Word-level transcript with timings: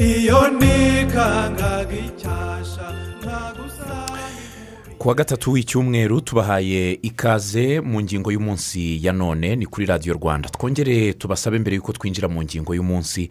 iyo 0.00 0.40
nikangaga 0.58 1.96
nkagusanga 1.96 2.45
ku 5.06 5.10
wa 5.10 5.14
gatatu 5.14 5.52
w'icyumweru 5.52 6.20
tubahaye 6.20 6.92
ikaze 7.02 7.80
mu 7.80 8.00
ngingo 8.02 8.32
y'umunsi 8.32 9.06
ya 9.06 9.12
none 9.12 9.56
ni 9.56 9.66
kuri 9.66 9.86
radiyo 9.86 10.14
rwanda. 10.14 10.48
Twongere 10.48 11.12
tubasabe 11.12 11.58
mbere 11.58 11.76
y'uko 11.76 11.92
twinjira 11.92 12.28
mu 12.28 12.42
ngingo 12.42 12.74
y'umunsi 12.74 13.28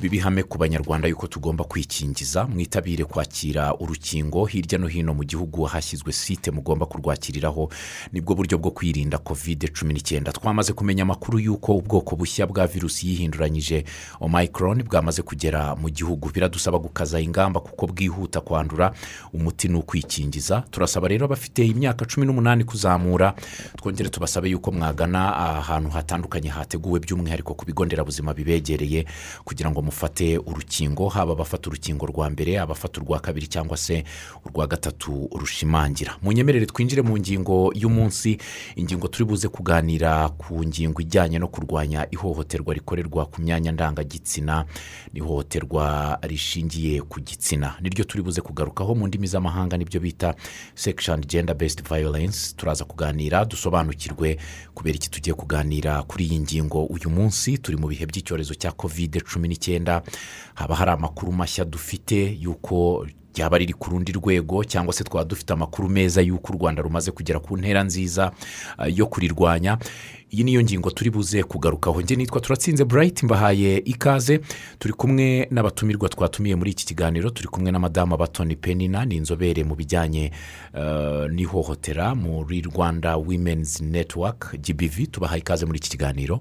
bibihame 0.00 0.42
ku 0.42 0.58
banyarwanda 0.58 1.08
y'uko 1.08 1.26
tugomba 1.26 1.64
kwikingiza. 1.64 2.46
Mwitabire 2.46 3.04
kwakira 3.04 3.74
urukingo 3.74 4.44
hirya 4.46 4.78
no 4.78 4.86
hino 4.86 5.14
mu 5.14 5.24
gihugu 5.24 5.64
hashyizwe 5.64 6.12
site 6.12 6.50
mugomba 6.50 6.86
kurwakiriraho. 6.86 7.70
Nibwo 8.12 8.34
buryo 8.34 8.58
bwo 8.58 8.70
kwirinda 8.70 9.18
kovide 9.18 9.68
cumi 9.68 9.94
n'icyenda. 9.94 10.32
Twamaze 10.32 10.72
kumenya 10.72 11.02
amakuru 11.02 11.38
y'uko 11.42 11.74
ubwoko 11.76 12.16
bushya 12.16 12.46
bwa 12.46 12.66
virusi 12.66 13.08
yihinduranyije 13.08 13.84
omayikoroni 14.20 14.82
bwamaze 14.86 15.22
kugera 15.26 15.74
mu 15.74 15.90
gihugu. 15.90 16.30
Biradusaba 16.30 16.78
gukaza 16.78 17.18
ingamba 17.20 17.60
kuko 17.60 17.86
bwihuta 17.86 18.40
kwandura. 18.40 18.92
Umuti 19.34 19.68
ni 19.68 19.74
ukwikingiza. 19.76 20.62
Turasaba 20.70 21.15
rero 21.16 21.24
abafite 21.26 21.64
imyaka 21.66 22.04
cumi 22.04 22.26
n'umunani 22.26 22.64
kuzamura 22.64 23.34
twongere 23.76 24.08
tubasabe 24.08 24.48
yuko 24.50 24.72
mwagana 24.72 25.36
ahantu 25.36 25.90
hatandukanye 25.90 26.48
hateguwe 26.48 27.00
by'umwihariko 27.00 27.54
ku 27.54 27.64
bigo 27.64 27.84
nderabuzima 27.84 28.34
bibegereye 28.34 29.06
kugira 29.44 29.70
ngo 29.70 29.82
mufate 29.82 30.38
urukingo 30.38 31.08
haba 31.08 31.32
abafata 31.32 31.70
urukingo 31.70 32.06
rwa 32.06 32.30
mbere 32.30 32.58
abafata 32.60 33.00
urwa 33.00 33.20
kabiri 33.20 33.46
cyangwa 33.46 33.76
se 33.76 34.04
urwa 34.44 34.66
gatatu 34.66 35.28
rushimangira. 35.32 36.16
Mu 36.22 36.32
nyemerere 36.32 36.66
twinjire 36.66 37.02
mu 37.02 37.16
ngingo 37.18 37.72
y'umunsi 37.74 38.36
ingingo 38.76 39.08
turi 39.08 39.24
buze 39.24 39.48
kuganira 39.48 40.28
ku 40.28 40.60
ngingo 40.64 41.00
ijyanye 41.00 41.38
no 41.38 41.48
kurwanya 41.48 42.06
ihohoterwa 42.12 42.74
rikorerwa 42.74 43.26
ku 43.26 43.40
myanya 43.42 43.72
ndangagitsina 43.72 44.64
n'ihohoterwa 45.12 46.18
rishingiye 46.22 47.00
ku 47.02 47.20
gitsina. 47.20 47.74
Niryo 47.80 48.04
turi 48.04 48.22
buze 48.22 48.40
kugarukaho 48.40 48.94
mu 48.94 49.06
ndimi 49.08 49.26
z'amahanga 49.26 49.76
ni 49.76 49.84
byo 49.84 50.00
bita 50.00 50.34
section 50.96 51.20
gender 51.28 51.54
based 51.54 51.82
violence 51.88 52.54
turaza 52.56 52.84
kuganira 52.84 53.44
dusobanukirwe 53.44 54.36
kubera 54.74 54.96
iki 54.96 55.10
tugiye 55.10 55.34
kuganira 55.34 56.02
kuri 56.02 56.24
iyi 56.24 56.40
ngingo. 56.40 56.84
Uyu 56.84 57.10
munsi 57.10 57.58
turi 57.58 57.76
mu 57.76 57.88
bihe 57.88 58.06
by'icyorezo 58.06 58.54
cya 58.56 58.72
kovide 58.72 59.20
cumi 59.20 59.48
n'icyenda. 59.48 60.02
Haba 60.54 60.74
hari 60.74 60.90
amakuru 60.90 61.32
mashya 61.32 61.64
dufite 61.64 62.16
y'uko 62.40 63.06
ryaba 63.36 63.58
riri 63.58 63.72
ku 63.72 63.90
rundi 63.90 64.12
rwego 64.12 64.64
cyangwa 64.64 64.92
se 64.94 65.04
twaba 65.04 65.24
dufite 65.24 65.52
amakuru 65.52 65.88
meza 65.88 66.22
y'uko 66.22 66.52
u 66.52 66.56
rwanda 66.56 66.82
rumaze 66.82 67.10
kugera 67.12 67.38
ku 67.40 67.56
ntera 67.56 67.82
nziza 67.84 68.32
uh, 68.78 68.98
yo 68.98 69.06
kurirwanya. 69.06 69.78
Iyi 70.30 70.44
niyo 70.44 70.62
ngingo 70.62 70.90
turi 70.90 71.10
buze 71.10 71.42
kugarukaho. 71.42 72.00
Njye 72.00 72.16
nitwa 72.16 72.40
turatsinze 72.40 72.84
burayiti 72.84 73.24
mbahaye 73.24 73.76
ikaze. 73.78 74.40
Turi 74.78 74.94
kumwe 74.94 75.48
n'abatumirwa 75.50 76.08
twatumiye 76.08 76.56
muri 76.56 76.70
iki 76.70 76.86
kiganiro. 76.86 77.30
Turi 77.30 77.48
kumwe 77.48 77.70
na 77.72 77.78
madamu 77.78 78.16
batoni 78.16 78.56
penina 78.56 79.04
ni 79.04 79.16
inzobere 79.16 79.64
mu 79.64 79.74
bijyanye 79.74 80.30
uh, 80.74 81.30
n'ihohotera 81.30 82.14
muri 82.14 82.60
rwanda 82.60 83.16
women's 83.16 83.80
network 83.80 84.56
gbv 84.60 85.06
tubahaye 85.10 85.40
ikaze 85.40 85.66
muri 85.66 85.78
iki 85.78 85.90
kiganiro. 85.90 86.40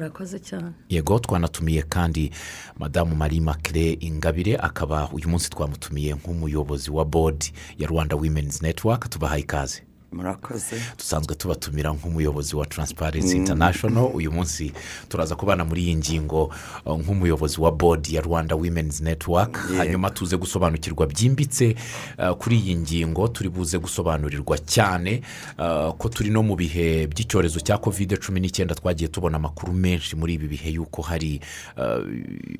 Murakoze 0.00 0.38
cyane. 0.38 0.72
Yego 0.88 1.18
twanatumiye 1.18 1.82
kandi 1.82 2.30
madamu 2.78 3.16
marie 3.16 3.40
makire 3.40 3.96
ingabire 4.00 4.56
akaba 4.56 5.08
uyu 5.12 5.28
munsi 5.28 5.50
twamutumiye 5.50 6.14
nk'umuyobozi 6.14 6.90
wa 6.90 7.04
bodi 7.04 7.52
ya 7.78 7.86
rwanda 7.88 8.16
women's 8.16 8.62
network. 8.62 9.08
Tubahaye 9.10 9.42
ikaze. 9.42 9.82
Murakoze. 10.12 10.76
Dusanzwe 10.98 11.34
tubatumira 11.34 11.92
nk'umuyobozi 11.92 12.56
wa 12.56 12.66
taransiparensi 12.66 13.36
international. 13.36 14.10
Uyu 14.14 14.32
munsi 14.32 14.72
turaza 15.08 15.36
kubana 15.36 15.64
muri 15.64 15.82
iyi 15.84 15.96
ngingo 15.96 16.52
uh, 16.86 16.98
nk'umuyobozi 17.00 17.60
wa 17.60 17.72
bodi 17.72 18.14
ya 18.14 18.22
rwanda 18.22 18.54
women's 18.56 19.00
network. 19.00 19.58
Yego. 19.70 19.76
hanyuma 19.76 20.10
tuze 20.10 20.36
gusobanukirwa 20.36 21.06
byimbitse 21.06 21.76
uh, 22.18 22.30
kuri 22.36 22.56
iyi 22.58 22.76
ngingo. 22.76 23.28
Turi 23.28 23.48
buze 23.48 23.78
gusobanurirwa 23.78 24.58
cyane 24.58 25.22
uh, 25.58 25.92
ko 25.94 26.08
turi 26.08 26.30
no 26.30 26.42
mu 26.42 26.56
bihe 26.56 27.06
by'icyorezo 27.06 27.60
cya 27.60 27.78
kovide 27.78 28.16
cumi 28.16 28.40
n'icyenda. 28.40 28.74
Twagiye 28.74 29.08
tubona 29.08 29.36
amakuru 29.36 29.72
menshi 29.72 30.16
muri 30.16 30.34
ibi 30.34 30.48
bihe 30.48 30.70
y'uko 30.70 31.02
hari 31.02 31.40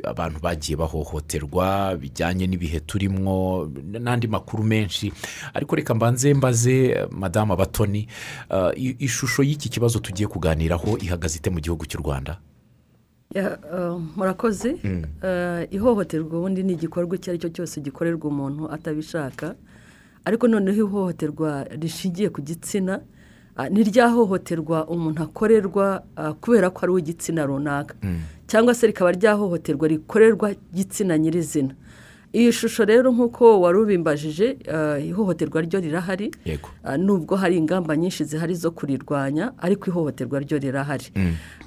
abantu 0.04 0.40
bagiye 0.40 0.76
bahohoterwa 0.76 1.96
bijyanye 1.96 2.46
n'ibihe 2.46 2.80
turimo 2.80 3.64
n'andi 4.00 4.26
makuru 4.28 4.62
menshi. 4.64 5.12
Ariko 5.54 5.76
reka 5.76 5.94
mbanze 5.94 6.34
mbaze 6.34 7.06
madamu 7.36 7.52
abatoni 7.52 8.08
uh, 8.50 8.70
ishusho 9.02 9.42
y'iki 9.42 9.68
kibazo 9.68 9.98
tugiye 9.98 10.28
kuganiraho 10.28 10.98
ihagaze 10.98 11.36
ite 11.38 11.50
mu 11.50 11.60
gihugu 11.60 11.84
cy'u 11.86 12.00
rwanda? 12.00 12.38
Ya, 13.34 13.58
uh, 13.58 14.00
murakoze. 14.16 14.72
Uh, 14.72 15.74
ihohoterwa 15.74 16.38
ubundi 16.38 16.62
ni 16.62 16.72
igikorwa 16.72 17.16
icyo 17.16 17.30
ari 17.32 17.38
cyo 17.38 17.48
cyose 17.48 17.80
gikorerwa 17.80 18.24
umuntu 18.30 18.72
atabishaka. 18.72 19.54
Ariko 20.24 20.48
noneho 20.48 20.76
ihohoterwa 20.88 21.64
rishingiye 21.64 22.28
ku 22.32 22.40
gitsina 22.42 23.00
uh, 23.58 23.68
ni 23.68 23.82
rya 23.84 24.08
hohoterwa 24.08 24.88
umuntu 24.88 25.22
akorerwa 25.22 26.02
kubera 26.40 26.70
ko 26.70 26.78
ari 26.82 26.92
uw'igitsina 26.92 27.44
runaka. 27.46 27.94
Cyangwa 28.46 28.74
se 28.74 28.86
rikaba 28.86 29.12
rya 29.12 29.34
hohoterwa 29.36 29.88
rikorerwa 29.88 30.52
igitsina 30.72 31.18
nyirizina. 31.18 31.74
Iyi 32.36 32.52
shusho 32.52 32.84
rero 32.84 33.08
nk'uko 33.12 33.60
wari 33.60 33.78
ubimbajije 33.78 34.46
uh, 34.74 35.00
ihohoterwa 35.08 35.60
ryo 35.62 35.80
rirahari. 35.80 36.30
Ah, 36.84 36.96
nubwo 36.96 37.36
hari 37.36 37.56
ingamba 37.56 37.96
nyinshi 37.96 38.24
zihari 38.24 38.54
zo 38.54 38.70
kurirwanya 38.70 39.52
ariko 39.58 39.90
ihohoterwa 39.90 40.40
ryo 40.44 40.58
rirahari. 40.58 41.06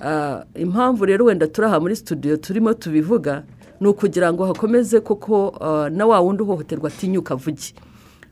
Ah, 0.01 0.43
impamvu 0.55 1.05
rero 1.05 1.25
wenda 1.25 1.47
turi 1.47 1.67
aha 1.67 1.79
muri 1.79 1.95
studio 1.95 2.37
turimo 2.37 2.73
tubivuga 2.73 3.43
ni 3.81 3.87
ukugira 3.87 4.33
ngo 4.33 4.45
hakomeze 4.45 4.99
koko 4.99 5.57
na 5.91 6.05
wa 6.05 6.19
wundi 6.19 6.43
uhohoterwa 6.43 6.87
atinyuka 6.89 7.33
avuge. 7.33 7.73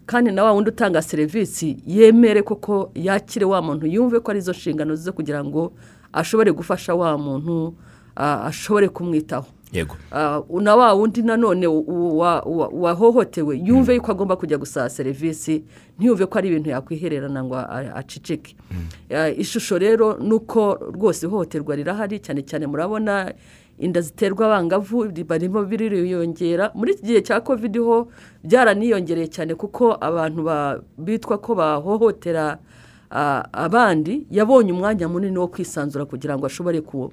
Kandi 0.05 0.31
na 0.31 0.43
wa 0.43 0.51
wundi 0.51 0.69
utanga 0.69 1.01
serivisi 1.01 1.77
yemere 1.87 2.41
koko 2.41 2.91
yakire 2.95 3.45
wa 3.45 3.61
muntu 3.61 3.87
yumve 3.87 4.19
ko 4.19 4.31
ari 4.31 4.41
zo 4.41 4.51
nshingano 4.51 4.95
ze 4.95 5.11
kugira 5.11 5.43
ngo 5.43 5.73
ashobore 6.13 6.51
gufasha 6.51 6.95
wa 6.95 7.17
muntu 7.17 7.73
ashobore 8.15 8.89
kumwitaho. 8.89 9.47
Yego. 9.71 9.95
Ah, 10.11 10.41
na 10.61 10.75
wa 10.75 10.93
wundi 10.93 11.21
nanone 11.21 11.67
wahohotewe. 12.71 13.57
Yumve 13.63 13.95
yuko 13.95 14.11
agomba 14.11 14.35
kujya 14.35 14.57
gusaba 14.57 14.89
serivisi 14.89 15.63
ntiyumve 15.99 16.25
ko 16.25 16.37
ari 16.39 16.47
ibintu 16.49 16.69
yakwihererana 16.69 17.43
ngo 17.43 17.55
a- 17.55 17.95
aceceke. 17.95 18.55
Ah, 19.09 19.29
ishusho 19.29 19.77
rero 19.79 20.17
ni 20.17 20.33
uko 20.33 20.73
rwose 20.93 21.25
ihohoterwa 21.25 21.75
rirahari 21.75 22.19
cyane 22.19 22.41
cyane 22.41 22.67
murabona 22.67 23.33
inda 23.79 24.01
ziterwa 24.01 24.45
abangavu 24.45 25.05
barimo 25.27 25.63
biriyongera 25.63 26.71
muri 26.75 26.93
iki 26.93 27.03
gihe 27.05 27.21
cya 27.21 27.41
kovide 27.41 27.79
ho 27.79 28.07
byaraniyongereye 28.43 29.27
cyane 29.27 29.55
kuko 29.55 29.97
abantu 30.01 30.43
ba- 30.43 30.79
bitwa 30.97 31.37
ko 31.37 31.55
bahohotera 31.55 32.57
ah, 33.11 33.43
abandi 33.53 34.25
yabonye 34.31 34.71
umwanya 34.73 35.07
munini 35.07 35.37
wo 35.37 35.47
kwisanzura 35.47 36.05
kugira 36.05 36.37
ngo 36.37 36.45
ashobore 36.45 36.81
ku 36.81 37.11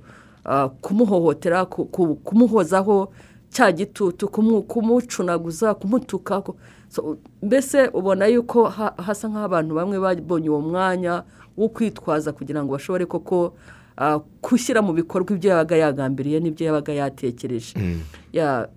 kumuhohotera 0.81 1.65
ku- 1.65 1.85
ku- 1.85 2.15
kumuhozaho 2.25 3.13
cya 3.51 3.73
gitutu 3.73 4.29
kumu- 4.29 4.63
kumucunaguza 4.63 5.75
kumutuka 5.75 6.43
mbese 7.43 7.89
ubona 7.93 8.27
yuko 8.27 8.65
ha- 8.69 8.95
hasa 8.97 9.29
nk'aho 9.29 9.45
abantu 9.45 9.75
bamwe 9.75 9.99
babonye 9.99 10.49
uwo 10.51 10.61
mwanya 10.61 11.23
wo 11.57 11.69
kwitwaza 11.69 12.33
kugira 12.33 12.65
ngo 12.65 12.73
bashobore 12.73 13.07
koko 13.07 13.55
ah, 13.97 14.19
gushyira 14.43 14.83
mu 14.83 14.93
bikorwa 14.93 15.33
ibyo 15.39 15.51
yabaga 15.55 15.77
yagambiriye 15.77 16.41
n'ibyo 16.43 16.67
yabaga 16.67 16.93
yatekereje. 16.93 17.75
Ya, 17.79 17.95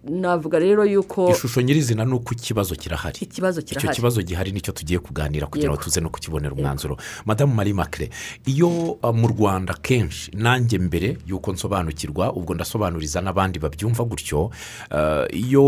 navuga 0.03 0.59
rero 0.59 0.85
yuko 0.85 1.31
ishusho 1.31 1.61
nyirizina 1.61 2.05
ni 2.05 2.13
uko 2.13 2.33
ikibazo 2.33 2.75
kirahari. 2.75 3.17
Ikibazo 3.21 3.59
icyo 3.61 3.75
kirahari. 3.75 3.95
kibazo 3.95 4.21
gihari 4.21 4.51
ni 4.51 4.61
cyo 4.61 4.71
tugiye 4.73 4.99
kuganira 4.99 5.47
kugira 5.47 5.71
ngo 5.71 5.77
tuze 5.81 6.01
no 6.01 6.09
kukibonera 6.09 6.53
umwanzuro. 6.53 6.97
Madamu 7.25 7.53
marie 7.55 7.73
makire 7.73 8.09
iyo 8.45 8.67
uh, 9.03 9.15
mu 9.15 9.27
rwanda 9.27 9.73
kenshi 9.73 10.31
nanjye 10.35 10.77
mbere 10.79 11.17
y'uko 11.25 11.51
nsobanukirwa 11.53 12.33
ubwo 12.33 12.53
ndasobanuriza 12.53 13.21
n'abandi 13.21 13.59
babyumva 13.59 14.03
gutyo 14.03 14.45
uh, 14.45 15.25
iyo 15.33 15.63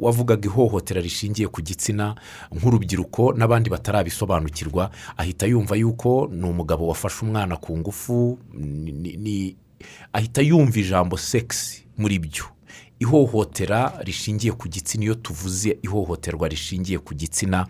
wavugaga 0.00 0.48
ihohotera 0.48 1.00
rishingiye 1.00 1.48
ku 1.48 1.62
gitsina 1.62 2.14
nk'urubyiruko 2.52 3.32
n'abandi 3.36 3.70
batarabisobanukirwa 3.70 4.90
ahita 5.16 5.46
yumva 5.46 5.76
yuko 5.76 6.28
ni 6.32 6.44
umugabo 6.48 6.86
wafashe 6.88 7.24
umwana 7.24 7.56
ku 7.56 7.78
ngufu 7.78 8.38
ahita 10.12 10.42
yumva 10.42 10.78
ijambo 10.80 11.16
segisi 11.16 11.84
muri 11.98 12.18
byo. 12.18 12.44
Ihohotera 13.00 13.92
rishingiye 14.04 14.52
ku 14.52 14.68
gitsina 14.68 15.04
iyo 15.04 15.14
tuvuze 15.14 15.78
ihohoterwa 15.82 16.48
rishingiye 16.48 16.98
ku 16.98 17.14
gitsina 17.14 17.66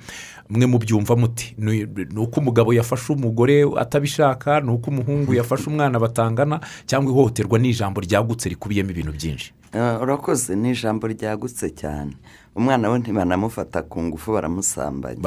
mwe 0.48 0.66
mubyumva 0.66 1.16
muti 1.16 1.54
ni 1.58 1.84
uko 2.16 2.40
umugabo 2.40 2.72
yafashe 2.74 3.12
umugore 3.12 3.64
atabishaka 3.76 4.60
ni 4.60 4.70
uko 4.70 4.90
umuhungu 4.90 5.34
yafashe 5.34 5.70
umwana 5.70 5.98
batangana 6.00 6.60
cyangwa 6.86 7.12
ihohoterwa 7.12 7.58
ni 7.58 7.68
ijambo 7.70 8.00
ryagutse 8.00 8.48
rikubiyemo 8.48 8.90
ibintu 8.90 9.12
byinshi? 9.12 9.52
Eh, 9.72 10.02
urakoze 10.02 10.56
ni 10.56 10.70
ijambo 10.70 11.06
ryagutse 11.06 11.70
cyane. 11.70 12.12
Umwana 12.56 12.88
we 12.90 12.98
ntibanamufata 12.98 13.82
ku 13.82 14.02
ngufu 14.02 14.32
baramusambanya 14.32 15.16
kuko 15.16 15.22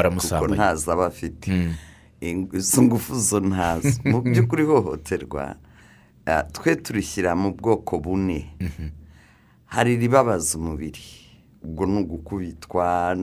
ntazo 0.56 0.92
aba 0.92 1.06
afite. 1.06 1.48
Ing- 2.22 2.50
izo 2.58 2.82
ngufu 2.84 3.20
zo 3.20 3.40
ntazo. 3.40 3.90
Mu 4.06 4.22
by'ukuri 4.22 4.64
ihohoterwa 4.64 5.56
eh, 6.26 6.42
twe 6.52 6.76
turishyira 6.76 7.36
mu 7.36 7.54
bwoko 7.54 8.00
bune. 8.00 8.50
Hari 9.72 9.94
iribabaza 9.96 10.58
umubiri. 10.60 11.00
Ubwo 11.64 11.86
ni 11.86 11.98
ugukubitwa 12.04 13.16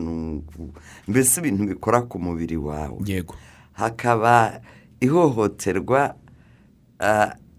mbese 1.09 1.41
ibintu 1.41 1.67
bikora 1.69 2.03
ku 2.09 2.17
mubiri 2.19 2.57
wawe. 2.57 2.99
Yego. 3.05 3.35
Hakaba 3.73 4.61
ihohoterwa 5.01 6.15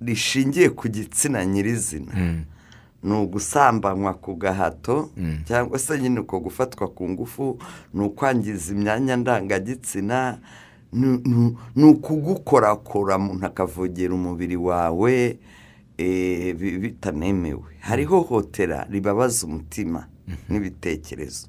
rishingiye 0.02 0.70
ku 0.70 0.88
gitsina 0.90 1.46
nyirizina. 1.46 2.14
Ni 3.04 3.14
ugusambanywa 3.14 4.14
ku 4.14 4.36
gahato 4.36 5.10
cyangwa 5.48 5.80
se 5.80 6.00
nyine 6.00 6.20
uko 6.20 6.40
gufatwa 6.40 6.88
ku 6.88 7.10
ngufu 7.10 7.60
ni 7.94 8.02
ukwangiza 8.04 8.74
imyanya 8.74 9.16
ndangagitsina 9.16 10.40
ni- 10.94 11.56
ukugukorakora 11.84 13.16
umuntu 13.18 13.46
akavogera 13.46 14.14
umubiri 14.14 14.56
wawe. 14.58 15.38
Bitanemewe 16.81 17.75
hari 17.80 18.04
ihohotera 18.04 18.88
ribabaza 18.90 19.48
umutima 19.48 20.07
n'ibitekerezo. 20.50 21.48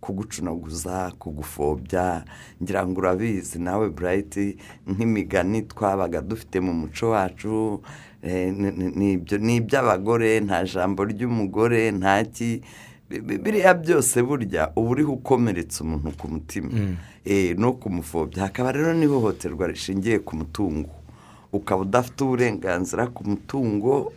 Kugucunaguza 0.00 1.12
kugufobya 1.18 2.24
ngira 2.62 2.86
ngo 2.86 3.00
urabizi 3.00 3.58
nawe 3.58 3.88
burayiti 3.88 4.56
nk'imigani 4.86 5.62
twabaga 5.62 6.20
dufite 6.20 6.60
mu 6.60 6.72
muco 6.74 7.10
wacu 7.10 7.80
eh, 8.22 8.52
ni- 8.52 9.56
iby'abagore 9.56 10.40
nta 10.40 10.64
jambo 10.64 11.04
ry'umugore 11.04 11.90
nta 11.90 12.24
ki 12.24 12.60
bi- 13.10 13.20
bi- 13.20 13.38
biriya 13.38 13.74
byose 13.74 14.22
burya 14.22 14.72
uba 14.76 14.90
uriho 14.90 15.12
ukomeretsa 15.12 15.84
umuntu 15.84 16.12
ku 16.20 16.28
mutima. 16.28 16.68
Eh, 17.24 17.56
no 17.58 17.72
kumufobya. 17.72 18.42
Hakaba 18.42 18.72
rero 18.72 18.92
n'ihohoterwa 18.94 19.66
rishingiye 19.72 20.18
ku 20.20 20.36
mutungo. 20.36 20.90
Ukaba 21.56 21.82
udafite 21.82 22.24
uburenganzira 22.24 23.06
ku 23.06 23.24
mutungo 23.28 24.12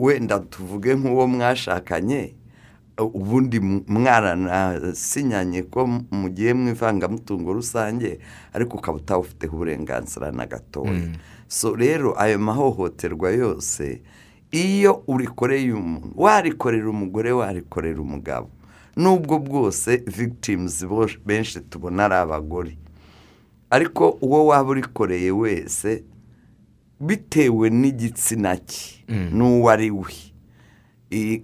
wenda 0.00 0.38
tuvuge 0.38 0.94
nk'uwo 0.94 1.26
mwashakanye 1.26 2.34
ubundi 2.98 3.60
mwaranasinyanye 3.60 5.62
ko 5.62 5.86
mugiye 6.10 6.54
mu 6.54 6.68
ivangamutungo 6.72 7.52
rusange 7.52 8.18
ariko 8.52 8.76
ukaba 8.78 8.98
utawufiteho 8.98 9.54
uburenganzira 9.56 10.32
na 10.32 10.46
gatoya. 10.46 11.12
So 11.48 11.76
rero 11.76 12.16
ayo 12.20 12.38
mahohoterwa 12.38 13.30
yose 13.30 14.00
iyo 14.50 15.02
urikoreye 15.06 15.72
umuntu 15.72 16.08
warikorera 16.16 16.88
umugore 16.90 17.32
warikorera 17.32 18.00
umugabo 18.00 18.48
nubwo 18.96 19.38
bwose 19.38 19.96
victims 20.06 20.86
benshi 21.26 21.60
tubona 21.60 22.04
ari 22.04 22.14
abagore. 22.14 22.78
Ariko 23.70 24.18
uwo 24.20 24.46
waba 24.46 24.70
urikoreye 24.70 25.30
wese 25.30 26.04
bitewe 27.00 27.70
n'igitsina 27.70 28.56
cye 28.56 29.04
n'uwo 29.32 29.70
ari 29.70 29.90
we. 29.90 30.12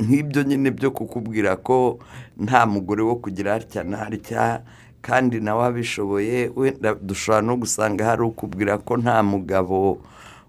Nk'ibyo 0.00 0.42
nyine 0.42 0.70
byo 0.70 0.90
kukubwira 0.90 1.56
ko 1.56 1.98
nta 2.36 2.66
mugore 2.66 3.02
wo 3.02 3.16
kugira 3.16 3.52
hatya 3.52 3.84
na 3.84 3.96
hatya 3.96 4.62
kandi 5.02 5.40
nawe 5.40 5.64
abishoboye 5.66 6.50
wenda 6.56 6.94
dushobora 6.94 7.42
no 7.46 7.56
gusanga 7.56 8.04
hari 8.04 8.22
ukubwira 8.22 8.78
ko 8.78 8.96
nta 8.96 9.22
mugabo 9.22 9.98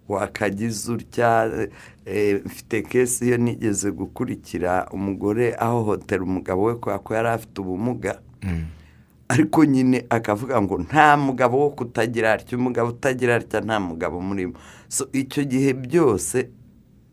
wakagize 0.09 0.91
utya 0.91 1.49
eh, 2.05 2.41
mfite 2.45 2.81
kesi 2.81 3.25
iyo 3.27 3.37
nigeze 3.37 3.91
gukurikira 3.91 4.87
umugore 4.91 5.55
ahohotera 5.59 6.23
umugabo 6.23 6.63
we 6.63 6.75
kubera 6.75 6.99
ko 6.99 7.13
yari 7.13 7.27
afite 7.29 7.61
ubumuga. 7.61 8.19
Ariko 9.33 9.65
nyine 9.65 10.05
akavuga 10.09 10.61
ngo 10.61 10.77
nta 10.85 11.17
mugabo 11.17 11.57
wo 11.59 11.69
kutagira 11.69 12.33
atya 12.33 12.57
umugabo 12.57 12.89
utagira 12.89 13.35
atya 13.35 13.61
nta 13.61 13.79
mugabo 13.79 14.21
murimo. 14.21 14.53
So 14.87 15.09
icyo 15.13 15.43
gihe 15.43 15.73
byose 15.73 16.49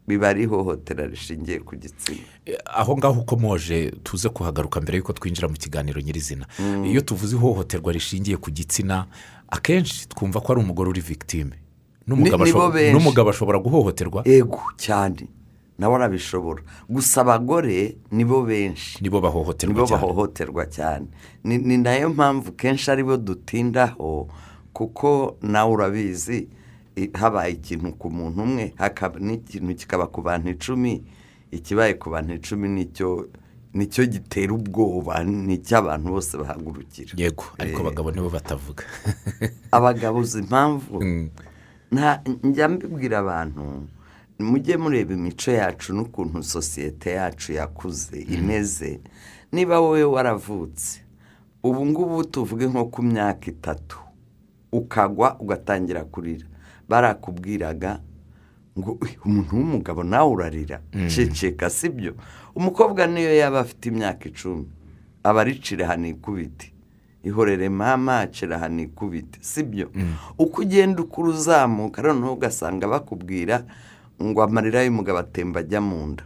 biba 0.09 0.29
ari 0.29 0.43
ihohotera 0.43 1.07
rishingiye 1.07 1.59
ku 1.65 1.77
gitsina. 1.77 2.21
Aho 2.67 2.97
ngaho 2.99 3.21
ukomoje 3.21 3.91
tuze 4.03 4.29
kuhagaruka 4.29 4.81
mbere 4.81 4.99
y'uko 4.99 5.13
twinjira 5.13 5.49
mu 5.49 5.55
kiganiro 5.57 6.01
nyirizina. 6.01 6.47
Iyo 6.85 7.01
tuvuze 7.01 7.37
ihohoterwa 7.37 7.93
rishingiye 7.93 8.37
ku 8.37 8.51
gitsina 8.51 9.07
akenshi 9.49 10.09
twumva 10.09 10.41
ko 10.41 10.53
ari 10.53 10.61
umugore 10.61 10.91
uri 10.91 11.01
victime. 11.01 11.57
N'umugabo 12.07 13.31
ashobora 13.31 13.59
guhohoterwa. 13.59 14.23
Ego 14.29 14.61
cyane. 14.77 15.29
Nawe 15.81 15.95
arabishobora. 15.95 16.63
Gusa 16.89 17.21
abagore 17.21 17.97
nibo 18.13 18.43
benshi. 18.43 18.99
Nibo 19.03 19.21
bahohoterwa 19.21 19.75
nibo 19.75 19.87
cyane. 19.87 20.01
bahohoterwa 20.03 20.67
cyane. 20.67 21.07
Ni 21.45 21.77
na 21.79 21.97
yo 21.97 22.09
mpamvu 22.11 22.53
kenshi 22.53 22.91
ari 22.91 23.03
bo 23.03 23.17
dutindaho 23.17 24.29
kuko 24.73 25.37
nawe 25.43 25.73
urabizi 25.73 26.49
habaye 27.13 27.53
ikintu 27.53 27.93
ku 27.93 28.11
muntu 28.11 28.43
umwe 28.43 28.75
n'ikintu 29.21 29.75
kikaba 29.75 30.07
ku 30.07 30.23
bantu 30.23 30.51
icumi 30.51 31.03
ikibaye 31.51 31.95
ku 31.95 32.11
bantu 32.11 32.35
icumi 32.35 32.69
ni 32.69 32.85
cyo 32.93 33.29
ni 33.75 33.87
cyo 33.87 34.05
gitera 34.07 34.53
ubwoba 34.53 35.25
ni 35.25 35.59
cyo 35.63 35.79
abantu 35.79 36.11
bose 36.13 36.37
bahagurukira. 36.37 37.15
Yego 37.17 37.45
ariko 37.59 37.81
Eh, 37.81 37.87
abagabo 37.87 38.11
nibo 38.11 38.29
batavuga. 38.29 38.85
Abagabo 39.73 40.19
uzi 40.19 40.39
impamvu? 40.39 41.01
Mm. 41.01 41.31
njya 42.43 42.69
mbibwira 42.69 43.19
abantu 43.19 43.89
mujye 44.45 44.77
mureba 44.77 45.15
imico 45.15 45.51
yacu 45.51 45.95
n'ukuntu 45.95 46.43
sosiyete 46.43 47.11
yacu 47.11 47.53
yakuze 47.53 48.21
imeze 48.21 49.01
niba 49.53 49.81
wowe 49.81 50.05
waravutse. 50.05 51.01
Ubu 51.63 51.87
ngubu 51.87 52.25
tuvuge 52.25 52.67
nko 52.67 52.85
ku 52.85 53.03
myaka 53.03 53.51
itatu. 53.51 53.99
Ukagwa 54.73 55.37
ugatangira 55.41 56.05
kurira. 56.05 56.47
Barakubwiraga 56.89 58.01
ngo 58.79 58.99
"Uy, 59.03 59.11
umuntu 59.25 59.57
w'umugabo 59.57 60.03
nawe 60.05 60.31
urarira. 60.31 60.81
Ceceka 61.09 61.71
si 61.71 61.89
byo 61.89 62.15
umukobwa 62.55 63.07
niyo 63.07 63.35
yaba 63.37 63.61
afite 63.61 63.87
imyaka 63.89 64.29
icumi. 64.29 64.67
Aba 65.23 65.41
aricira 65.41 65.87
hanikubite 65.87 66.73
ihorere 67.25 67.69
mama 67.69 68.21
acira 68.21 68.59
hanikubite 68.59 69.39
si 69.43 69.63
byo 69.63 69.91
uko 70.39 70.61
ugenda 70.63 71.03
ukura 71.03 71.29
uzamuka 71.29 72.03
noneho 72.03 72.33
ugasanga 72.33 72.89
bakubwira 72.89 73.65
ngo 74.23 74.43
amarira 74.43 74.83
y'umugabo 74.85 75.19
atemba 75.19 75.61
ajya 75.61 75.81
mu 75.81 76.07
nda. 76.07 76.25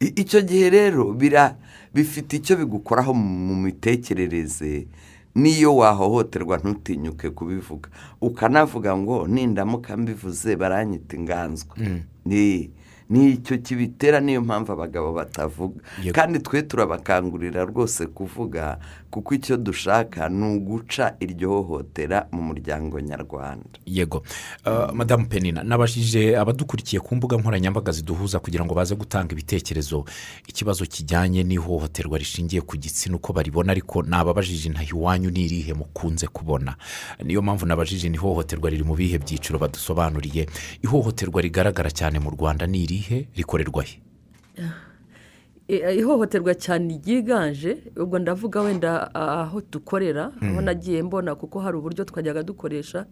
Icyo 0.00 0.42
gihe 0.42 0.70
rero 0.70 1.12
bira 1.12 1.56
bifite 1.94 2.36
icyo 2.36 2.56
bigukoraho 2.56 3.14
mu 3.14 3.54
mitekerereze 3.56 4.86
n'iyo 5.36 5.76
wahohoterwa 5.76 6.56
ntutinyuke 6.58 7.30
kubivuga. 7.30 7.88
Ukanavuga 8.20 8.96
ngo 8.96 9.28
nindamuka 9.28 9.96
mbivuze 9.96 10.56
baranyita 10.56 11.16
inganzwa. 11.16 11.76
Ni 12.24 12.70
ni 13.08 13.30
icyo 13.38 13.58
kibitera 13.58 14.20
niyo 14.20 14.42
mpamvu 14.42 14.72
abagabo 14.72 15.12
batavuga. 15.12 15.80
Kandi 16.12 16.38
twe 16.38 16.62
turabakangurira 16.62 17.64
rwose 17.64 18.06
kuvuga 18.06 18.78
kuko 19.16 19.34
icyo 19.34 19.56
dushaka 19.56 20.28
ni 20.28 20.44
uguca 20.56 21.16
iryo 21.20 21.48
hohotera 21.50 22.28
mu 22.32 22.42
muryango 22.42 23.00
nyarwanda. 23.00 23.80
Yego. 23.86 24.22
Uh, 24.66 24.92
madamu 24.92 25.26
penina 25.26 25.62
nabajije 25.64 26.36
abadukurikiye 26.36 27.00
ku 27.00 27.16
mbuga 27.16 27.36
nkoranyambaga 27.40 27.92
ziduhuza 27.92 28.38
kugira 28.44 28.64
ngo 28.64 28.74
baze 28.76 28.92
gutanga 28.94 29.32
ibitekerezo. 29.32 30.04
Ikibazo 30.48 30.84
kijyanye 30.84 31.44
n'ihohoterwa 31.48 32.18
rishingiye 32.18 32.60
ku 32.60 32.76
gitsina 32.76 33.16
uko 33.16 33.32
baribona 33.32 33.72
ariko 33.72 34.02
nababajije 34.04 34.68
intaho 34.68 34.92
iwanyu 34.92 35.30
ni 35.32 35.44
irihe 35.48 35.72
mukunze 35.72 36.26
kubona. 36.28 36.76
Niyo 37.24 37.42
mpamvu 37.42 37.66
nabajije 37.66 38.08
ni 38.08 38.16
ihohoterwa 38.20 38.70
riri 38.70 38.84
mu 38.84 38.94
bihe 38.96 39.16
byiciro 39.18 39.56
badusobanuriye. 39.58 40.46
Ihohoterwa 40.84 41.40
rigaragara 41.40 41.88
cyane 41.90 42.18
mu 42.20 42.30
rwanda 42.36 42.66
ni 42.68 42.84
irihe 42.84 43.28
rikorerwa 43.36 43.82
he? 43.82 43.96
I- 44.60 44.85
ihohoterwa 45.68 46.54
cyane 46.54 47.00
ryiganje 47.04 47.78
ubwo 47.96 48.18
ndavuga 48.18 48.60
wenda 48.60 49.14
aho 49.14 49.62
dukorera 49.72 50.32
aho 50.42 50.60
nagiye 50.60 51.02
mbona 51.02 51.34
kuko 51.34 51.60
hari 51.60 51.76
uburyo 51.76 52.04
twajyaga 52.04 52.42
dukoresha 52.42 53.06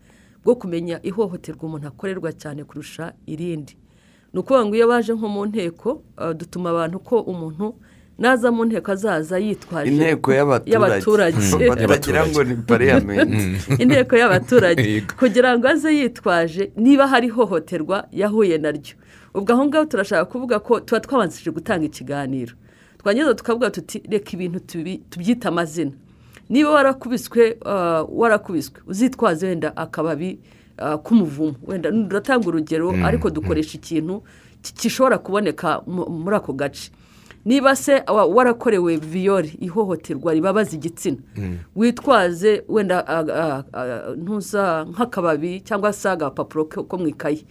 bwo 0.45 0.55
kumenya 0.55 1.01
ihohoterwa 1.03 1.63
umuntu 1.63 1.87
akorerwa 1.89 2.33
cyane 2.33 2.65
kurusha 2.65 3.13
irindi. 3.27 3.77
Ni 4.33 4.41
ukuvuga 4.41 4.67
ngo 4.67 4.75
iyo 4.77 4.89
baje 4.89 5.13
nko 5.15 5.29
mu 5.29 5.47
nteko 5.47 6.03
dutuma 6.37 6.71
abantu 6.71 6.99
ko 6.99 7.21
umuntu 7.21 7.75
naza 8.19 8.53
mu 8.53 8.65
nteko 8.65 8.93
azaza 8.93 9.39
yitwaje 9.39 9.91
inteko 9.91 10.33
y'abaturage. 10.33 10.73
y'abaturage. 10.73 11.69
Batagira 11.87 12.27
ngo 12.27 12.45
ni 12.45 12.55
pariyamenti 12.57 13.59
inteko 13.83 14.17
y'abaturage. 14.17 15.03
Kugira 15.19 15.59
ngo 15.59 15.69
aze 15.69 15.91
yitwaje 15.99 16.71
niba 16.77 17.07
hari 17.07 17.27
ihohoterwa 17.27 18.07
yahuye 18.13 18.59
naryo. 18.59 18.95
Ubwo 19.35 19.53
aho 19.53 19.65
ngaho 19.67 19.85
turashaka 19.85 20.25
kuvuga 20.25 20.59
ko 20.59 20.81
tuba 20.81 21.01
twabanzije 21.01 21.51
gutanga 21.51 21.85
ikiganiro. 21.87 22.55
Twangiza 22.99 23.35
tukavuga 23.35 23.71
tuti 23.71 24.03
reka 24.11 24.31
ibintu 24.33 24.61
tubyite 25.11 25.49
amazina. 25.49 25.91
Niba 26.49 26.71
warakubiswe 26.71 27.57
uh, 27.65 28.09
warakubiswe 28.21 28.81
uzitwaze 28.87 29.47
wenda 29.47 29.77
akababi 29.77 30.39
uh, 30.79 30.95
k'umuvumo 31.03 31.55
wenda 31.67 31.91
turatanga 31.93 32.49
urugero 32.49 32.93
ariko 33.05 33.31
dukoresha 33.31 33.79
ikintu 33.79 34.23
ki- 34.63 34.75
gishobora 34.81 35.19
kuboneka 35.19 35.83
mu- 35.87 36.09
muri 36.11 36.37
ako 36.37 36.53
gace. 36.53 36.91
Niba 37.45 37.77
se 37.77 38.03
wa- 38.09 38.27
warakorewe 38.27 38.97
viyori 38.97 39.49
ihohoterwa 39.61 40.35
ribabaza 40.35 40.77
igitsina 40.77 41.17
witwaze 41.77 42.63
wenda 42.69 43.05
ntuza 44.17 44.85
nk'akababi 44.91 45.61
cyangwa 45.61 45.93
se 45.93 46.09
agapapuro 46.09 46.65
ko 46.65 46.83
ko 46.85 46.99
mu 46.99 47.07
ikayi. 47.09 47.45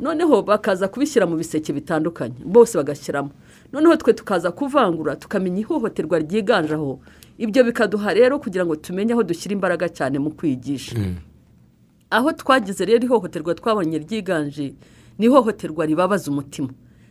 Noneho 0.00 0.42
bakaza 0.42 0.88
kubishyira 0.88 1.26
mu 1.26 1.36
biseke 1.36 1.72
bitandukanye 1.72 2.34
bose 2.44 2.78
bagashyiramo. 2.78 3.30
Noneho 3.72 3.96
twe 3.96 4.12
tukaza 4.12 4.50
kuvangura 4.52 5.16
tukamenya 5.16 5.60
ihohoterwa 5.60 6.18
ryiganje 6.18 6.74
aho. 6.74 7.00
Ibyo 7.38 7.64
bikaduha 7.64 8.14
rero 8.14 8.38
kugira 8.38 8.66
ngo 8.66 8.76
tumenye 8.76 9.12
aho 9.12 9.22
dushyira 9.22 9.52
imbaraga 9.52 9.88
cyane 9.88 10.18
mu 10.18 10.30
kwigisha. 10.30 10.96
Aho 12.10 12.32
twagize 12.32 12.84
rero 12.84 13.04
ihohoterwa 13.04 13.54
twabonye 13.54 13.98
ryiganje 13.98 14.74
ni 15.18 15.26
ihohoterwa 15.26 15.86
ribabaza 15.86 16.30
umutima. 16.30 16.68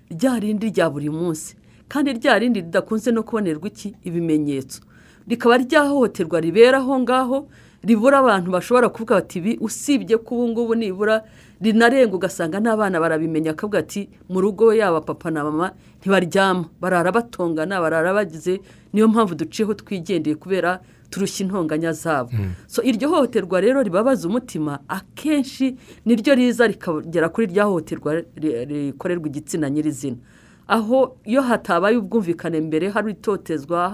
Rya 0.10 0.40
rindi 0.40 0.70
rya 0.70 0.90
buri 0.90 1.10
munsi. 1.10 1.56
Kandi 1.88 2.14
rya 2.14 2.40
rindi 2.40 2.62
ridakunze 2.62 3.12
no 3.12 3.24
kubonerwa 3.24 3.68
iki? 3.68 3.96
Ibimenyetso. 4.04 4.82
Rikaba 5.28 5.58
rya 5.58 5.82
hohoterwa 5.88 6.40
ribera 6.42 6.78
aho 6.78 7.00
ngaho 7.00 7.48
ribura 7.84 8.20
abantu 8.20 8.52
bashobora 8.52 8.90
kuvuga 8.90 9.16
bati 9.16 9.38
ibi 9.40 9.58
usibye 9.62 10.18
ko 10.18 10.36
ubu 10.36 10.48
ngubu 10.48 10.76
nibura. 10.76 11.24
Rinarenga 11.62 12.16
ugasanga 12.16 12.60
n'abana 12.60 13.00
barabimenya 13.00 13.52
akavuga 13.52 13.80
ati 13.80 14.10
mu 14.30 14.42
rugo 14.42 14.74
yaba 14.74 15.02
papa 15.02 15.32
na 15.32 15.44
mama 15.44 15.72
ntibaryama 16.00 16.70
barara 16.82 17.12
batongana 17.12 17.82
barara 17.82 18.14
bagize. 18.14 18.62
Niyo 18.94 19.08
mpamvu 19.08 19.36
duciyeho 19.36 19.74
twigendeye 19.74 20.36
kubera 20.36 20.80
turushya 21.10 21.46
intonganya 21.46 21.92
zabo. 21.94 22.30
So 22.68 22.84
iryo 22.84 23.10
hohoterwa 23.10 23.62
rero 23.62 23.82
ribabaza 23.84 24.28
umutima 24.28 24.80
akenshi 24.88 25.76
niryo 26.06 26.36
riza 26.36 26.68
rikagera 26.68 27.30
kuri 27.30 27.48
rya 27.48 27.64
hohoterwa 27.64 28.14
ri- 28.36 28.66
rikorerwa 28.66 29.28
igitsina 29.28 29.70
nyirizina. 29.70 30.18
Aho 30.68 31.18
iyo 31.26 31.42
hatabaye 31.42 31.98
ubwumvikane 31.98 32.62
mbere 32.62 32.90
hari 32.90 33.12
itotezwa 33.12 33.90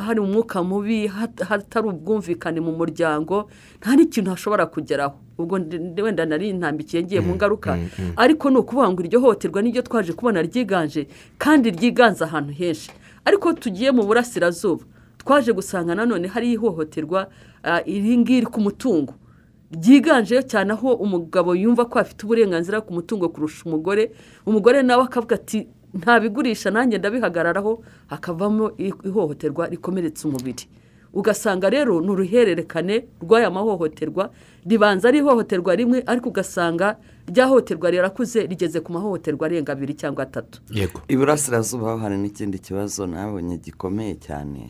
hari 0.00 0.20
umwuka 0.20 0.62
mubi 0.62 1.06
hat- 1.08 1.42
hatari 1.44 1.88
ubwumvikane 1.88 2.60
mu 2.60 2.72
muryango 2.72 3.48
nta 3.80 3.94
n'ikintu 3.96 4.30
hashobora 4.30 4.66
kugeraho. 4.66 5.14
Ubwo 5.38 5.58
wenda 6.02 6.26
nari 6.26 6.52
ntambikiye 6.52 7.02
ngiye 7.02 7.20
mu 7.20 7.34
ngaruka. 7.34 7.78
ariko 8.16 8.50
ni 8.50 8.56
ukuvuga 8.58 8.90
ngo 8.90 9.00
iryo 9.02 9.20
hohoterwa 9.20 9.62
niryo 9.62 9.82
twaje 9.82 10.12
kubona 10.12 10.42
ryiganje 10.42 11.06
kandi 11.38 11.70
ryiganze 11.70 12.24
ahantu 12.24 12.52
henshi. 12.52 12.90
Ariko 13.24 13.52
tugiye 13.52 13.90
mu 13.94 14.02
burasirazuba. 14.02 14.84
Twaje 15.18 15.52
gusanga 15.54 15.94
nanone 15.94 16.26
hari 16.28 16.52
ihohoterwa 16.58 17.30
ah, 17.62 17.80
iri 17.86 18.18
ngiri 18.18 18.46
ku 18.50 18.60
mutungo. 18.60 19.14
Ryiganje 19.72 20.42
cyane 20.42 20.72
aho 20.72 20.94
umugabo 20.94 21.54
yumva 21.54 21.84
ko 21.88 21.98
afite 21.98 22.24
uburenganzira 22.24 22.80
ku 22.80 22.92
mutungo 22.94 23.28
kurusha 23.28 23.64
umugore 23.66 24.12
umugore 24.46 24.82
nawe 24.82 25.02
akavuga 25.04 25.34
ati 25.36 25.66
ntabigurisha 25.94 26.70
nanjye 26.70 26.98
ndabihagararaho 26.98 27.82
hakavamo 28.06 28.72
ihohoterwa 28.78 29.68
rikomeretsa 29.68 30.28
umubiri. 30.28 30.64
Ugasanga 31.12 31.68
rero 31.70 32.00
ni 32.00 32.08
uruhererekane 32.08 33.04
rw'aya 33.20 33.50
mahohoterwa 33.52 34.32
ribanza 34.64 35.08
ari 35.08 35.18
ihohoterwa 35.18 35.76
rimwe 35.76 36.00
ariko 36.06 36.28
ugasanga 36.32 36.96
rya 37.28 37.44
hohoterwa 37.46 37.90
rirakuze 37.90 38.46
rigeze 38.48 38.80
ku 38.80 38.92
mahohoterwa 38.92 39.46
arenga 39.46 39.72
abiri 39.72 39.94
cyangwa 39.94 40.24
atatu. 40.24 40.60
Yego. 40.72 41.00
Iburasirazuba 41.08 41.98
hari 41.98 42.16
n'ikindi 42.16 42.58
kibazo 42.58 43.04
nabonye 43.06 43.56
gikomeye 43.60 44.16
cyane. 44.16 44.64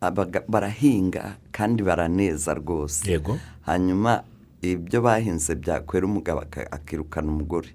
Abaga- 0.00 0.46
barahinga 0.48 1.34
kandi 1.50 1.82
baraneza 1.82 2.54
rwose. 2.54 3.10
Yego. 3.10 3.34
Hanyuma 3.68 4.24
ibyo 4.64 4.98
bahinze 5.04 5.52
byakwera 5.54 6.06
umugabo 6.08 6.40
akirukana 6.76 7.28
umugore. 7.28 7.68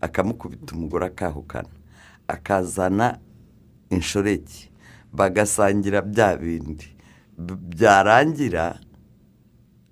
Akamukubita 0.00 0.72
umugore 0.74 1.04
akahukana. 1.06 1.68
Akazana 2.28 3.18
inshoreke. 3.90 4.70
Bagasangira 5.12 6.02
bya 6.02 6.36
bindi. 6.36 6.88
Byarangira 7.38 8.80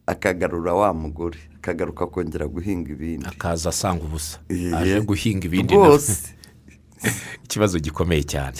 akagarura 0.06 0.72
wa 0.74 0.94
mugore. 0.94 1.38
Akagaruka 1.56 2.06
kongera 2.06 2.46
guhinga 2.48 2.90
ibindi. 2.92 3.26
Akaza 3.28 3.68
asanga 3.68 4.04
ubusa. 4.04 4.38
Aje 4.76 5.00
guhinga 5.00 5.44
ibindi 5.46 5.74
rwose. 5.74 6.34
ikibazo 7.44 7.78
gikomeye 7.78 8.22
cyane. 8.22 8.52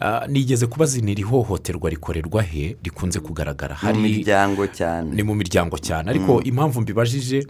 Ah, 0.00 0.26
nigeze 0.28 0.66
kubazinira 0.66 1.20
ihohoterwa 1.20 1.90
rikorerwa 1.90 2.42
he? 2.42 2.76
Rikunze 2.82 3.20
kugaragara. 3.20 3.74
Mu 3.82 4.00
miryango 4.18 4.66
cyane. 4.66 5.14
Ni 5.14 5.22
mu 5.22 5.34
miryango 5.34 5.78
cyane. 5.78 6.10
Ariko 6.10 6.42
impamvu 6.42 6.80
mbibajije 6.80 7.46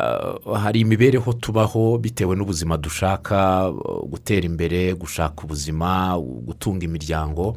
ah, 0.00 0.56
hari 0.58 0.80
imibereho 0.80 1.32
tubaho 1.32 1.98
bitewe 1.98 2.36
n'ubuzima 2.36 2.76
dushaka 2.76 3.70
gutera 4.08 4.46
imbere 4.46 4.94
gushaka 4.94 5.44
ubuzima 5.44 6.18
gutunga 6.18 6.84
imiryango. 6.84 7.56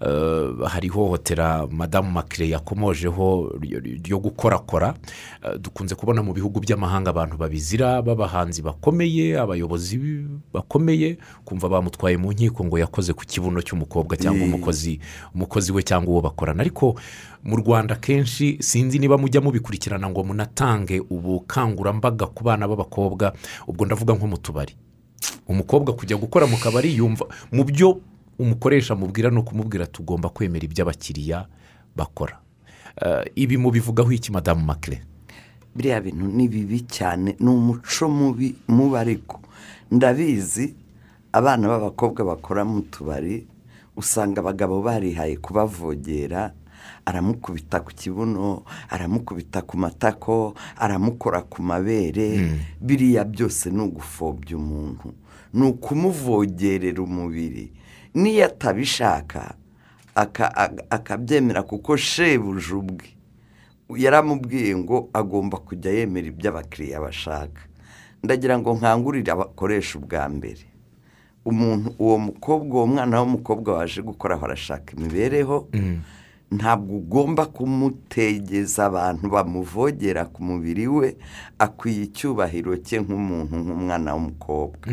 Ah, 0.00 0.68
hari 0.68 0.86
ihohotera 0.86 1.66
madamu 1.70 2.10
makire 2.10 2.48
yakomojeho 2.48 3.52
ryo- 3.60 4.18
gukorakora. 4.20 4.94
Dukunze 5.60 5.94
kubona 5.94 6.22
mu 6.22 6.32
bihugu 6.32 6.60
by'amahanga 6.60 7.10
abantu 7.10 7.36
babizira 7.36 8.02
b'abahanzi 8.02 8.62
bakomeye 8.62 9.38
abayobozi 9.38 9.98
bakomeye 10.52 11.18
kumva 11.44 11.68
bamutwaye 11.86 12.16
mu 12.16 12.32
nkiko 12.32 12.64
ngo 12.66 12.78
yakoze 12.78 13.12
ku 13.14 13.22
kibuno 13.24 13.62
cy'umukobwa 13.62 14.16
cyangwa 14.18 14.44
umukozi 14.44 14.98
umukozi 15.34 15.72
we 15.72 15.82
cyangwa 15.82 16.10
uwo 16.12 16.20
bakorana. 16.20 16.60
Ariko 16.60 16.98
mu 17.44 17.56
rwanda 17.56 17.94
kenshi 17.96 18.58
sinzi 18.60 18.98
niba 18.98 19.18
mujya 19.18 19.40
mubikurikirana 19.40 20.10
ngo 20.10 20.24
munatange 20.24 20.98
ubukangurambaga 21.10 22.26
ku 22.26 22.42
bana 22.44 22.66
b'abakobwa 22.68 23.32
ubwo 23.66 23.86
ndavuga 23.86 24.14
nko 24.14 24.26
mu 24.26 24.38
tubari. 24.38 24.74
Umukobwa 25.46 25.94
kujya 25.94 26.16
gukora 26.18 26.46
mu 26.46 26.56
kabari 26.58 26.96
yumva 26.96 27.26
mu 27.52 27.64
byo 27.64 28.00
umukoresha 28.38 28.94
amubwira 28.94 29.30
ni 29.30 29.38
ukumubwira 29.38 29.86
tugomba 29.86 30.28
kwemera 30.28 30.64
ibyo 30.66 30.82
abakiriya 30.82 31.46
bakora. 31.96 32.38
Eh, 32.98 33.30
ibi 33.34 33.56
mubivugaho 33.56 34.12
iki 34.12 34.32
madamu 34.32 34.64
makire 34.64 35.02
biriya 35.76 36.00
bintu 36.00 36.26
ni 36.26 36.48
bibi 36.48 36.80
cyane 36.88 37.36
ni 37.40 37.48
umuco 37.48 38.08
mubi 38.08 38.56
mubi 38.68 38.96
ariko 38.96 39.40
ndabizi 39.92 40.74
abana 41.32 41.68
b'abakobwa 41.68 42.24
bakora 42.24 42.64
mu 42.64 42.82
tubari 42.82 43.46
usanga 43.96 44.40
abagabo 44.40 44.82
barihaye 44.82 45.36
kubavogera 45.36 46.52
aramukubita 47.06 47.80
ku 47.80 47.90
kibuno 47.94 48.62
aramukubita 48.90 49.62
ku 49.62 49.76
matako 49.78 50.54
aramukora 50.76 51.42
ku 51.42 51.62
mabere. 51.62 52.58
Biriya 52.80 53.24
byose 53.24 53.70
ni 53.70 53.80
ugufobya 53.82 54.56
umuntu. 54.56 55.14
Ni 55.54 55.64
ukumuvogerera 55.66 57.02
umubiri. 57.02 57.72
N'iyo 58.14 58.44
atabishaka 58.46 59.54
aka- 60.14 60.52
aka- 60.56 60.84
akabyemera 60.90 61.62
kuko 61.62 61.96
shebuja 61.96 62.74
ubwe. 62.76 63.08
Yaramubwiye 63.96 64.76
ngo 64.76 65.08
agomba 65.12 65.58
kujya 65.58 65.90
yemera 65.92 66.26
ibyo 66.28 66.50
abakiriya 66.50 67.00
bashaka. 67.00 67.62
Ndagira 68.22 68.58
ngo 68.58 68.74
nkangurire 68.74 69.30
abakoresha 69.32 69.98
ubwa 69.98 70.28
mbere. 70.28 70.66
Umuntu 71.46 71.94
uwo 71.98 72.18
mukobwa 72.18 72.74
uwo 72.76 72.86
mwana 72.86 73.20
w'umukobwa 73.22 73.78
waje 73.78 74.02
gukora 74.02 74.34
aho 74.34 74.44
arashaka 74.46 74.92
imibereho 74.98 75.68
ntabwo 76.50 76.96
ugomba 77.02 77.46
kumutegeza 77.46 78.86
abantu 78.86 79.26
bamuvogera 79.30 80.24
ku 80.30 80.42
mubiri 80.46 80.86
we 80.86 81.16
akwiye 81.58 82.02
icyubahiro 82.06 82.76
cye 82.86 83.02
nk'umuntu 83.02 83.54
nk'umwana 83.62 84.14
w'umukobwa. 84.14 84.86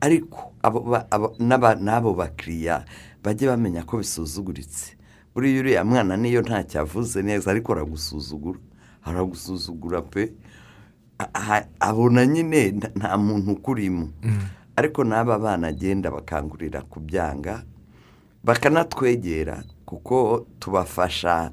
Ariko 0.00 0.52
abo- 0.62 1.36
n'aba- 1.38 1.76
n'abo 1.76 2.12
bakiriya 2.16 2.84
bajye 3.24 3.48
bamenya 3.48 3.84
ko 3.84 4.00
bisuzuguritse. 4.00 4.96
Buriya 5.34 5.60
uriya 5.60 5.82
mwana 5.84 6.16
niyo 6.16 6.40
ntacyo 6.40 6.80
avuze 6.84 7.20
neza 7.22 7.50
ariko 7.52 7.72
aragusuzugura. 7.76 8.60
Aragusuzugura 9.04 10.00
pe. 10.08 10.32
Abona 11.80 12.26
nyine 12.26 12.70
nta- 12.80 12.92
nta 12.96 13.16
muntu 13.18 13.52
ukurimo 13.52 14.08
ariko 14.76 15.04
n'aba 15.04 15.38
bana 15.38 15.66
agenda 15.68 16.10
bakangurira 16.10 16.82
kubyanga 16.82 17.62
bakanatwegera 18.44 19.62
kuko 19.86 20.46
tubafasha 20.58 21.50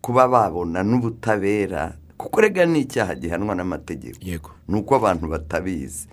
kuba 0.00 0.28
babona 0.28 0.82
n'ubutabera 0.82 1.96
kuko 2.16 2.40
rega 2.40 2.66
ni 2.66 2.80
icyaha 2.80 3.14
gihanwa 3.14 3.54
n'amategeko. 3.54 4.18
Yego. 4.22 4.50
Ni 4.68 4.78
uko 4.80 4.96
abantu 4.96 5.28
batabizi. 5.28 6.08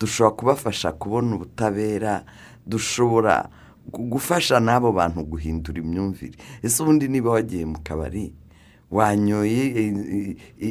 Dushobora 0.00 0.36
kubafasha 0.36 0.92
kubona 0.92 1.36
ubutabera 1.36 2.24
dushobora 2.66 3.48
gu- 3.92 4.08
gufasha 4.08 4.60
n'abo 4.60 4.92
bantu 4.92 5.22
guhindura 5.24 5.78
imyumvire. 5.78 6.34
Ese 6.62 6.82
ubundi 6.82 7.08
niba 7.08 7.30
wagiye 7.30 7.64
mu 7.66 7.78
kabari 7.84 8.32
wanyoye 8.94 9.62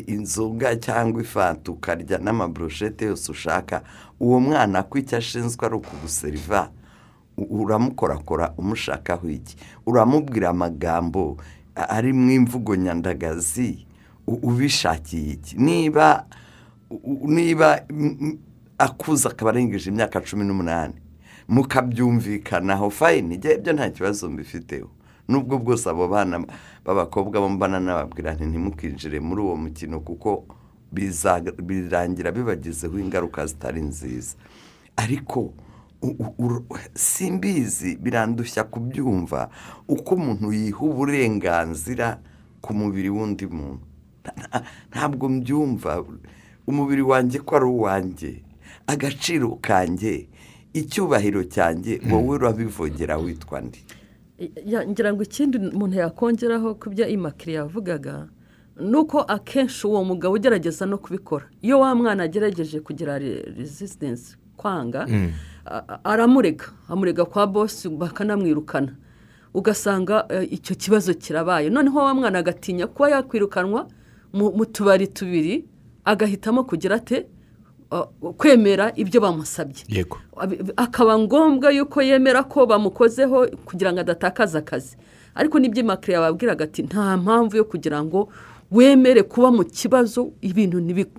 inzoga 0.07 0.75
cyangwa 0.79 1.21
ifanta 1.21 1.71
ukarya 1.71 2.17
n'amaburushete 2.23 3.05
yose 3.05 3.31
ushaka 3.31 3.83
uwo 4.19 4.39
mwana 4.39 4.83
ko 4.83 4.97
icyo 4.97 5.17
ashinzwe 5.17 5.65
ari 5.65 5.75
ukuguseriva 5.75 6.69
uramukorakora 7.37 8.53
umushakaho 8.57 9.29
iki? 9.29 9.55
Uramubwira 9.85 10.49
amagambo 10.49 11.37
ari 11.75 12.13
mu 12.13 12.31
imvugo 12.31 12.75
nyandagazi 12.75 13.85
ubishakiye 14.27 15.33
iki? 15.33 15.57
Niba 15.57 16.25
niba 17.25 17.83
akuze 18.77 19.27
akaba 19.27 19.51
arengeje 19.51 19.89
imyaka 19.89 20.21
cumi 20.21 20.45
n'umunani 20.45 20.93
mukabyumvikanaho 21.47 22.89
fayini 22.89 23.35
ibyo 23.35 23.73
nta 23.73 23.89
kibazo 23.89 24.29
mbifiteho. 24.29 24.89
Nubwo 25.27 25.57
bwose 25.59 25.89
abo 25.89 26.07
bana 26.07 26.43
b'abakobwa 26.85 27.49
mbana 27.49 27.79
nababwira 27.79 28.33
nti 28.33 28.45
ntimukinjire 28.45 29.19
muri 29.19 29.41
uwo 29.41 29.55
mukino 29.55 29.99
kuko 29.99 30.45
birangira 31.63 32.31
bibagizeho 32.31 32.99
ingaruka 32.99 33.45
zitari 33.45 33.81
nziza. 33.81 34.35
Ariko 34.95 35.53
simbizi 36.93 37.95
birandushya 37.95 38.63
kubyumva 38.63 39.49
uko 39.87 40.15
umuntu 40.15 40.53
yiha 40.53 40.79
uburenganzira 40.79 42.19
ku 42.61 42.73
mubiri 42.73 43.09
w'undi 43.09 43.45
muntu. 43.47 43.83
Nta- 44.23 44.35
nta- 44.39 44.63
ntabwo 44.91 45.29
mbyumva 45.29 46.03
umubiri 46.67 47.01
wanjye 47.01 47.39
ko 47.39 47.55
ari 47.55 47.65
uwanjye 47.65 48.31
agaciro 48.87 49.57
kanjye 49.61 50.27
icyubahiro 50.73 51.43
cyanjye 51.43 51.99
wowe 52.11 52.35
urabivogera 52.39 53.17
witwa 53.17 53.61
ndi 53.61 53.79
ngira 54.89 55.13
ngo 55.13 55.23
ikindi 55.23 55.57
umuntu 55.57 55.97
yakongeraho 55.97 56.75
ku 56.75 56.89
byo 56.89 57.07
imakire 57.07 57.53
yavugaga 57.53 58.27
ni 58.79 58.95
uko 58.97 59.21
akenshi 59.21 59.87
uwo 59.87 60.03
mugabo 60.03 60.33
ugerageza 60.35 60.85
no 60.85 60.97
kubikora. 60.97 61.45
Iyo 61.61 61.79
wa 61.79 61.95
mwana 61.95 62.23
agerageje 62.23 62.79
kugira 62.79 63.19
resisitansi 63.19 64.37
kwanga 64.57 65.05
a- 65.65 65.99
aramurega. 66.03 66.65
Amurega 66.89 67.25
kwa 67.25 67.47
bosi 67.47 67.89
bakanamwirukana. 67.89 68.95
Ugasanga 69.53 70.25
eh, 70.29 70.53
icyo 70.53 70.75
kibazo 70.75 71.13
kirabaye. 71.13 71.69
Noneho 71.69 71.99
wa 71.99 72.13
mwana 72.13 72.39
agatinya 72.39 72.87
kuba 72.87 73.09
yakwirukanwa 73.09 73.87
mu 74.33 74.65
tubari 74.65 75.07
tubiri 75.07 75.65
agahitamo 76.05 76.63
kugira 76.63 76.95
ate 76.95 77.27
kwemera 78.37 78.91
ibyo 78.95 79.21
bamusabye. 79.21 79.83
Yego. 79.87 80.17
Akaba 80.75 81.19
ngombwa 81.19 81.71
yuko 81.71 82.01
yemera 82.01 82.43
ko 82.43 82.65
bamukozeho 82.65 83.47
kugira 83.65 83.93
ngo 83.93 83.99
adatakaza 83.99 84.59
akazi. 84.59 84.97
Ariko 85.35 85.59
n'ibyo 85.59 85.83
makiriya 85.83 86.19
yababwiraga 86.21 86.63
ati 86.65 86.83
nta 86.83 87.17
mpamvu 87.17 87.57
yo 87.57 87.65
kugira 87.65 88.03
ngo 88.03 88.29
wemere 88.71 89.23
kuba 89.23 89.51
mu 89.51 89.63
kibazo 89.65 90.31
ibintu 90.41 90.77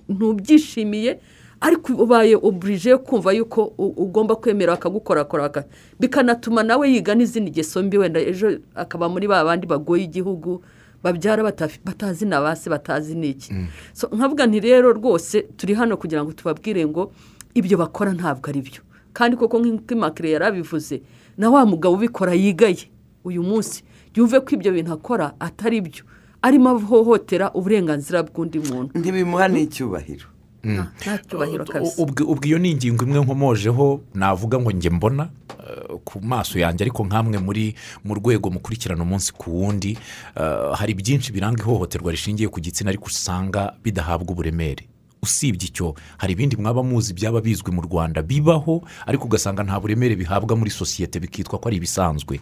ntubyishimiye 0.09 1.19
ariko 1.61 1.93
ubaye 1.93 2.35
oburije 2.35 2.89
yo 2.89 2.99
kumva 2.99 3.31
yuko 3.31 3.73
ugomba 3.77 4.35
kwemera 4.35 4.73
bakagukorakora 4.75 5.43
baka- 5.43 5.65
bikanatuma 5.99 6.63
nawe 6.63 6.83
yiga 6.91 7.15
n'izindi 7.15 7.51
ngeso 7.51 7.83
mbi 7.83 7.97
wenda 7.97 8.19
ejo 8.19 8.59
akaba 8.75 9.09
muri 9.09 9.27
ba 9.27 9.43
bandi 9.43 9.67
bagoye 9.67 10.03
igihugu 10.03 10.61
babyara 11.05 11.43
batazi 11.85 12.25
na 12.25 12.41
base 12.41 12.65
batazi 12.69 13.13
n'iki 13.15 13.53
So, 13.93 14.09
nkavuga 14.09 14.45
nti 14.49 14.59
rero 14.59 14.89
rwose 14.93 15.41
turi 15.57 15.73
hano 15.77 15.97
kugira 16.01 16.23
ngo 16.25 16.33
tubabwire 16.33 16.81
ngo 16.85 17.13
ibyo 17.53 17.77
bakora 17.77 18.11
ntabwo 18.17 18.49
ari 18.49 18.61
byo. 18.65 18.81
Kandi 19.13 19.37
koko 19.37 19.59
nk'uko 19.61 19.93
imakire 19.93 20.31
yarabivuze 20.33 21.01
na 21.37 21.49
wa 21.53 21.61
mugabo 21.65 21.95
ubikora 21.95 22.33
yigaye 22.33 22.89
uyu 23.23 23.43
munsi 23.43 23.83
yumve 24.17 24.39
ko 24.41 24.49
ibyo 24.57 24.71
bintu 24.73 24.91
akora 24.97 25.31
atari 25.39 25.79
byo. 25.81 26.03
Arimo 26.41 26.69
ahohotera 26.75 27.49
uburenganzira 27.57 28.23
bw'undi 28.27 28.59
muntu. 28.59 28.91
Ntibimuha 28.99 29.47
n'icyubahiro. 29.47 30.27
Nta 30.65 31.17
cyubahiro 31.29 31.65
kabisa. 31.65 32.01
ubwo 32.03 32.45
iyo 32.47 32.57
ni 32.59 32.71
ingingo 32.73 33.05
imwe 33.05 33.19
nkomojeho 33.21 34.01
navuga 34.13 34.59
ngo 34.59 34.71
njye 34.71 34.89
mbona 34.89 35.29
eh, 35.61 35.97
ku 36.03 36.21
maso 36.21 36.59
yanjye 36.59 36.83
ariko 36.83 37.05
nk'amwe 37.05 37.37
muri 37.37 37.75
mu 38.03 38.13
rwego 38.17 38.49
mukurikirana 38.49 39.03
umunsi 39.03 39.29
ku 39.33 39.53
wundi 39.61 39.97
eh, 40.35 40.71
hari 40.73 40.93
byinshi 40.93 41.31
biranga 41.31 41.61
ihohoterwa 41.63 42.11
rishingiye 42.11 42.49
ku 42.49 42.59
gitsina 42.59 42.89
ariko 42.89 43.05
usanga 43.05 43.73
bidahabwa 43.83 44.31
uburemere. 44.33 44.83
Usibye 45.23 45.67
icyo 45.69 45.95
hari 46.17 46.33
ibindi 46.33 46.57
mwaba 46.57 46.83
muzi 46.83 47.13
byaba 47.13 47.41
bizwi 47.41 47.71
mu 47.73 47.81
rwanda 47.81 48.21
bibaho 48.21 48.81
ariko 49.05 49.25
ugasanga 49.25 49.63
nta 49.63 49.79
buremere 49.79 50.15
bihabwa 50.15 50.53
muri 50.57 50.69
sosiyete 50.69 51.19
bikitwa 51.19 51.59
ko 51.59 51.65
ari 51.69 51.77
ibisanzwe. 51.77 52.39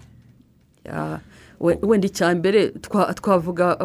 Wenda 1.63 2.07
icya 2.07 2.35
mbere 2.35 2.67
twa- 2.83 3.13
twavuga 3.15 3.79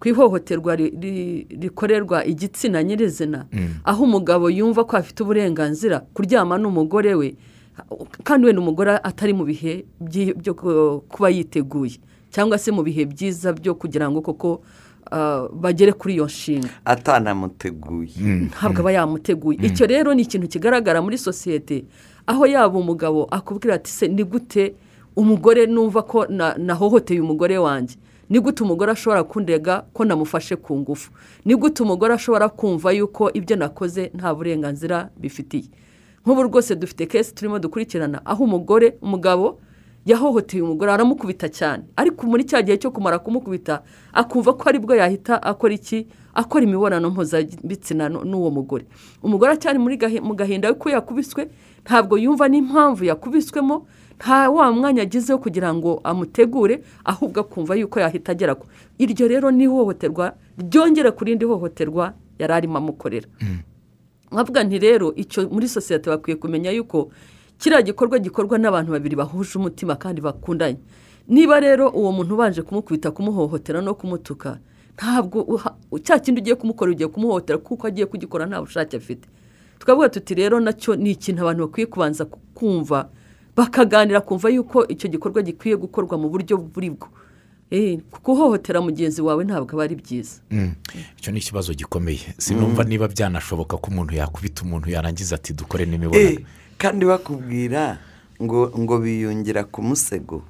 ku- 0.00 0.08
ihohoterwa 0.08 0.76
ri- 0.76 0.94
ri- 1.00 1.46
rikorerwa 1.60 2.24
igitsina 2.24 2.82
nyirizina. 2.82 3.46
Aho 3.84 4.04
umugabo 4.04 4.50
yumva 4.50 4.84
ko 4.84 4.96
afite 4.96 5.22
uburenganzira 5.22 6.00
kuryama 6.14 6.58
n'umugore 6.58 7.14
we 7.14 7.34
kandi 8.24 8.46
wenda 8.46 8.60
umugore 8.62 8.98
atari 9.02 9.32
mu 9.34 9.44
bihe 9.46 9.84
byo 10.36 10.54
ku- 10.54 11.02
kuba 11.08 11.30
yiteguye 11.30 11.98
cyangwa 12.30 12.58
se 12.58 12.70
mu 12.74 12.82
bihe 12.82 13.06
byiza 13.06 13.52
byo 13.54 13.74
kugira 13.74 14.10
ngo 14.10 14.20
koko 14.20 14.60
ah, 15.10 15.48
bagere 15.52 15.92
kuri 15.92 16.14
iyo 16.14 16.26
nshinga. 16.26 16.68
Atanamuteguye 16.84 18.50
ntabwo 18.50 18.80
aba 18.80 18.92
yamuteguye 18.92 19.58
icyo 19.62 19.86
rero 19.86 20.14
ni 20.14 20.22
ikintu 20.22 20.48
kigaragara 20.48 21.02
muri 21.02 21.18
sosiyete. 21.18 21.84
Aho 22.26 22.46
yaba 22.46 22.78
umugabo 22.78 23.24
akubwira 23.30 23.74
ati 23.74 23.90
se 23.90 24.08
ni 24.08 24.24
gute 24.24 24.74
umugore 25.16 25.66
numva 25.66 26.02
ko 26.02 26.26
na- 26.28 26.54
nahohoteye 26.58 27.20
umugore 27.20 27.58
wanjye? 27.58 27.96
Ni 28.30 28.40
gute 28.40 28.62
umugore 28.62 28.92
ashobora 28.92 29.24
kundega 29.24 29.84
ko 29.92 30.04
namufashe 30.04 30.56
ku 30.56 30.76
ngufu? 30.76 31.10
Ni 31.44 31.54
gute 31.56 31.82
umugore 31.82 32.14
ashobora 32.14 32.48
kumva 32.48 32.92
yuko 32.92 33.32
ibyo 33.32 33.56
nakoze 33.56 34.10
nta 34.14 34.34
burenganzira 34.34 35.10
bifitiye? 35.16 35.64
Nk'ubu 36.26 36.42
rwose 36.42 36.76
dufite 36.76 37.06
kesi 37.06 37.34
turimo 37.34 37.58
dukurikirana. 37.58 38.20
Aho 38.26 38.44
umugore 38.44 38.98
umugabo 39.02 39.58
yahohoteye 40.06 40.62
umugore 40.62 40.92
aramukubita 40.92 41.48
cyane. 41.48 41.82
Ariko 41.96 42.26
muri 42.26 42.44
cya 42.44 42.62
gihe 42.62 42.76
cyo 42.76 42.90
kumara 42.90 43.18
kumukubita 43.18 43.82
akumva 44.12 44.52
ko 44.52 44.68
ari 44.68 44.78
bwo 44.78 44.94
yahita 44.94 45.42
akora 45.42 45.74
iki? 45.74 46.06
Akora 46.34 46.64
imibonano 46.64 47.10
mpuzabitsina 47.10 48.08
n'uwo 48.08 48.50
mugore. 48.50 48.84
Umugore 49.22 49.56
gahe- 49.56 50.20
mu 50.20 50.34
gahinda 50.36 50.74
ko 50.74 50.90
yakubiswe 50.90 51.48
ntabwo 51.84 52.18
yumva 52.18 52.48
n'impamvu 52.48 53.04
yakubiswemo. 53.04 53.86
Nta 54.18 54.50
wa 54.50 54.72
mwanya 54.72 55.02
agizeho 55.02 55.38
kugira 55.38 55.74
ngo 55.74 56.00
amutegure 56.04 56.82
ahubwo 57.04 57.40
akumva 57.40 57.74
yuko 57.74 58.00
yahita 58.00 58.32
agera 58.32 58.54
ku. 58.54 58.66
Iryo 58.98 59.28
rero 59.28 59.50
ni 59.50 59.64
ihohoterwa 59.64 60.34
ryongera 60.58 61.12
ku 61.12 61.24
rindi 61.24 61.44
hohoterwa 61.44 62.14
yari 62.38 62.52
arimo 62.52 62.78
amukorera. 62.78 63.28
Nkavuga 64.32 64.64
nti 64.64 64.78
rero 64.78 65.14
icyo 65.14 65.48
muri 65.50 65.68
sosiyete 65.68 66.10
bakwiye 66.10 66.36
kumenya 66.36 66.70
yuko 66.70 67.10
kiriya 67.58 67.82
gikorwa 67.82 68.18
gikorwa 68.18 68.58
n'abantu 68.58 68.92
babiri 68.92 69.16
bahuje 69.16 69.58
umutima 69.58 69.96
kandi 69.96 70.20
bakundanye. 70.20 70.78
Niba 71.28 71.60
rero 71.60 71.88
uwo 71.88 72.12
muntu 72.12 72.34
ubanje 72.34 72.62
kumukubita 72.62 73.10
kumuhohotera 73.10 73.80
no 73.80 73.94
kumutuka 73.94 74.58
ntabwo 74.98 75.60
cya 76.02 76.18
kindi 76.18 76.40
ugiye 76.40 76.56
kumukora 76.56 76.90
ugiye 76.90 77.08
kumuhohotera 77.08 77.58
kuko 77.58 77.86
agiye 77.86 78.06
kugikora 78.06 78.46
nta 78.46 78.60
bushake 78.60 78.96
afite. 78.96 79.28
Tukavuga 79.78 80.08
tuti 80.08 80.34
rero 80.34 80.60
na 80.60 80.72
cyo 80.72 80.96
ni 80.96 81.10
ikintu 81.14 81.42
abantu 81.42 81.62
bakwiye 81.70 81.86
kubanza 81.86 82.24
kumva 82.54 83.08
bakaganira 83.58 84.20
kumva 84.20 84.48
yuko 84.54 84.86
icyo 84.86 85.10
gikorwa 85.10 85.42
gikwiye 85.42 85.76
gukorwa 85.76 86.14
mu 86.18 86.28
buryo 86.30 86.56
buri 86.58 86.90
bwo. 86.94 87.08
Eh, 87.70 87.98
guhohotera 88.24 88.80
mugenzi 88.80 89.20
wawe 89.22 89.44
ntabwo 89.44 89.72
aba 89.76 89.84
ari 89.84 89.94
byiza. 89.98 90.40
Mm. 90.50 90.72
icyo 91.18 91.32
ni 91.32 91.38
ikibazo 91.38 91.74
gikomeye. 91.74 92.32
Sinumva 92.38 92.84
niba 92.84 93.08
byanashoboka 93.08 93.76
ko 93.76 93.90
umuntu 93.90 94.14
yakubita 94.14 94.62
umuntu 94.62 94.90
yarangiza 94.90 95.34
ati 95.36 95.52
dukore 95.52 95.84
Eh, 95.84 95.90
n'imibonano 95.90 96.40
kandi 96.78 97.04
bakubwira 97.04 97.98
ngo 98.42 98.70
ngo 98.78 98.94
biyungira 99.02 99.64
ku 99.66 99.82
musego. 99.82 100.42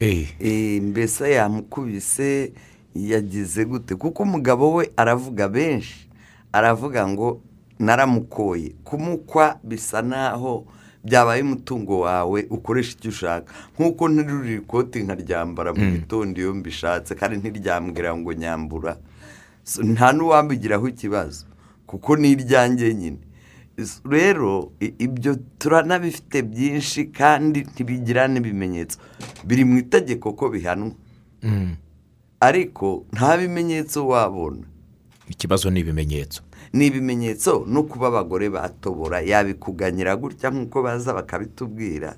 Eh, 0.00 0.30
Eh, 0.40 0.82
mbese 0.82 1.34
yamukubise 1.34 2.52
yagize 2.94 3.64
gute? 3.64 3.94
Kuko 3.98 4.22
umugabo 4.22 4.74
we 4.74 4.90
aravuga 4.96 5.48
benshi. 5.48 6.08
Aravuga 6.52 7.02
ngo 7.08 7.42
naramukoye. 7.78 8.72
Kumukwa 8.84 9.58
bisa 9.62 10.02
naho 10.02 10.64
byabaye 11.04 11.42
umutungo 11.42 12.00
wawe 12.00 12.46
ukoresha 12.50 12.92
icyo 12.96 13.10
ushaka. 13.10 13.52
Nk'uko 13.76 14.08
nterurira 14.08 14.58
ikoti 14.62 15.02
nkaryambara 15.04 15.70
mu 15.74 15.84
gitondo 15.92 16.40
iyo 16.40 16.54
mbishatse 16.54 17.14
kandi 17.14 17.36
ntiryambwira 17.38 18.16
ngo 18.16 18.32
nyambura. 18.32 18.96
Nta 19.92 20.12
n'uwambigiraho 20.12 20.88
ikibazo 20.88 21.44
kuko 21.86 22.16
ni 22.16 22.30
iryanjye 22.32 22.94
nyine. 22.94 23.20
Rero 24.06 24.72
ibyo 24.80 25.36
turanabifite 25.58 26.42
byinshi 26.42 27.04
kandi 27.12 27.58
ntibigira 27.68 28.28
n'ibimenyetso 28.28 28.98
biri 29.44 29.64
mu 29.64 29.78
itegeko 29.78 30.32
ko 30.32 30.48
bihanwa. 30.48 30.92
Mm. 31.42 31.76
ariko 32.40 33.06
nta 33.12 33.36
bimenyetso 33.36 34.08
wabona. 34.08 34.64
Ikibazo 35.28 35.70
ni 35.70 35.80
ibimenyetso. 35.80 36.42
Ni 36.74 36.86
ibimenyetso 36.90 37.62
no 37.70 37.82
kuba 37.86 38.10
abagore 38.10 38.50
batobora. 38.50 39.22
Yabikuganyira 39.22 40.16
gutya 40.18 40.50
nk'uko 40.50 40.82
baza 40.82 41.14
bakabitubwira 41.14 42.16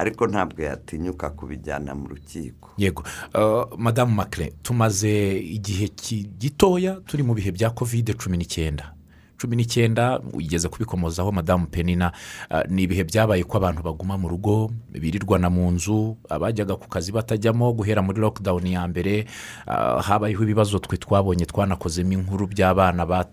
ariko 0.00 0.24
ntabwo 0.26 0.62
yatinyuka 0.64 1.30
kubijyana 1.36 1.92
mu 1.94 2.08
rukiko. 2.08 2.72
Yego. 2.80 3.04
Uh, 3.36 3.68
madamu 3.78 4.14
makire 4.16 4.52
tumaze 4.62 5.36
igihe 5.38 5.92
gitoya 6.40 6.96
turi 7.06 7.22
mu 7.22 7.34
bihe 7.36 7.52
bya 7.52 7.70
kovide 7.70 8.16
cumi 8.16 8.36
n'icyenda. 8.40 8.96
cumi 9.40 9.56
n'icyenda 9.56 10.20
ugeze 10.32 10.68
kubikomozaho 10.68 11.32
madamu 11.32 11.66
penina. 11.66 12.12
Uh, 12.50 12.60
ni 12.68 12.82
ibihe 12.88 13.04
byabaye 13.04 13.44
ko 13.44 13.56
abantu 13.56 13.82
baguma 13.82 14.16
mu 14.16 14.28
rugo 14.28 14.68
birirwana 14.92 15.48
mu 15.52 15.68
nzu 15.72 16.16
abajyaga 16.28 16.76
ku 16.76 16.88
kazi 16.88 17.12
batajyamo 17.12 17.72
guhera 17.72 18.00
muri 18.04 18.20
lokidawuni 18.20 18.72
ya 18.72 18.88
mbere. 18.88 19.24
Uh, 19.68 20.00
habayeho 20.00 20.44
ibibazo 20.44 20.78
twe 20.80 20.96
twabonye 20.96 21.44
twanakozemo 21.44 22.12
inkuru 22.12 22.46
by'abana 22.52 23.04
ba- 23.08 23.28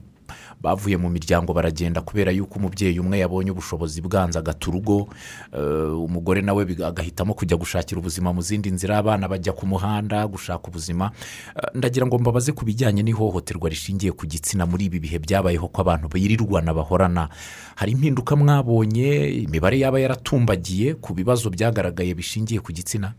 bavuye 0.62 0.98
mu 0.98 1.10
miryango 1.10 1.54
baragenda 1.54 2.02
kubera 2.02 2.32
yuko 2.32 2.60
umubyeyi 2.60 3.00
umwe 3.00 3.20
yabonye 3.20 3.52
ubushobozi 3.52 4.02
bwanze 4.02 4.40
agata 4.40 4.70
urugo 4.70 5.08
eh, 5.54 5.94
umugore 5.94 6.42
nawe 6.42 6.66
agahitamo 6.86 7.34
kujya 7.34 7.58
gushakira 7.58 8.00
ubuzima 8.02 8.34
mu 8.34 8.42
zindi 8.42 8.72
nzira 8.72 8.98
abana 8.98 9.28
bajya 9.28 9.54
ku 9.54 9.68
muhanda 9.68 10.28
gushaka 10.28 10.68
ubuzima. 10.68 11.12
Eh, 11.56 11.70
ndagira 11.78 12.06
ngo 12.10 12.18
mbabaze 12.20 12.52
ku 12.52 12.66
bijyanye 12.66 13.04
n'ihohoterwa 13.04 13.70
rishingiye 13.70 14.12
ku 14.12 14.26
gitsina 14.26 14.66
muri 14.66 14.86
ibi 14.90 15.00
bihe 15.00 15.20
byabayeho 15.20 15.68
ko 15.70 15.82
abantu 15.82 16.08
birirwana 16.10 16.74
bahorana. 16.74 17.30
Hari 17.76 17.92
impinduka 17.94 18.36
mwabonye 18.36 19.30
imibare 19.46 19.80
yaba 19.80 20.00
yaratumbagiye 20.00 20.94
ku 20.98 21.14
bibazo 21.14 21.50
byagaragaye 21.54 22.14
bishingiye 22.18 22.60
ku 22.60 22.74
gitsina? 22.74 23.14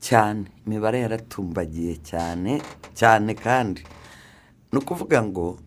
Cyane 0.00 0.46
imibare 0.66 1.00
yaratumbagiye 1.02 1.98
cyane 2.06 2.62
cyane 2.94 3.34
kandi. 3.34 3.82
Ni 4.72 4.78
ukuvuga 4.78 5.18
ngo 5.22 5.58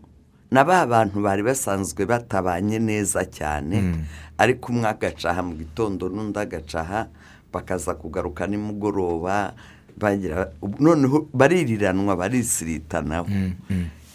na 0.53 0.61
ba 0.63 0.85
bantu 0.85 1.17
bari 1.25 1.41
basanzwe 1.41 2.05
batabanye 2.05 2.77
neza 2.79 3.25
cyane 3.25 4.05
ariko 4.37 4.69
umwe 4.69 4.85
agacaha 4.85 5.41
mu 5.41 5.57
gitondo 5.57 6.05
n'undi 6.13 6.37
agacaha 6.37 7.09
bakaza 7.49 7.97
kugaruka 7.97 8.45
nimugoroba 8.45 9.57
bagira 9.97 10.53
noneho 10.79 11.25
baririranwa 11.33 12.13
barisiritanaho 12.15 13.25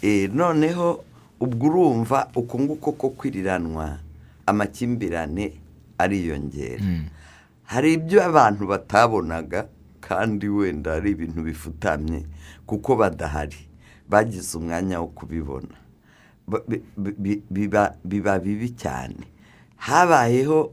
Eh, 0.01 0.31
noneho 0.31 1.03
ubwo 1.43 1.67
urumva 1.67 2.31
uku 2.35 2.55
nguko 2.59 2.91
ko 2.95 3.09
kwiriranwa 3.19 3.99
amakimbirane 4.47 5.59
ariyongera. 5.97 6.83
Hari 7.67 7.93
ibyo 7.93 8.23
abantu 8.23 8.67
batabonaga 8.67 9.67
kandi 9.99 10.47
wenda 10.47 10.93
ari 10.95 11.11
ibintu 11.11 11.43
bifutamye 11.43 12.23
kuko 12.65 12.95
badahari. 12.95 13.59
Bagize 14.09 14.57
umwanya 14.57 14.99
wo 15.03 15.07
kubibona. 15.11 15.75
Biba 17.49 17.95
biba 18.03 18.39
bibi 18.39 18.69
cyane. 18.75 19.15
Habayeho 19.77 20.71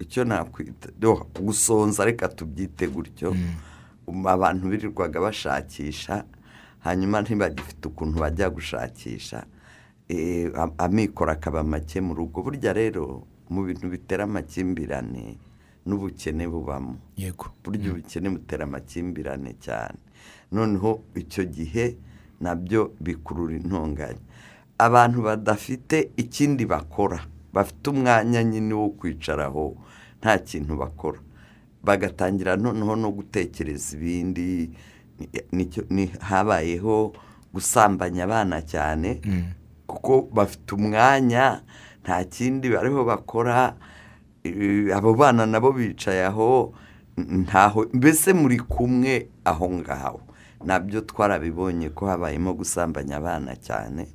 icyo 0.00 0.24
nakwita 0.24 0.88
gusonza 1.40 2.04
reka 2.04 2.28
tubyite 2.28 2.86
gutyo. 2.88 3.34
Um, 4.06 4.26
abantu 4.26 4.68
birirwaga 4.68 5.20
bashakisha 5.20 6.24
hanyuma 6.84 7.22
ntibagifite 7.22 7.88
ukuntu 7.88 8.18
bajya 8.20 8.50
gushakisha. 8.50 9.46
Eh, 10.08 10.50
am- 10.54 10.74
amikoro 10.78 11.32
akaba 11.32 11.64
make 11.64 12.00
mu 12.00 12.14
rugo. 12.14 12.42
Burya 12.42 12.72
rero 12.72 13.26
mu 13.50 13.64
bintu 13.66 13.88
bitera 13.90 14.24
amakimbirane 14.24 15.38
n'ubukene 15.86 16.46
bubamo. 16.46 16.94
Yego. 17.16 17.50
Burya 17.64 17.90
ubukene 17.92 18.28
butera 18.30 18.64
amakimbirane 18.64 19.54
cyane. 19.58 19.98
Noneho 20.52 21.02
icyo 21.18 21.42
gihe 21.50 21.96
na 22.40 22.54
byo 22.54 22.92
bikurura 23.00 23.56
intonganya. 23.56 24.20
Abantu 24.78 25.22
badafite 25.22 26.10
ikindi 26.16 26.66
bakora 26.66 27.20
bafite 27.52 27.90
umwanya 27.90 28.44
nyine 28.44 28.74
wo 28.74 28.88
kwicaraho 28.92 29.76
nta 30.20 30.38
kintu 30.38 30.76
bakora. 30.76 31.18
Bagatangira 31.84 32.56
noneho 32.56 32.96
no 32.96 33.10
gutekereza 33.12 33.96
ibindi 33.96 34.70
habayeho 36.20 37.12
gusambanya 37.54 38.24
abana 38.24 38.62
cyane 38.62 39.20
kuko 39.86 40.28
bafite 40.32 40.74
umwanya 40.74 41.62
nta 42.04 42.24
kindi 42.24 42.68
bariho 42.70 43.04
bakora 43.04 43.76
eh, 44.44 44.92
abo 44.96 45.14
bana 45.14 45.46
nabo 45.46 45.72
bicaye 45.72 46.24
aho 46.26 46.74
ntaho 47.16 47.86
mbese 47.92 48.32
muri 48.32 48.58
kumwe 48.58 49.28
aho 49.44 49.70
ngaho. 49.70 50.20
Na 50.64 50.78
byo 50.80 51.00
twarabibonye 51.00 51.88
ko 51.90 52.06
habayemo 52.06 52.54
gusambanya 52.54 53.16
abana 53.16 53.56
cyane 53.56 54.06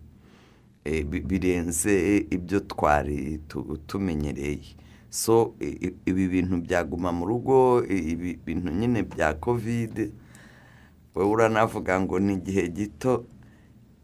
eh, 0.86 1.06
bi- 1.06 1.22
birenze 1.22 2.26
ibyo 2.32 2.60
twari 2.60 3.38
tu- 3.48 3.78
tumenyereye. 3.88 4.76
So 5.10 5.56
ibi 6.06 6.28
bintu 6.28 6.58
byaguma 6.64 7.12
mu 7.12 7.26
rugo 7.26 7.84
ibi 7.86 8.40
bintu 8.46 8.72
nyine 8.72 9.04
bya 9.04 9.34
kovide 9.34 10.12
wowe 11.16 11.28
uranavuga 11.30 12.00
ngo 12.02 12.20
ni 12.20 12.34
igihe 12.34 12.68
gito. 12.70 13.26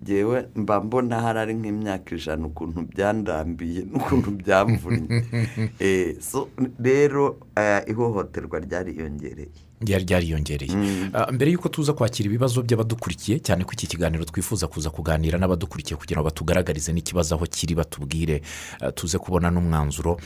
Ngewe 0.04 0.48
mba 0.56 0.78
mbona 0.84 1.22
hari 1.22 1.40
ari 1.40 1.54
nk'imyaka 1.58 2.16
ijana 2.16 2.46
ukuntu 2.48 2.86
byandambiye 2.86 3.82
n'ukuntu 3.90 4.30
byamvunnye 4.38 5.10
Eh, 5.82 6.22
so 6.22 6.50
rero 6.78 7.42
eh, 7.58 7.82
ihohoterwa 7.90 8.60
ryariyongereye 8.62 9.50
ryari 9.82 10.04
ryariyongereye 10.06 10.74
Ah, 11.14 11.32
mbere 11.32 11.52
y'uko 11.52 11.70
tuza 11.70 11.94
kwakira 11.94 12.28
ibibazo 12.30 12.62
by'abadukurikiye 12.62 13.40
cyane 13.40 13.64
ko 13.64 13.72
iki 13.74 13.88
kiganiro 13.88 14.26
twifuza 14.26 14.68
kuza 14.68 14.90
kuganira 14.90 15.38
n'abadukurikiye 15.40 15.98
kugira 15.98 16.20
ngo 16.22 16.26
batugaragarize 16.30 16.94
n'ikibazo 16.94 17.36
aho 17.36 17.46
kiri 17.46 17.76
batubwire 17.76 18.42
ah, 18.82 18.92
tuze 18.92 19.18
kubona 19.20 19.52
n'umwanzuro. 19.52 20.18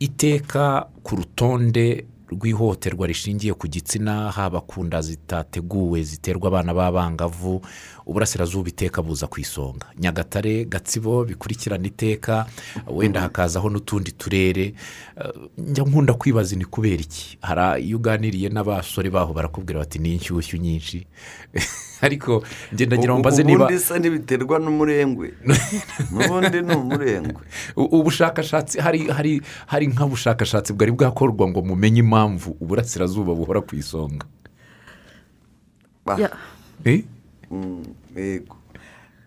Iteka 0.00 0.86
ku 1.02 1.16
rutonde 1.16 2.04
rw'ihohoterwa 2.30 3.06
rishingiye 3.10 3.54
ku 3.58 3.66
gitsina 3.68 4.30
haba 4.30 4.60
ku 4.62 4.84
nda 4.84 5.02
zitateguwe 5.02 6.02
ziterwa 6.02 6.46
abana 6.48 6.70
b'abangavu 6.74 7.60
uburasirazuba 8.10 8.68
iteka 8.68 9.02
buza 9.02 9.26
ku 9.30 9.40
isonga. 9.40 9.86
Nyagatare 9.98 10.64
gatsibo 10.64 11.24
bikurikirana 11.24 11.86
iteka 11.86 12.46
wenda 12.90 13.20
hakazaho 13.20 13.70
n'utundi 13.70 14.12
turere. 14.12 14.74
Eh, 15.16 15.30
njya 15.58 15.84
nkunda 15.84 16.14
kwibaza 16.14 16.56
ni 16.56 16.64
kubera 16.64 16.98
iki? 17.02 17.38
Hari 17.40 17.86
iyo 17.86 17.96
uganiriye 17.96 18.48
n'abasore 18.50 19.10
baho 19.10 19.32
barakubwira 19.32 19.78
bati 19.80 19.98
ni 19.98 20.12
inshyushyu 20.18 20.58
nyinshi. 20.58 21.06
Ariko 22.00 22.42
ngenda 22.74 22.98
ngira 22.98 23.12
ngo 23.14 23.20
mbaze 23.20 23.42
niba 23.42 23.64
ubundi 23.64 23.78
se 23.78 23.98
ntibiterwa 23.98 24.58
n'umurengwe? 24.58 25.34
N'ubundi 26.10 26.62
ni 26.62 26.74
umurengwe. 26.74 27.42
Ubushakashatsi 27.76 28.80
hari 28.80 29.06
hari 29.06 29.42
hari 29.66 29.86
nk'ubushakashatsi 29.86 30.72
bwari 30.72 30.92
bwakorwa 30.92 31.48
ngo 31.48 31.62
mumenye 31.62 32.00
impamvu 32.00 32.56
uburasirazuba 32.60 33.34
buhora 33.34 33.60
ku 33.60 33.76
isonga. 33.76 34.26
Ba- 36.06 36.18
Ya, 36.18 36.30
Eh? 36.84 37.04
Mm, 37.50 37.84
yego 38.16 38.56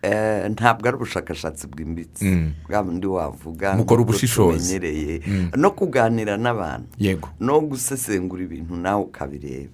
Eh, 0.04 0.52
ntabwo 0.52 0.88
ari 0.88 0.96
ubushakashatsi 0.98 1.68
bwimbitse. 1.68 2.28
Bwa 2.68 2.84
bundi 2.84 3.08
wavuga 3.08 3.72
Mukora 3.80 4.02
ubushishozi. 4.02 4.60
tumenyereye. 4.60 5.22
No 5.56 5.72
kuganira 5.72 6.36
n'abantu. 6.38 6.92
Yego. 7.00 7.30
No 7.40 7.62
gusesengura 7.64 8.44
ibintu 8.44 8.76
nawe 8.76 9.00
ukabireba. 9.08 9.72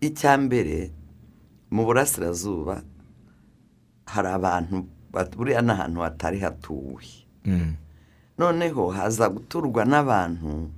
Icya 0.00 0.38
mbere 0.40 0.88
mu 1.70 1.84
burasirazuba 1.84 2.80
hari 4.08 4.28
abantu 4.28 4.88
buriya 5.36 5.60
ni 5.60 5.70
ahantu 5.70 6.00
hatari 6.00 6.38
hatuwe. 6.40 7.04
Mm. 7.44 7.74
noneho 8.38 8.88
haza 8.88 9.28
guturwa 9.28 9.84
n'abantu 9.84 10.70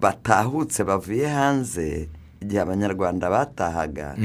batahutse 0.00 0.80
bavuye 0.84 1.28
hanze 1.28 2.08
igihe 2.40 2.60
abanyarwanda 2.62 3.28
batahaga. 3.30 4.16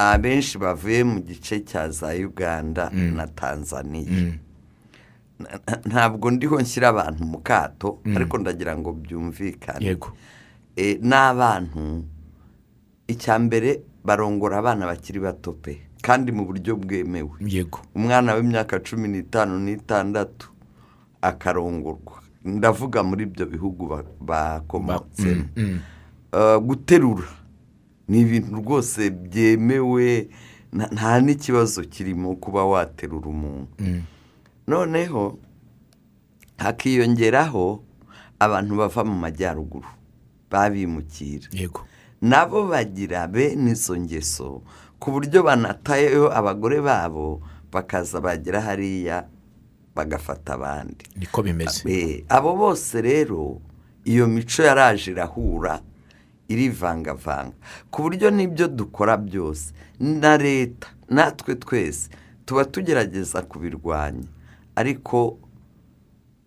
Abenshi 0.00 0.58
bavuye 0.58 1.04
mu 1.04 1.20
gice 1.20 1.60
cya 1.64 1.90
za 1.90 2.08
uganda 2.16 2.88
na 2.90 3.26
tanzania. 3.26 4.32
Na- 5.38 5.60
ntabwo 5.84 6.30
ndiho 6.30 6.60
nshyira 6.60 6.88
abantu 6.88 7.24
mu 7.24 7.38
kato 7.44 7.98
ariko 8.16 8.38
ndagira 8.38 8.76
ngo 8.78 8.92
byumvikane. 8.92 9.84
Yego. 9.86 10.12
E, 10.76 10.98
n'abantu 11.02 12.04
icya 13.08 13.38
mbere 13.38 13.80
barongora 14.04 14.58
abana 14.58 14.86
bakiri 14.86 15.20
bato 15.20 15.52
pe 15.52 15.80
kandi 16.00 16.32
mu 16.32 16.44
buryo 16.48 16.76
bwemewe. 16.76 17.36
Yego. 17.44 17.80
Umwana 17.94 18.34
w'imyaka 18.34 18.80
cumi 18.80 19.08
n'itanu 19.08 19.58
n'itandatu 19.60 20.48
akarongorwa. 21.22 22.20
Ndavuga 22.44 23.02
muri 23.04 23.22
ibyo 23.28 23.46
bihugu 23.46 23.86
ba- 23.86 24.04
bakomotsemo 24.20 25.44
Eh, 26.32 26.58
guterura. 26.62 27.26
Ni 28.10 28.20
ibintu 28.26 28.58
rwose 28.58 29.10
byemewe 29.10 30.26
nta- 30.74 31.22
n'ikibazo 31.22 31.86
kirimo 31.86 32.34
kuba 32.42 32.64
waterura 32.66 33.26
umuntu 33.30 33.70
noneho 34.66 35.38
hakiyongeraho 36.58 37.82
abantu 38.38 38.76
bava 38.76 39.04
mu 39.04 39.14
majyaruguru 39.14 39.88
babimukira. 40.50 41.48
Yego. 41.52 41.86
Nabo 42.20 42.66
bagira 42.66 43.26
bene 43.28 43.70
izo 43.70 43.96
ngeso 43.96 44.62
ku 44.98 45.10
buryo 45.10 45.42
banatayeho 45.42 46.28
abagore 46.32 46.80
babo 46.80 47.40
bakaza 47.72 48.20
bagera 48.20 48.60
hariya 48.60 49.24
bagafata 49.94 50.54
abandi. 50.54 51.04
Niko 51.16 51.42
bimeze. 51.42 51.82
Eh, 51.88 52.24
abo 52.28 52.56
bose 52.56 53.00
rero 53.02 53.60
iyo 54.04 54.26
mico 54.26 54.62
yaraje 54.62 55.10
irahura 55.10 55.80
irivangavanga. 56.50 57.54
Ku 57.90 58.02
buryo 58.02 58.30
n'ibyo 58.30 58.66
dukora 58.68 59.16
byose 59.16 59.72
na 60.00 60.36
leta 60.36 60.88
natwe 61.08 61.54
twese 61.54 62.10
tuba 62.44 62.64
tugerageza 62.64 63.42
kubirwanya. 63.42 64.26
Ariko 64.74 65.38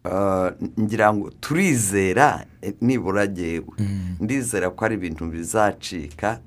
eh, 0.04 0.52
ngira 0.80 1.13
ngo 1.13 1.32
turizera 1.39 2.46
eh, 2.62 2.74
nibura 2.82 3.28
jyewe. 3.28 3.74
Ndizera 4.20 4.70
ko 4.70 4.86
ari 4.86 4.96
ibintu 4.96 5.26
bizacika 5.26 6.39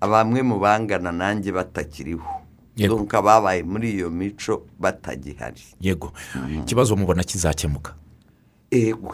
bamwe 0.00 0.42
mu 0.42 0.58
bangana 0.58 1.12
nanjye 1.12 1.52
batakiriho. 1.52 2.28
Yego. 2.76 2.96
donka 2.96 3.18
ababaye 3.18 3.62
muri 3.62 3.90
iyo 3.92 4.10
mico 4.10 4.62
batagihari. 4.78 5.60
Yego. 5.80 6.12
Ikibazo 6.62 6.96
mubona 6.96 7.24
kizakemuka. 7.24 7.94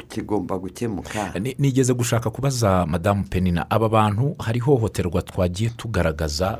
Kigomba 0.09 0.59
gukemuka. 0.59 1.33
Ni- 1.40 1.55
nigeze 1.59 1.95
gushaka 1.95 2.31
kubaza 2.31 2.87
madamu 2.87 3.25
penina. 3.25 3.71
Aba 3.71 3.88
bantu 3.88 4.35
hari 4.38 4.59
ihohoterwa 4.59 5.23
twagiye 5.23 5.71
tugaragaza 5.71 6.59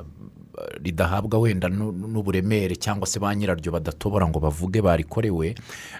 ridahabwa 0.83 1.39
wenda 1.39 1.69
nu- 1.69 1.93
n'uburemere 1.93 2.77
cyangwa 2.77 3.07
se 3.07 3.21
ba 3.21 3.35
nyiraryo 3.35 3.73
badatobora 3.73 4.29
ngo 4.29 4.41
bavuge 4.41 4.83
barikorewe 4.83 5.55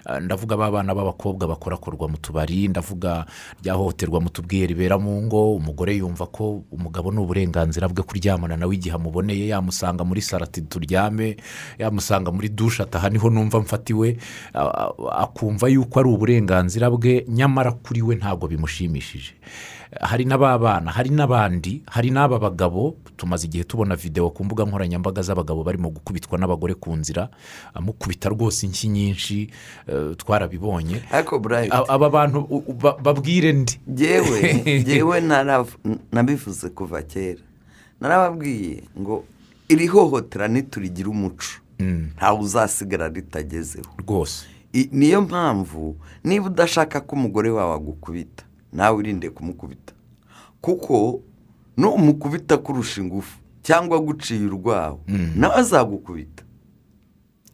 Eh, 0.07 0.21
ndavuga 0.21 0.57
ba 0.57 0.71
bana 0.71 0.95
b'abakobwa 0.95 1.47
bakorakorwa 1.47 2.07
mu 2.07 2.17
tubari 2.17 2.67
ndavuga 2.67 3.25
rya 3.63 3.73
hohoterwa 3.73 4.21
mu 4.21 4.29
tubwiye 4.29 4.67
ribera 4.67 4.97
mu 4.97 5.21
ngo 5.27 5.55
umugore 5.55 5.93
yumva 5.99 6.25
ko 6.31 6.63
umugabo 6.71 7.11
ni 7.11 7.19
uburenganzira 7.19 7.87
bwe 7.91 8.03
kuryamana 8.03 8.57
nawe 8.57 8.71
igihe 8.75 8.95
amuboneye 8.95 9.47
yamusanga 9.51 10.03
muri 10.07 10.21
sarati 10.21 10.61
turyame 10.65 11.37
yamusanga 11.79 12.31
muri 12.31 12.49
dushe 12.49 12.83
ataha 12.83 13.09
ni 13.09 13.17
ho 13.19 13.29
numva 13.29 13.59
mfatiwe 13.59 14.17
akumva 15.11 15.67
yuko 15.67 15.99
ari 15.99 16.09
uburenganzira 16.09 16.89
bwe 16.89 17.25
nyamara 17.27 17.71
kuri 17.71 18.01
we 18.01 18.15
ntabwo 18.15 18.47
bimushimishije. 18.47 19.33
Hari 20.01 20.25
n'aba 20.25 20.57
bana 20.57 20.91
hari 20.91 21.09
n'abandi 21.09 21.83
hari 21.87 22.11
n'aba 22.11 22.39
bagabo 22.39 22.97
tumaze 23.17 23.47
igihe 23.47 23.63
tubona 23.63 23.95
videwo 23.95 24.29
ku 24.29 24.43
mbuga 24.43 24.65
nkoranyambaga 24.65 25.21
z'abagabo 25.21 25.63
barimo 25.63 25.89
gukubitwa 25.89 26.37
n'abagore 26.37 26.73
ku 26.73 26.95
nzira 26.95 27.29
amukubita 27.73 28.29
rwose 28.29 28.65
inshyi 28.65 28.87
nyinshi 28.87 29.49
eh, 29.87 30.15
twarabibonye. 30.17 31.01
Aba 31.87 32.09
bantu 32.09 32.47
babwire 33.03 33.53
ndi. 33.53 33.79
Ngewe 33.89 34.39
ngewe 34.83 35.21
nabivuze 36.11 36.69
kuva 36.69 37.01
kera. 37.01 37.41
Narababwiye 38.01 38.83
ngo 38.99 39.23
iri 39.69 39.87
hohotera 39.87 40.47
niturigira 40.47 41.09
umuco. 41.09 41.63
Ntawe 41.79 42.39
uzasigara 42.39 43.07
ritagezeho. 43.09 43.89
Rwose. 43.97 44.45
Niyo 44.91 45.21
mpamvu 45.21 45.97
niba 46.23 46.45
udashaka 46.45 47.01
ko 47.01 47.15
umugore 47.15 47.49
wawe 47.49 47.75
agukubita 47.75 48.46
nawe 48.73 48.99
irinde 49.03 49.29
kumukubita. 49.29 49.93
Kuko 50.61 51.21
numukubita 51.77 52.57
kurusha 52.57 53.01
ingufu 53.01 53.37
cyangwa 53.63 53.97
aguciye 53.97 54.45
urwaho 54.45 54.99
nawe 55.35 55.55
azagukubita. 55.55 56.43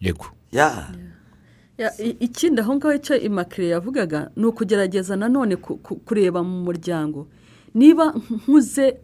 Yego. 0.01 0.25
Ya. 0.51 0.91
Ya, 1.77 1.89
i- 2.01 2.17
ikindi 2.19 2.61
aho 2.61 2.75
ngaho 2.75 2.93
icyo 2.93 3.17
imakire 3.19 3.67
yavugaga 3.67 4.29
ni 4.35 4.45
ukugerageza 4.45 5.15
nanone 5.15 5.55
ku- 5.55 5.77
ku- 5.77 5.95
kureba 5.95 6.43
mu 6.43 6.63
muryango. 6.63 7.27
Niba 7.73 8.13
nkuze 8.29 8.97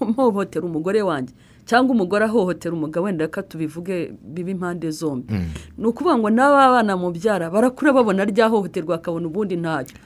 mpohotera 0.00 0.66
umugore 0.66 1.02
wanjye 1.02 1.34
cyangwa 1.66 1.94
umugore 1.94 2.24
ahohotera 2.24 2.74
umugabo 2.74 3.06
wenda 3.06 3.24
reka 3.24 3.42
tubivuge 3.42 4.12
bibe 4.22 4.50
impande 4.50 4.90
zombi. 4.90 5.34
Ni 5.78 5.86
ukuvuga 5.86 6.18
ngo 6.18 6.30
n'aba 6.30 6.70
bana 6.70 6.96
mubyara 6.96 7.50
barakura 7.50 7.92
babona 7.92 8.24
rya 8.24 8.48
hohoterwa 8.48 8.96
bakabona 8.96 9.26
ubundi 9.26 9.56
ntacyo. 9.56 9.96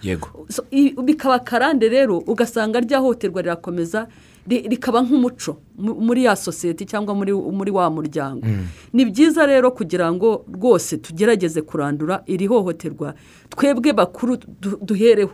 Bikaba 1.04 1.38
karande 1.38 1.88
rero 1.88 2.18
ugasanga 2.18 2.80
rya 2.80 2.98
hohoterwa 2.98 3.42
rirakomeza 3.42 4.08
ri- 4.48 4.68
rikaba 4.68 5.02
nk'umuco 5.02 5.56
mu- 5.78 5.94
muri 6.00 6.24
ya 6.24 6.36
sosiyete 6.36 6.84
cyangwa 6.84 7.14
muri 7.14 7.70
wa 7.72 7.90
muryango. 7.90 8.46
Ni 8.92 9.04
byiza 9.04 9.46
rero 9.46 9.70
kugira 9.70 10.12
ngo 10.12 10.44
rwose 10.52 10.96
tugerageze 11.00 11.62
kurandura 11.62 12.22
iri 12.26 12.46
hohoterwa 12.46 13.14
twebwe 13.48 13.92
bakuru 13.92 14.36
du- 14.60 14.78
duhereho. 14.82 15.32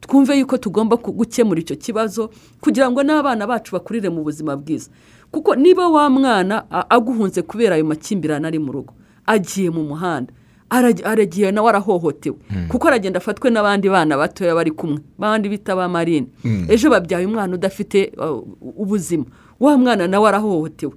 Twumve 0.00 0.38
yuko 0.38 0.58
tugomba 0.58 0.96
gukemura 0.96 1.60
icyo 1.60 1.76
kibazo 1.76 2.30
kugira 2.60 2.90
ngo 2.90 3.02
n'abana 3.02 3.46
bacu 3.46 3.72
bakurire 3.74 4.08
mu 4.12 4.22
buzima 4.22 4.54
bwiza. 4.56 4.90
Kuko 5.30 5.54
niba 5.54 5.88
wa 5.88 6.10
mwana 6.10 6.64
aguhunze 6.90 7.42
kubera 7.42 7.74
ayo 7.74 7.84
makimbirane 7.84 8.46
ari 8.48 8.58
mu 8.58 8.72
rugo 8.72 8.94
agiye 9.26 9.70
mu 9.70 9.82
muhanda 9.84 10.32
arag- 10.70 11.06
aragiye 11.06 11.52
nawe 11.52 11.68
arahohotewe. 11.68 12.36
Kuko 12.68 12.88
aragenda 12.88 13.18
afatwe 13.18 13.50
n'abandi 13.50 13.88
bana 13.88 14.16
batoya 14.18 14.54
bari 14.54 14.70
kumwe 14.70 14.98
bandi 15.18 15.48
bita 15.48 15.76
ba 15.76 15.88
marine. 15.88 16.26
Ejo 16.68 16.90
babyaye 16.90 17.26
umwana 17.26 17.54
udafite 17.54 18.10
uh, 18.18 18.42
ubuzima. 18.76 19.24
Wa 19.60 19.78
mwana 19.78 20.06
nawe 20.08 20.28
arahohotewe. 20.28 20.92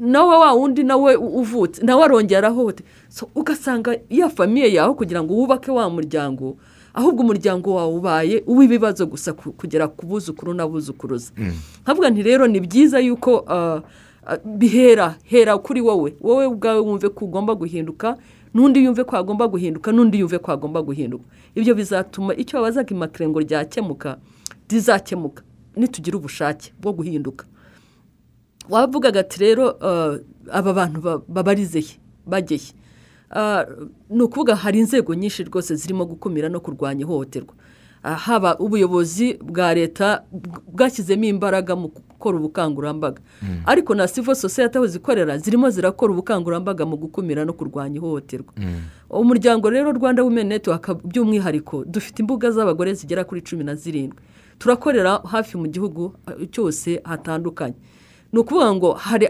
Nawe 0.00 0.36
wa 0.38 0.52
wundi 0.52 0.82
nawe 0.84 1.16
uvutse 1.16 1.82
nawe 1.82 2.04
arongera 2.04 2.38
arahohotewe 2.38 2.88
So, 3.08 3.28
ugasanga 3.34 3.96
ya 4.10 4.28
famiye 4.28 4.72
yawe 4.74 4.94
kugira 4.94 5.22
ngo 5.22 5.34
wubake 5.34 5.70
wa 5.70 5.90
muryango 5.90 6.56
ahubwo 6.98 7.22
umuryango 7.22 7.74
wawe 7.78 7.94
ubaye 7.94 8.36
uw'ibibazo 8.46 9.06
gusa 9.06 9.30
ku- 9.32 9.52
kugera 9.54 9.86
ku 9.88 10.02
buzukuru 10.06 10.50
n'abuzukuruza 10.54 11.30
nkavuga 11.86 12.10
nti 12.10 12.22
rero 12.26 12.46
ni 12.50 12.58
byiza 12.60 12.98
yuko 12.98 13.44
ah, 13.46 13.80
ah, 14.26 14.36
bihera 14.44 15.14
hera 15.24 15.54
kuri 15.62 15.80
wowe. 15.80 16.10
Wowe 16.20 16.46
ubwawe 16.50 16.80
wumve 16.82 17.08
ko 17.14 17.24
ugomba 17.24 17.54
guhinduka 17.54 18.18
n'undi 18.54 18.82
yumve 18.84 19.04
ko 19.06 19.14
agomba 19.16 19.46
guhinduka 19.48 19.92
n'undi 19.94 20.18
yumve 20.18 20.38
ko 20.42 20.50
agomba 20.52 20.82
guhinduka. 20.82 21.24
Ibyo 21.54 21.74
bizatuma 21.78 22.34
icyo 22.34 22.56
wabazaga 22.58 22.90
imakire 22.90 23.28
ngo 23.28 23.38
ryakemuka 23.40 24.18
rizakemuka. 24.68 25.42
Nitugira 25.78 26.16
ubushake 26.18 26.72
bwo 26.82 26.92
guhinduka. 26.92 27.46
Wavugaga 28.68 29.20
ati 29.20 29.38
rero 29.40 29.70
uh, 29.70 30.16
aba 30.52 30.72
bantu 30.72 31.00
ba- 31.00 31.22
babarizeye 31.28 31.96
bageye 32.26 32.72
Uh, 32.72 32.87
ni 34.10 34.22
ukuvuga 34.22 34.56
hari 34.56 34.78
inzego 34.78 35.14
nyinshi 35.14 35.44
rwose 35.44 35.74
zirimo 35.74 36.04
gukumira 36.06 36.48
no 36.48 36.60
kurwanya 36.60 37.00
ihohoterwa. 37.04 37.54
Uh, 38.04 38.10
haba 38.10 38.58
ubuyobozi 38.58 39.34
bwa 39.42 39.74
leta 39.74 40.22
bw- 40.32 40.60
bwashyizemo 40.72 41.24
imbaraga 41.24 41.76
mu 41.76 41.88
gukora 41.88 42.38
ubukangurambaga. 42.38 43.20
Ariko 43.66 43.94
na 43.94 44.06
civil 44.08 44.34
society 44.34 44.78
aho 44.78 44.86
zikorera 44.86 45.38
zirimo 45.38 45.70
zirakora 45.70 46.12
ubukangurambaga 46.12 46.86
mu 46.86 46.96
gukumira 46.96 47.44
no 47.44 47.52
kurwanya 47.52 47.96
ihohoterwa. 47.98 48.54
Umuryango 49.10 49.70
rero 49.70 49.92
rwanda 49.92 50.22
women 50.22 50.46
network 50.46 51.02
by'umwihariko 51.04 51.84
dufite 51.84 52.18
imbuga 52.22 52.50
z'abagore 52.50 52.94
zigera 52.94 53.24
kuri 53.24 53.42
cumi 53.42 53.64
na 53.64 53.74
zirindwi. 53.74 54.18
Turakorera 54.58 55.18
hafi 55.26 55.56
mu 55.58 55.66
gihugu 55.66 56.14
cyose 56.50 57.00
hatandukanye. 57.04 57.74
Ni 58.32 58.38
ukuvuga 58.38 58.74
ngo 58.74 58.92
hari 58.92 59.26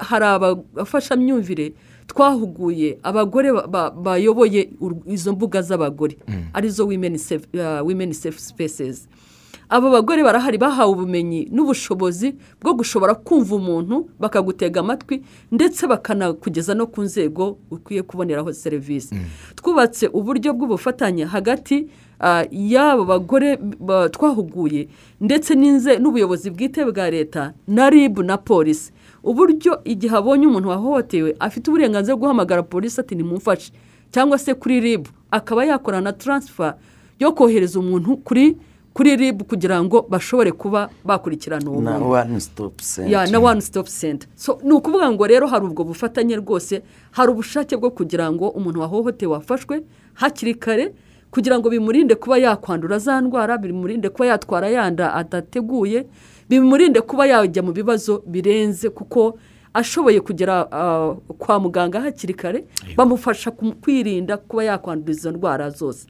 abafashamyumvire 0.76 1.72
twahuguye 2.08 2.98
abagore 3.02 3.52
ba- 3.52 3.66
ba- 3.66 3.90
bayoboye 3.90 4.70
izo 5.06 5.32
mbuga 5.32 5.62
z'abagore. 5.62 6.16
Arizo 6.52 6.86
women 6.86 7.16
safe 7.18 7.46
uh, 7.54 8.38
spaces. 8.38 9.08
Abo 9.70 9.90
bagore 9.90 10.22
barahari 10.24 10.56
bahawe 10.58 10.92
ubumenyi 10.92 11.48
n'ubushobozi 11.52 12.32
bwo 12.60 12.72
gushobora 12.74 13.14
kumva 13.14 13.54
umuntu 13.56 14.08
bakagutega 14.18 14.80
amatwi 14.80 15.20
ndetse 15.52 15.86
bakanakugeza 15.86 16.74
no 16.74 16.86
ku 16.86 17.02
nzego 17.02 17.58
ukwiye 17.70 18.02
kuboneraho 18.02 18.52
serivisi. 18.52 19.12
Twubatse 19.54 20.08
uburyo 20.08 20.52
bw'ubufatanye 20.56 21.24
hagati 21.28 21.86
ah, 22.20 22.44
y'abo 22.50 23.04
bagore 23.04 23.56
ba- 23.60 24.08
twahuguye 24.08 24.88
ndetse 25.20 25.52
n'ubuyobozi 26.00 26.48
bwite 26.50 26.84
bwa 26.88 27.10
leta 27.10 27.52
na 27.68 27.90
rib 27.92 28.18
na 28.24 28.38
polisi 28.40 28.92
uburyo 29.22 29.80
igihe 29.84 30.16
abonye 30.16 30.46
umuntu 30.46 30.68
wahohotewe 30.68 31.36
afite 31.40 31.68
uburenganzira 31.70 32.16
bwo 32.16 32.26
guhamagara 32.26 32.62
polisi 32.62 33.00
ati 33.00 33.14
nimumfashe 33.14 33.72
cyangwa 34.10 34.38
se 34.38 34.54
kuri 34.54 34.80
rib 34.80 35.06
akaba 35.30 35.64
yakora 35.64 36.00
na 36.00 36.12
taransifa 36.12 36.76
yo 37.20 37.32
kohereza 37.32 37.78
umuntu 37.80 38.16
kuri 38.16 38.56
kuri 38.94 39.16
rib 39.16 39.42
kugira 39.42 39.82
ngo 39.84 40.06
bashobore 40.10 40.52
kuba 40.52 40.90
bakurikirana 41.04 41.70
uwo 41.70 41.82
na 41.82 41.90
muntu. 41.98 42.10
wani 43.44 43.62
sitopu 43.62 43.90
senta 43.90 44.26
na 44.34 44.58
ni 44.64 44.72
ukuvuga 44.72 45.10
ngo 45.10 45.26
rero 45.26 45.46
hari 45.46 45.66
ubwo 45.66 45.84
bufatanye 45.84 46.36
rwose 46.36 46.82
hari 47.10 47.30
ubushake 47.32 47.76
bwo 47.76 47.90
kugira 47.90 48.32
ngo 48.32 48.48
umuntu 48.48 48.80
wahohotewe 48.80 49.36
afashwe 49.36 49.82
hakiri 50.14 50.54
kare 50.54 50.94
kugira 51.30 51.58
ngo 51.58 51.70
bimurinde 51.70 52.14
kuba 52.14 52.38
yakwandura 52.38 52.98
za 52.98 53.20
ndwara 53.20 53.58
bimurinde 53.58 54.08
kuba 54.08 54.26
yatwara 54.26 54.68
yanda 54.68 55.14
adateguye 55.14 56.06
bimurinde 56.48 57.00
kuba 57.00 57.26
yajya 57.26 57.62
mu 57.62 57.72
bibazo 57.72 58.22
birenze 58.26 58.90
kuko 58.90 59.38
ashoboye 59.74 60.20
kugera 60.20 60.66
ah, 60.72 61.14
kwa 61.38 61.60
muganga 61.60 62.00
hakiri 62.00 62.34
kare 62.34 62.64
bamufasha 62.96 63.50
kwirinda 63.50 64.36
kuba 64.36 64.64
yakwandura 64.64 65.12
izo 65.12 65.30
ndwara 65.30 65.70
zose. 65.70 66.06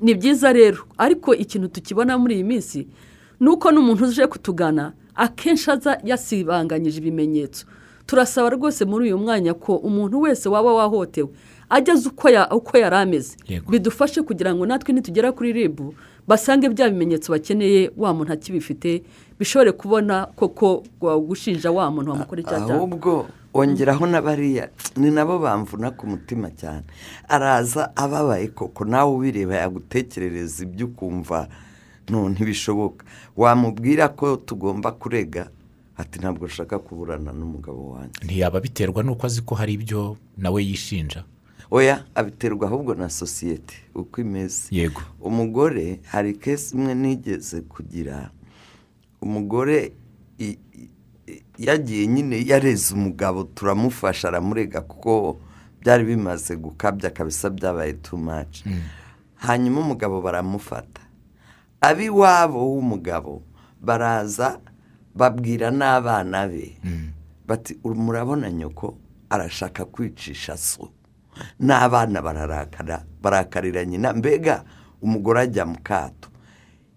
Ni 0.00 0.14
byiza 0.14 0.52
rero 0.52 0.78
ariko 0.98 1.34
ikintu 1.34 1.68
tukibona 1.68 2.18
muri 2.18 2.34
iyi 2.34 2.44
minsi 2.44 2.88
ni 3.40 3.48
uko 3.48 3.70
n'umuntu 3.72 4.04
uje 4.04 4.26
kutugana 4.26 4.92
akenshi 5.14 5.70
aza 5.70 5.98
yasibanganyije 6.04 6.98
ibimenyetso. 6.98 7.66
Turasaba 8.06 8.50
rwose 8.50 8.84
muri 8.84 9.04
uyu 9.06 9.18
mwanya 9.18 9.54
ko 9.54 9.76
umuntu 9.76 10.20
wese 10.20 10.48
waba 10.48 10.74
wahotewe 10.74 11.28
ageze 11.68 12.08
uko 12.08 12.28
ya- 12.28 12.50
uko 12.50 12.78
yari 12.78 12.96
ameze 12.96 13.36
bidufashe 13.70 14.22
kugira 14.22 14.54
ngo 14.54 14.66
natwe 14.66 14.92
nitugera 14.94 15.32
kuri 15.32 15.52
rib 15.52 15.80
basange 16.28 16.68
bya 16.68 16.90
bimenyetso 16.90 17.32
bakeneye 17.32 17.90
wa 17.96 18.14
muntu 18.14 18.32
akibifite 18.32 19.02
bishobore 19.38 19.72
kubona 19.72 20.26
koko 20.26 20.82
gushinja 21.26 21.70
wa 21.70 21.90
muntu 21.90 22.10
wamukora 22.10 22.40
icyaha 22.40 22.66
cyaha. 22.66 22.74
Ahubwo 22.78 23.26
ongeraho 23.54 24.06
na 24.06 24.22
bariya 24.22 24.68
ni 24.96 25.10
nabo 25.10 25.38
bamvuna 25.38 25.90
ku 25.90 26.06
mutima 26.06 26.50
cyane. 26.50 26.84
Araza 27.28 27.96
ababaye 27.96 28.48
koko 28.48 28.84
nawe 28.84 29.12
ubireba 29.12 29.54
yagutekerereza 29.56 30.62
ibyo 30.64 30.86
ukumva 30.86 31.48
ntibishoboka. 32.08 33.04
Wamubwira 33.36 34.08
ko 34.08 34.36
tugomba 34.36 34.92
kurega? 34.92 35.48
Ati 35.96 36.18
ntabwo 36.18 36.46
nshaka 36.46 36.78
kuburana 36.78 37.32
n'umugabo 37.32 37.90
wanjye. 37.90 38.24
Ntiyaba 38.24 38.60
biterwa 38.60 39.02
n'uko 39.02 39.26
azi 39.26 39.42
ko 39.42 39.54
hari 39.54 39.72
ibyo 39.72 40.16
nawe 40.36 40.64
yishinja. 40.64 41.24
Oya 41.72 42.04
abiterwa 42.14 42.68
ahubwo 42.68 42.94
na 42.94 43.08
sosiyete 43.08 43.74
uko 43.94 44.20
imeze. 44.20 44.68
Yego. 44.70 45.00
Umugore 45.20 46.00
hari 46.12 46.34
kesi 46.36 46.76
imwe 46.76 46.94
nigeze 46.94 47.60
kugira. 47.60 48.30
Umugore 49.22 49.92
yagiye 51.58 52.06
nyine 52.06 52.44
yareze 52.46 52.94
umugabo 52.94 53.44
turamufasha 53.44 54.28
aramurega 54.28 54.80
kuko 54.80 55.40
byari 55.80 56.04
bimaze 56.04 56.56
gukabya 56.56 57.10
kabisa 57.10 57.50
byabaye 57.50 57.92
too 57.92 58.16
much. 58.18 58.64
Hanyuma 59.36 59.80
umugabo 59.80 60.20
baramufata. 60.20 61.00
Ab'iwabo 61.80 62.60
w'umugabo 62.74 63.42
baraza 63.80 64.60
babwira 65.14 65.70
n'abana 65.70 66.48
be. 66.48 66.76
Bati 67.46 67.78
murabona 67.84 68.50
nyoko 68.50 68.98
arashaka 69.30 69.84
kwicisha 69.84 70.56
so. 70.56 70.90
N'abana 71.60 72.22
bararakara 72.22 73.04
barakarira 73.22 73.84
nyina. 73.84 74.12
Mbega 74.12 74.64
umugore 75.02 75.40
ajya 75.40 75.66
mu 75.66 75.78
kato? 75.82 76.28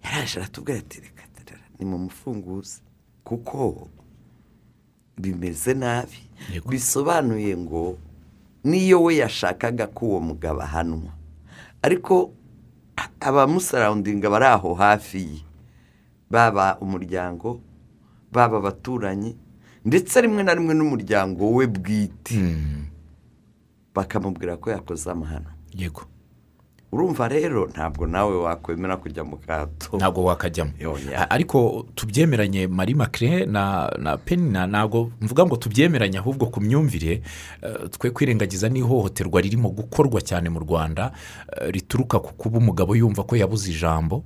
Yaraje 0.04 0.40
aratubwira 0.40 0.80
ati 0.80 1.00
reka 1.02 1.24
ni 1.80 1.86
mu 1.86 1.98
mufunguzi 1.98 2.82
kuko 3.24 3.88
bimeze 5.18 5.74
nabi. 5.74 6.20
Bisobanuye 6.70 7.58
ngo 7.58 7.98
n'iyo 8.64 9.04
we 9.04 9.16
yashakaga 9.18 9.88
ko 9.88 10.06
uwo 10.06 10.20
mugabo 10.20 10.62
ahanwa. 10.62 11.12
Ariko 11.82 12.32
abamusarawundinga 13.20 14.30
bari 14.30 14.46
aho 14.46 14.74
hafi 14.74 15.18
ye. 15.20 15.40
Baba 16.30 16.78
umuryango 16.82 17.62
baba 18.32 18.58
abaturanyi 18.58 19.36
ndetse 19.86 20.22
rimwe 20.22 20.44
na 20.44 20.54
rimwe 20.54 20.74
n'umuryango 20.74 21.52
we 21.54 21.68
bwite. 21.68 22.40
Bakamubwira 23.96 24.58
ko 24.58 24.70
yakoze 24.72 25.12
amahano. 25.12 25.50
Yego. 25.74 26.02
Urumva 26.92 27.28
rero 27.28 27.68
ntabwo 27.68 28.08
nawe 28.08 28.36
wakwemera 28.38 28.98
kujya 28.98 29.24
mu 29.24 29.38
kato. 29.38 29.98
Ntabwo 29.98 30.24
wakajyamo. 30.24 30.72
Ariko 31.30 31.86
tubyemeranye 31.96 32.68
marie 32.68 32.96
macre 32.96 33.46
na 33.46 33.92
na 34.00 34.18
penina 34.18 34.68
ntabwo 34.68 35.12
mvuga 35.22 35.46
ngo 35.46 35.56
tubyemeranye 35.56 36.18
ahubwo 36.18 36.46
ku 36.48 36.62
myumvire 36.62 37.22
eh, 37.62 37.90
twe 37.92 38.12
kwirengagiza 38.12 38.70
n'ihohoterwa 38.70 39.42
ririmo 39.42 39.70
gukorwa 39.70 40.22
cyane 40.22 40.48
mu 40.50 40.60
rwanda 40.64 41.12
eh, 41.52 41.68
rituruka 41.74 42.20
ku 42.20 42.32
kuba 42.34 42.58
umugabo 42.64 42.96
yumva 42.96 43.24
ko 43.28 43.36
yabuze 43.36 43.72
ijambo 43.76 44.24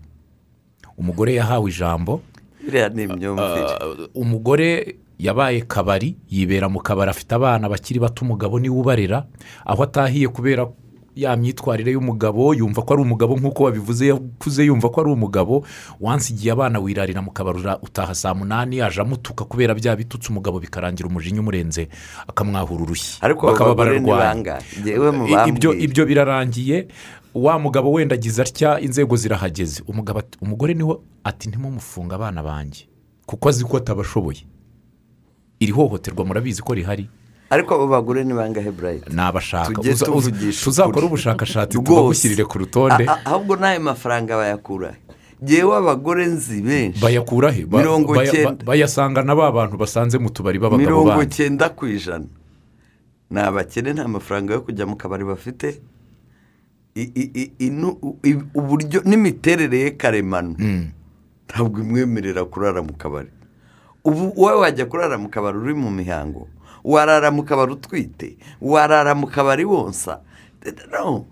umugore 0.98 1.34
yahawe 1.34 1.70
ijambo 1.70 2.22
Uh, 2.70 4.06
umugore 4.14 4.96
yabaye 5.20 5.62
kabari 5.62 6.18
yibera 6.30 6.70
mu 6.70 6.80
kabari 6.80 7.12
afite 7.12 7.32
abana 7.36 7.70
bakiri 7.70 8.00
bato 8.00 8.26
umugabo 8.26 8.60
ni 8.60 8.70
we 8.70 8.80
ubarera 8.80 9.26
aho 9.66 9.84
atahiye 9.84 10.28
kubera 10.28 10.68
ya 11.16 11.36
myitwarire 11.36 11.92
y'umugabo 11.92 12.54
yumva 12.56 12.82
ko 12.82 12.94
ari 12.94 13.02
umugabo 13.04 13.36
nk'uko 13.36 13.64
wabivuze 13.64 14.08
yakuze 14.08 14.64
yumva 14.66 14.88
ko 14.90 15.02
ari 15.02 15.12
umugabo. 15.12 15.66
Wansigiye 16.00 16.52
abana 16.54 16.80
wirarira 16.80 17.20
mu 17.22 17.32
kabari 17.36 17.60
utaha 17.84 18.16
saa 18.16 18.34
munani 18.34 18.78
yaje 18.80 19.02
amutuka 19.02 19.44
kubera 19.46 19.76
bya 19.76 19.96
bitutsi 20.00 20.30
umugabo 20.32 20.60
bikarangira 20.64 21.10
umujinya 21.10 21.42
umurenze 21.44 21.90
akamwahura 22.28 22.84
urushyi. 22.84 23.18
Ariko 23.22 23.48
bakaba 23.52 23.76
I- 25.28 25.84
ibyo 25.84 26.06
birarangiye 26.06 26.88
wa 27.36 27.60
mugabo 27.60 27.92
wenda 27.92 28.16
agize 28.16 28.42
atya 28.42 28.80
inzego 28.80 29.16
zirahageze. 29.18 29.84
Umugore 30.42 30.74
ni 30.74 30.84
ho 30.84 31.04
ati 31.24 31.50
ntimumufunge 31.50 32.16
abana 32.16 32.44
banjye. 32.44 32.88
Kuko 33.26 33.50
azi 33.50 33.66
ko 33.66 33.78
atabashoboye. 33.78 34.48
Iri 35.60 35.72
hohoterwa 35.72 36.26
murabizi 36.26 36.62
ko 36.62 36.74
rihari? 36.74 37.10
Ariko 37.50 37.76
abo 37.76 37.88
bagore 37.88 38.24
ni 38.24 38.34
bangahe 38.34 38.72
burayiti 38.72 39.10
ni 39.10 39.22
abashaka. 39.22 39.82
Ukuri. 39.82 41.06
ubushakashatsi 41.06 41.78
tubagushyirire 41.78 42.46
ku 42.46 42.58
rutonde. 42.60 43.10
Ahubwo 43.26 43.56
n'ayo 43.58 43.80
mafaranga 43.82 44.38
bayakura. 44.38 44.94
Ngewe 45.44 45.76
abagore 45.78 46.26
nzi 46.26 46.62
benshi. 46.62 47.02
Bayakura 47.02 47.52
he? 47.52 47.66
Mirongo 47.66 48.14
bayasanga 48.66 49.24
na 49.24 49.36
ba 49.36 49.52
bantu 49.52 49.78
basanze 49.78 50.18
mu 50.20 50.30
tubari 50.30 50.60
b'abagabo 50.60 50.78
mirongo 50.78 51.10
bandi 51.10 51.36
cyenda 51.36 51.70
ku 51.74 51.88
ijana. 51.88 52.30
Ni 53.32 53.40
abakene 53.40 53.94
nta 53.94 54.08
mafaranga 54.08 54.54
yo 54.54 54.62
kujya 54.62 54.86
mu 54.86 54.96
kabari 54.96 55.26
bafite. 55.26 55.82
Uburyo 58.54 59.02
n'imiterere 59.06 59.80
ye 59.80 59.92
karemano. 59.98 60.56
Ntabwo 61.50 61.82
imwemerera 61.82 62.46
kurara 62.46 62.82
mu 62.86 62.94
kabari. 62.94 63.30
Ubu 64.04 64.34
wowe 64.42 64.58
wajya 64.60 64.86
kurara 64.86 65.18
mu 65.18 65.30
kabari 65.30 65.58
uri 65.58 65.74
mu 65.74 65.92
mihango 65.92 66.48
warara 66.84 67.32
mu 67.32 67.44
kabari 67.44 67.72
utwite 67.74 68.38
warara 68.62 69.16
mu 69.16 69.28
kabari 69.28 69.66
wonsa. 69.66 70.20
No 70.92 71.26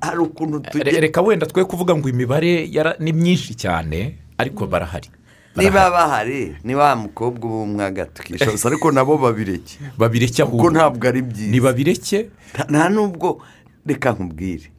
hari 0.00 0.18
ukuntu 0.18 0.60
tujya 0.60 1.00
reka 1.00 1.22
wenda 1.22 1.46
twe 1.46 1.64
kuvuga 1.64 1.94
ngo 1.96 2.08
imibare 2.08 2.66
yara- 2.70 2.96
ni 2.98 3.12
myinshi 3.12 3.54
cyane 3.54 4.18
ariko 4.38 4.66
barahari. 4.66 5.10
Niba 5.56 5.90
bahari 5.90 6.56
ni 6.64 6.74
wa 6.74 6.96
mukobwa 6.96 7.46
uba 7.46 7.62
umwaga 7.62 8.04
tukishoza 8.06 8.68
ariko 8.68 8.92
nabo 8.92 9.18
babireke. 9.18 9.78
Babireke 9.98 10.42
kuko 10.44 10.56
ahubwo 10.56 10.70
ntabwo 10.70 11.08
ari 11.08 11.22
byiza. 11.22 11.48
Ntibabireke 11.50 12.18
nta 12.54 12.64
nta 12.70 12.88
nubwo. 12.88 13.42
Reka 13.86 14.12
nkubwire. 14.12 14.72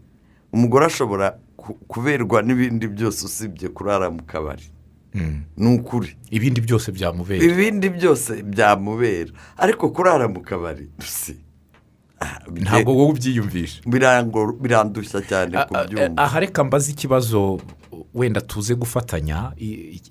Umugore 0.54 0.86
ashobora 0.86 1.38
ku- 1.58 1.78
kuberwa 1.88 2.42
n'ibindi 2.42 2.88
byose 2.88 3.26
usibye 3.26 3.70
kurara 3.70 4.10
mu 4.10 4.24
kabari. 4.28 4.64
Ni 5.58 5.68
ukuri 5.76 6.18
ibindi 6.32 6.62
byose 6.62 6.92
byamubera. 6.92 7.44
Ibindi 7.46 7.90
byose 7.90 8.44
byamubera. 8.44 9.32
Ariko 9.58 9.90
kurara 9.90 10.28
mu 10.28 10.42
kabari 10.42 10.90
si. 11.00 11.36
Ah, 12.20 12.40
ntabwo 12.52 12.96
wowe 12.96 13.12
ubyiyumvisha. 13.12 13.82
Birandushya 14.62 15.22
cyane 15.22 15.58
kubyumva 15.68 16.18
aha 16.24 16.40
reka 16.40 16.64
mbaze 16.64 16.92
ikibazo. 16.92 17.60
Wenda 18.14 18.42
tuze 18.42 18.76
gufatanya 18.76 19.52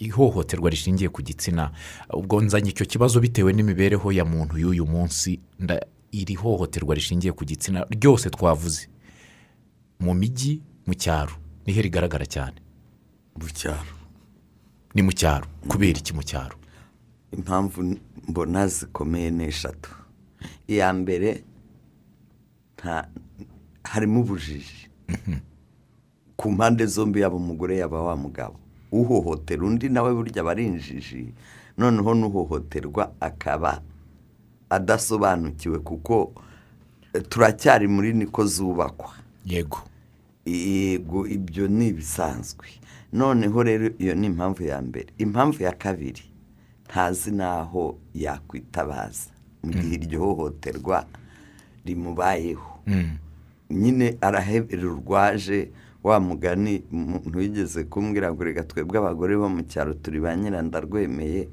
ihohoterwa 0.01 0.71
rishingiye 0.71 1.09
ku 1.09 1.23
gitsina. 1.23 1.71
Ubwo 2.12 2.40
nzanye 2.40 2.71
icyo 2.71 2.87
kibazo 2.87 3.21
bitewe 3.21 3.53
n'imibereho 3.53 4.12
ya 4.12 4.25
muntu 4.25 4.59
y'uyu 4.59 4.87
munsi. 4.87 5.40
Iri 6.12 6.35
hohoterwa 6.35 6.95
rishingiye 6.95 7.33
ku 7.33 7.45
gitsina 7.45 7.87
ryose 7.90 8.31
twavuze. 8.31 8.88
Mu 10.01 10.14
mijyi 10.14 10.61
mu 10.87 10.95
cyaro. 10.95 11.33
Niho 11.67 11.81
rigaragara 11.83 12.27
cyane. 12.29 12.57
Mu 13.40 13.49
cyaro. 13.53 13.93
Ni 14.94 15.02
mu 15.02 15.12
cyaro 15.12 15.46
kubera 15.68 15.98
iki 15.98 16.12
mu 16.14 16.22
cyaro? 16.22 16.57
Impamvu 17.33 17.96
mbona 18.28 18.66
zikomeye 18.68 19.30
ni 19.30 19.44
eshatu. 19.44 19.90
Iya 20.68 20.92
mbere 20.92 21.44
harimo 23.85 24.20
ubujiji. 24.20 24.88
Ku 26.37 26.50
mpande 26.50 26.87
zombi 26.87 27.20
yaba 27.20 27.37
umugore 27.37 27.76
yaba 27.76 28.02
wa 28.02 28.16
mugabo. 28.16 28.57
Uhohotera 28.92 29.62
undi 29.66 29.88
nawe 29.88 30.14
burya 30.14 30.40
aba 30.42 30.50
ari 30.50 30.66
injiji. 30.66 31.35
Noneho 31.78 32.14
n'uhohoterwa 32.14 33.12
akaba 33.20 33.83
adasobanukiwe 34.70 35.78
kuko 35.78 36.33
eh, 37.12 37.22
turacyari 37.28 37.88
muri 37.88 38.12
niko 38.12 38.46
zubakwa. 38.46 39.11
Yego. 39.46 39.78
Yego 40.46 41.26
ibyo 41.26 41.68
ni 41.68 41.88
ibisanzwe 41.88 42.66
noneho 43.14 43.62
rero 43.62 43.87
iyo 43.98 44.14
ni 44.14 44.27
impamvu 44.27 44.62
ya 44.66 44.83
mbere. 44.83 45.07
Impamvu 45.18 45.62
ya 45.62 45.72
kabiri 45.72 46.22
ntazi 46.90 47.31
n'aho 47.31 47.98
yakwitabaza. 48.14 49.31
Mu 49.62 49.70
gihe 49.72 49.94
iryo 49.94 50.18
hohoterwa 50.20 51.07
rimubayeho. 51.87 52.81
Nyine 53.70 54.16
arahebera 54.20 54.83
urwaje 54.87 55.70
wa 56.05 56.20
mugani 56.20 56.83
umuntu 56.92 57.38
wigeze 57.38 57.85
kumbwira 57.88 58.33
ngo 58.33 58.44
reka 58.44 58.62
twebwe 58.62 58.98
abagore 58.98 59.37
bo 59.37 59.48
mu 59.48 59.62
cyaro 59.64 59.94
turi 59.94 60.20
ba 60.20 60.37
nyirandarwemeye 60.37 61.48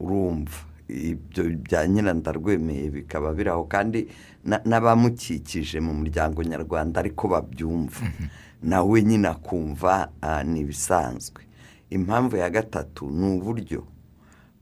urumva. 0.00 0.58
Ibyo 0.88 1.44
bya 1.64 1.86
nyirandarwemeye 1.88 2.90
bikaba 2.90 3.32
biri 3.32 3.50
aho 3.50 3.64
kandi 3.64 4.06
na- 4.44 4.60
n'abamukikije 4.64 5.80
mu 5.80 5.94
muryango 5.94 6.42
nyarwanda 6.42 7.00
ariko 7.00 7.28
babyumva. 7.28 8.04
Nawe 8.62 9.02
nyine 9.02 9.28
akumva 9.28 10.08
ni 10.44 10.60
ibisanzwe 10.60 11.42
impamvu 11.90 12.36
ya 12.36 12.50
gatatu 12.50 13.10
ni 13.10 13.36
uburyo 13.36 13.84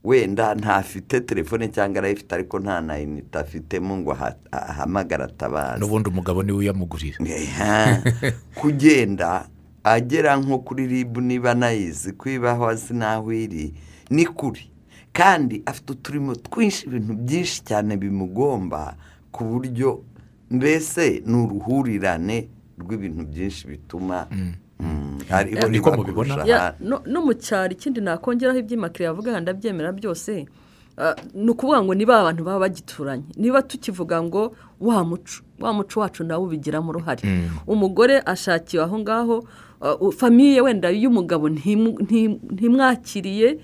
wenda 0.03 0.55
ntafite 0.55 1.19
telefone 1.21 1.67
cyangwa 1.67 1.99
arayifite 1.99 2.31
ariko 2.35 2.59
nta 2.59 2.81
na 2.81 2.99
inite 2.99 3.39
afitemo 3.39 3.97
ngo 3.97 4.11
aha- 4.11 4.35
ahamagare 4.51 5.23
atabaza 5.23 5.79
n'ubundi 5.79 6.09
umugabo 6.09 6.43
ni 6.43 6.51
we 6.51 6.57
uyamugurira. 6.57 7.17
Kugenda 8.59 9.47
agera 9.83 10.35
nko 10.37 10.59
kuri 10.59 10.87
ribu 10.87 11.21
niba 11.21 11.51
anayizi 11.51 12.11
ko 12.11 12.29
ibaho 12.29 12.67
azi 12.67 12.93
n'aho 12.93 13.31
iri 13.33 13.73
ni 14.09 14.25
kuri. 14.25 14.72
Kandi 15.13 15.61
afite 15.65 15.91
uturimo 15.93 16.35
twinshi 16.35 16.85
ibintu 16.87 17.13
byinshi 17.13 17.61
cyane 17.63 17.97
bimugomba 17.97 18.95
ku 19.31 19.43
buryo 19.45 20.01
mbese 20.51 21.21
ni 21.25 21.35
uruhurirane 21.37 22.47
rw'ibintu 22.81 23.23
byinshi 23.29 23.67
bituma 23.67 24.25
mm, 24.31 25.19
hariho 25.29 25.67
Niko 25.69 25.89
riba 25.89 25.97
mubibona? 25.97 26.73
no 27.05 27.21
mu 27.25 27.33
cyaro 27.33 27.73
ikindi 27.73 28.01
nakongeraho 28.01 28.57
iby'imakire 28.59 29.05
yavuga 29.05 29.39
ndabyemera 29.39 29.91
byose 29.93 30.45
Ah, 30.97 31.15
ni 31.33 31.49
ukuvuga 31.49 31.81
ngo 31.81 31.93
niba 31.97 32.19
abantu 32.21 32.43
baba 32.45 32.69
bagituranye 32.69 33.25
niba 33.37 33.61
tukivuga 33.65 34.21
ngo 34.21 34.53
wa 34.77 35.01
muco 35.03 35.41
wa 35.59 35.73
muco 35.73 35.99
wacu 35.99 36.21
nawe 36.23 36.43
ubigiramo 36.45 36.89
uruhare. 36.93 37.49
Umugore 37.65 38.21
ashakiwe 38.25 38.83
aho 38.83 38.99
ngaho 39.01 39.41
ah, 39.81 39.95
u- 39.97 40.11
famiye 40.13 40.61
wenda 40.61 40.93
y'umugabo 40.93 41.49
ntimwakiriye 41.49 43.57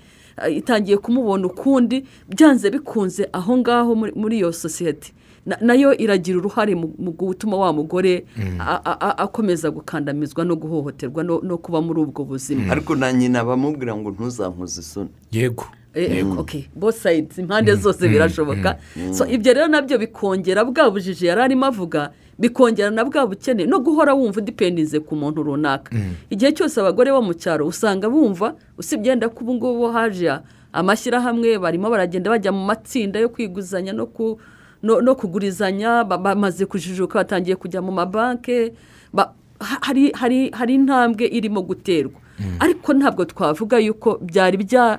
itangiye 0.48 0.96
kumubona 0.98 1.46
ukundi 1.46 2.04
byanze 2.28 2.70
bikunze 2.70 3.28
aho 3.32 3.56
ngaho 3.58 3.94
muri- 3.94 4.12
muri 4.16 4.36
iyo 4.38 4.52
sosiyete. 4.52 5.12
Na- 5.46 5.56
na 5.60 5.74
yo 5.74 5.96
iragira 5.96 6.38
uruhare 6.38 6.74
mu 6.74 7.12
gutuma 7.16 7.56
wa 7.56 7.72
mugore 7.72 8.24
a- 8.60 8.80
a- 8.84 9.00
a- 9.00 9.18
akomeza 9.24 9.70
gukandamizwa 9.70 10.44
no 10.44 10.56
guhohoterwa 10.56 11.24
no 11.24 11.40
no 11.42 11.58
kuba 11.58 11.80
muri 11.80 12.00
ubwo 12.00 12.24
buzima. 12.24 12.72
Ariko 12.72 12.94
na 12.94 13.12
nyina 13.12 13.44
bamubwira 13.44 13.96
ngo 13.96 14.10
ntuzankoze 14.10 14.80
isoni. 14.80 15.08
Yego. 15.32 15.64
Eh, 15.94 16.22
okay 16.38 16.64
both 16.76 16.94
sides 17.02 17.38
impande 17.38 17.74
zose 17.74 18.08
birashoboka. 18.08 18.78
So 19.12 19.26
ibyo 19.26 19.52
rero 19.54 19.66
na 19.68 19.82
byo 19.82 19.98
bikongera 19.98 20.64
bwa 20.64 20.90
bujiji 20.90 21.26
yari 21.26 21.40
arimo 21.40 21.66
avuga 21.66 22.12
bikongera 22.40 22.90
na 22.90 23.04
bwa 23.04 23.26
bukene 23.28 23.66
no 23.68 23.78
guhora 23.84 24.14
wumva 24.16 24.40
udipendinze 24.40 25.00
ku 25.04 25.12
muntu 25.16 25.42
runaka. 25.44 25.92
Igihe 26.32 26.52
cyose 26.56 26.80
abagore 26.80 27.12
bo 27.12 27.20
mu 27.22 27.34
cyaro 27.36 27.66
usanga 27.68 28.08
bumva 28.08 28.56
usibye 28.80 29.10
yenda 29.12 29.28
ko 29.28 29.44
ubu 29.44 29.54
ngubu 29.60 29.92
haje 29.92 30.32
amashyirahamwe 30.72 31.58
barimo 31.58 31.90
baragenda 31.90 32.30
bajya 32.30 32.52
mu 32.52 32.64
matsinda 32.64 33.20
yo 33.20 33.28
kwiguzanya 33.28 33.92
no 33.92 34.06
ku 34.06 34.40
no, 34.82 35.14
kugurizanya 35.14 36.04
ba- 36.08 36.16
bamaze 36.18 36.64
kujijuka 36.66 37.18
batangiye 37.20 37.56
kujya 37.56 37.82
mu 37.84 37.92
mabanki 37.92 38.72
ba- 39.12 39.34
ha- 39.60 39.78
hari 39.84 40.08
hari 40.16 40.48
hari 40.50 40.74
intambwe 40.74 41.28
irimo 41.28 41.60
guterwa. 41.62 42.16
Ariko 42.58 42.92
ntabwo 42.96 43.24
twavuga 43.28 43.76
yuko 43.78 44.16
byari 44.24 44.56
bya 44.64 44.98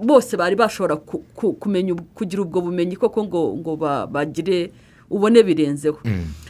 bose 0.00 0.32
bari 0.36 0.56
bashobora 0.56 0.96
ku- 0.96 1.20
ku- 1.36 1.52
kumenya 1.52 1.92
kugira 2.16 2.40
ubwo 2.42 2.60
bumenyi 2.64 2.96
koko 2.96 3.20
ngo 3.28 3.40
ngo 3.60 3.76
ba- 3.76 4.06
bagire 4.08 4.72
ubone 5.10 5.42
birenzeho. 5.44 5.98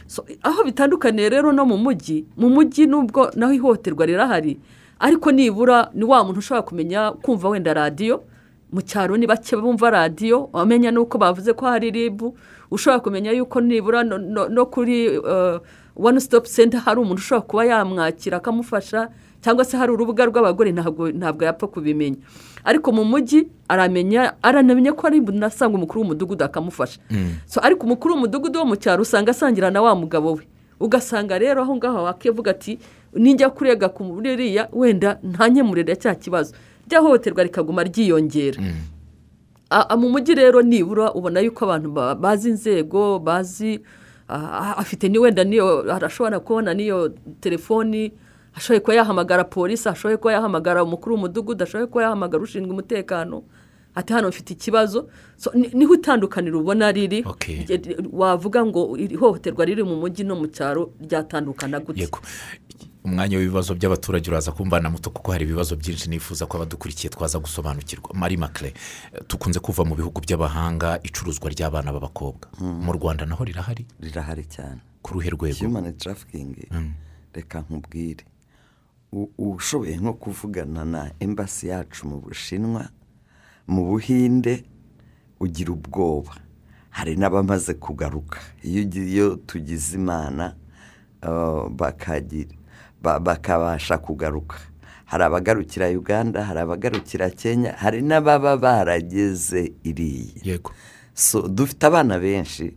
aho 0.43 0.63
bitandukaniye 0.63 1.29
rero 1.29 1.51
no 1.51 1.65
mu 1.65 1.77
mujyi 1.77 2.25
mu 2.37 2.49
mujyi 2.49 2.85
nubwo 2.87 3.31
naho 3.35 3.53
ihohoterwa 3.53 4.05
rirahari 4.05 4.59
ariko 4.99 5.31
nibura 5.31 5.89
ni 5.93 6.03
wa 6.03 6.23
muntu 6.23 6.39
ushobora 6.39 6.61
kumenya 6.67 7.11
kumva 7.11 7.49
wenda 7.49 7.73
radiyo 7.73 8.23
mu 8.71 8.81
cyaro 8.81 9.17
ni 9.17 9.27
bake 9.27 9.55
bumva 9.55 9.89
radiyo 9.89 10.49
wamenya 10.53 10.91
n'uko 10.91 11.17
bavuze 11.17 11.53
ko 11.53 11.65
hari 11.65 11.91
ribu 11.91 12.37
ushobora 12.71 12.99
kumenya 12.99 13.31
yuko 13.31 13.61
nibura 13.61 14.03
no, 14.03 14.65
kuri 14.65 15.19
one 15.95 16.19
stop 16.19 16.45
center 16.47 16.79
hari 16.79 16.99
umuntu 16.99 17.19
ushobora 17.19 17.47
kuba 17.47 17.65
yamwakira 17.65 18.37
akamufasha 18.37 19.09
cyangwa 19.41 19.65
se 19.65 19.77
hari 19.77 19.91
urubuga 19.91 20.25
rw'abagore 20.25 20.71
ntabwo 20.71 21.09
ntabwo 21.11 21.43
yapfa 21.45 21.67
kubimenya. 21.67 22.17
Ariko 22.63 22.91
mu 22.93 23.03
mujyi 23.05 23.47
aramenya 23.67 24.33
aranamenya 24.41 24.93
ko 24.93 25.07
ari 25.07 25.21
bunasanga 25.21 25.75
umukuru 25.77 26.01
w'umudugudu 26.01 26.45
akamufasha. 26.45 26.99
So 27.45 27.57
ariko 27.63 27.85
umukuru 27.85 28.13
w'umudugudu 28.15 28.59
wo 28.59 28.65
mu 28.65 28.75
cyaro 28.77 29.01
usanga 29.01 29.31
asangira 29.31 29.71
na 29.73 29.81
wa 29.81 29.95
mugabo 29.95 30.33
we. 30.37 30.45
Ugasanga 30.79 31.37
rero 31.37 31.61
aho 31.61 31.75
ngaho 31.77 32.03
wakivuga 32.03 32.51
ati 32.51 32.77
ninjya 33.13 33.49
kurega 33.49 33.89
ku 33.89 34.03
muririya 34.03 34.69
wenda 34.73 35.17
ntanyemurire 35.23 35.95
cya 35.95 36.15
kibazo. 36.15 36.53
Ryahohoterwa 36.89 37.43
rikaguma 37.43 37.83
ryiyongera. 37.83 38.61
A- 39.69 39.95
mu 39.97 40.09
mujyi 40.09 40.35
rero 40.35 40.61
nibura 40.61 41.13
ubona 41.13 41.39
yuko 41.39 41.65
abantu 41.65 41.89
ba- 41.91 42.15
bazi 42.15 42.49
inzego 42.49 43.19
bazi 43.19 43.79
afite 44.77 45.09
ni 45.09 45.17
wenda 45.19 45.43
niyo 45.43 45.85
arashobora 45.93 46.39
kubona 46.39 46.73
n'iyo 46.73 47.09
telefoni 47.39 48.11
ashoboye 48.55 48.79
kuba 48.79 48.95
yahamagara 48.95 49.43
polisi 49.43 49.89
ashoboye 49.89 50.17
kuba 50.17 50.33
yahamagara 50.33 50.83
umukuru 50.83 51.15
w'umudugudu 51.15 51.63
ashoboye 51.63 51.87
kuba 51.87 52.03
yahamagara 52.03 52.43
ushinzwe 52.43 52.71
umutekano. 52.71 53.43
Ati 53.95 54.13
hano 54.13 54.27
mfite 54.29 54.51
ikibazo. 54.53 55.09
So, 55.37 55.51
ni- 55.53 55.67
ni 55.73 55.85
ho 55.85 55.93
itandukaniro 55.95 56.59
ubona 56.59 56.91
riri. 56.91 57.25
Wavuga 58.11 58.65
ngo 58.65 58.97
iri 58.97 59.15
hohoterwa 59.15 59.65
riri 59.65 59.83
mu 59.83 59.95
mujyi 59.99 60.23
no 60.23 60.35
mu 60.35 60.47
cyaro 60.47 60.93
ryatandukana 61.01 61.79
gute? 61.79 61.99
Yego. 62.01 62.19
Umwanya 63.03 63.37
w'ibibazo 63.37 63.75
by'abaturage 63.75 64.29
uraza 64.31 64.51
kumbana 64.51 64.89
muto 64.89 65.09
kuko 65.09 65.31
hari 65.31 65.43
ibibazo 65.45 65.75
byinshi 65.75 66.07
nifuza 66.09 66.45
ko 66.47 66.57
abadukurikiye 66.57 67.09
twaza 67.11 67.39
gusobanukirwa. 67.39 68.13
Mari 68.13 68.37
makire 68.37 68.73
tukunze 69.27 69.59
kuva 69.59 69.83
mu 69.83 69.95
bihugu 69.95 70.21
by'abahanga 70.21 70.99
icuruzwa 71.03 71.49
ry'abana 71.51 71.91
b'abakobwa. 71.91 72.47
Mu 72.61 72.93
rwanda 72.95 73.25
naho 73.25 73.43
rirahari? 73.43 73.85
Rirahari 73.99 74.45
cyane. 74.47 74.79
Ku 75.01 75.13
ruhe 75.19 75.29
rwego? 75.35 75.65
Human 75.67 75.97
trafficking. 75.97 76.55
Reka 77.33 77.59
nkubwire. 77.67 78.23
Ushoboye 79.37 79.97
nko 79.97 80.13
kuvugana 80.13 80.85
na 80.85 81.11
embasi 81.19 81.67
yacu 81.67 82.07
mu 82.07 82.17
bushinwa 82.19 82.89
mu 83.67 83.85
buhinde 83.85 84.63
ugira 85.39 85.71
ubwoba. 85.73 86.33
Hari 86.89 87.15
n'abamaze 87.15 87.73
kugaruka. 87.73 88.39
Iyo 88.63 88.83
ugi- 88.83 89.07
iyo 89.13 89.35
tugize 89.35 89.95
imana 89.95 90.55
ba- 93.01 93.19
bakabasha 93.19 93.97
kugaruka. 93.97 94.57
Hari 95.05 95.23
abagarukira 95.23 95.87
uganda 95.89 96.43
hari 96.45 96.59
abagarukira 96.59 97.29
kenya 97.29 97.71
hari 97.77 98.01
n'ababa 98.01 98.57
barageze 98.57 99.73
iriya. 99.83 100.39
Yego. 100.43 100.71
So 101.13 101.47
dufite 101.47 101.83
abana 101.87 102.19
benshi 102.19 102.75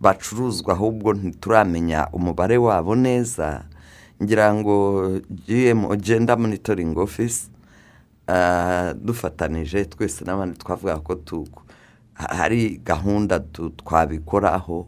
bacuruzwa 0.00 0.74
ahubwo 0.74 1.12
ntituramenya 1.14 2.08
umubare 2.12 2.58
wabo 2.58 2.94
neza 2.96 3.64
ngira 4.22 4.54
ngo 4.54 5.08
gm 5.46 5.96
genda 5.96 6.36
monitoring 6.36 6.98
office 6.98 7.48
ah, 8.26 8.94
dufatanije 8.94 9.84
twese 9.84 10.24
n'abandi 10.24 10.58
twavuga 10.58 10.96
ko 10.98 11.18
hari 12.14 12.80
gahunda 12.84 13.40
twabikoraho 13.76 14.86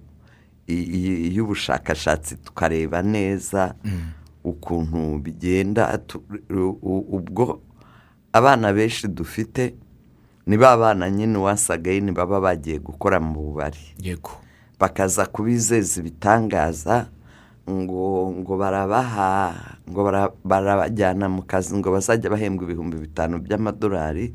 y'ubushakashatsi 1.35 2.37
tukareba 2.37 3.03
neza 3.03 3.75
ukuntu 4.45 5.19
bigenda 5.19 5.99
ubwo 7.13 7.61
abana 8.33 8.73
benshi 8.73 9.09
dufite 9.09 9.75
ni 10.47 10.57
ba 10.57 10.77
bana 10.77 11.11
nyine 11.11 11.39
wasagaye 11.39 12.01
baba 12.13 12.41
bagiye 12.41 12.79
gukora 12.79 13.21
mu 13.21 13.35
bubari. 13.41 13.79
Yego. 14.03 14.31
Bakaza 14.79 15.27
kubizeza 15.27 16.01
ibitangaza 16.01 17.07
ngo 17.71 18.33
ngo 18.41 18.53
barabaha 18.57 19.55
ngo 19.91 20.01
bara- 20.05 20.33
barabajyana 20.45 21.29
mu 21.29 21.43
kazi 21.43 21.77
ngo 21.77 21.91
bazajya 21.93 22.31
bahembwa 22.31 22.65
ibihumbi 22.65 22.97
bitanu 22.97 23.39
by'amadolari 23.43 24.33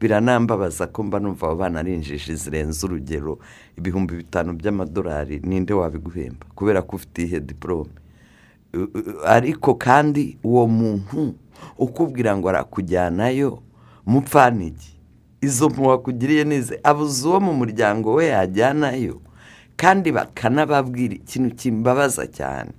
biranambabaza 0.00 0.86
ko 0.92 1.02
mba 1.02 1.18
numva 1.20 1.46
abo 1.46 1.56
bana 1.56 1.80
ari 1.80 1.94
injiji 1.94 2.36
zirenze 2.36 2.84
urugero. 2.86 3.38
Ibihumbi 3.78 4.16
bitanu 4.20 4.52
by'amadolari 4.52 5.40
ninde 5.40 5.72
wabiguhemba? 5.72 6.46
Kubera 6.54 6.82
ko 6.82 6.96
ufite 6.96 7.22
ihe 7.24 7.40
diporome 7.40 7.96
ariko 9.24 9.74
kandi 9.74 10.36
uwo 10.44 10.66
muntu 10.68 11.34
ukubwira 11.78 12.36
ngo 12.36 12.48
arakujyanayo 12.48 13.62
mupfaniki 14.06 14.92
izo 15.40 15.68
muwakugiriye 15.72 16.44
neza 16.44 16.76
abuze 16.84 17.24
uwo 17.28 17.40
mu 17.40 17.52
muryango 17.56 18.14
we 18.20 18.26
yajyanayo. 18.26 19.20
Kandi 19.76 20.12
bakanababwira 20.12 21.14
ikintu 21.14 21.54
kimbabaza 21.56 22.26
cyane. 22.26 22.70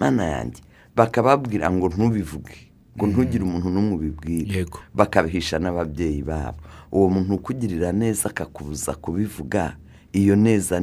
Mana 0.00 0.24
yanjye 0.24 0.62
bakababwira 0.96 1.70
ngo 1.70 1.88
ntubivuge 1.88 2.56
ngo 2.96 3.04
ntugire 3.06 3.44
umuntu 3.44 3.68
n'umwe 3.70 3.94
ubibwire. 3.96 4.48
Bakabihisha 4.94 5.58
n'ababyeyi 5.58 6.22
babo. 6.22 6.58
Uwo 6.92 7.08
muntu 7.10 7.34
ukugirira 7.34 7.92
neza 7.92 8.28
akakubuza 8.30 8.94
kubivuga 8.94 9.76
iyo 10.12 10.36
neza 10.36 10.80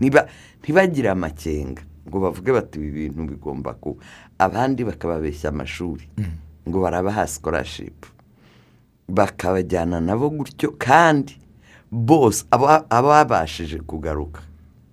Ntiba- 0.00 0.28
ntibagire 0.62 1.08
amakenga 1.10 1.82
ngo 2.08 2.16
bavuge 2.20 2.52
bati 2.52 2.78
ibi 2.78 2.90
bintu 2.90 3.24
bigomba 3.32 3.74
kuba. 3.74 3.98
Abandi 4.38 4.84
bakababeshya 4.84 5.48
amashuri 5.50 6.04
ngo 6.68 6.76
barabaha 6.80 7.26
sikorashipu 7.26 8.08
bakabajyana 9.08 10.00
nabo 10.00 10.30
gutyo 10.30 10.74
kandi 10.78 11.38
bose 11.90 12.44
aba- 12.50 12.86
ababashije 12.90 13.78
kugaruka. 13.78 14.40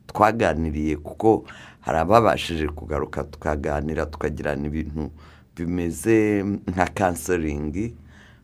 Twaganiriye 0.08 0.96
kuko 0.98 1.44
hari 1.82 1.98
ababashije 1.98 2.68
kugaruka 2.68 3.24
tukaganira 3.24 4.06
tukagirana 4.06 4.68
ibintu 4.68 5.10
bimeze 5.56 6.44
nka 6.68 6.86
kanseringi 6.94 7.96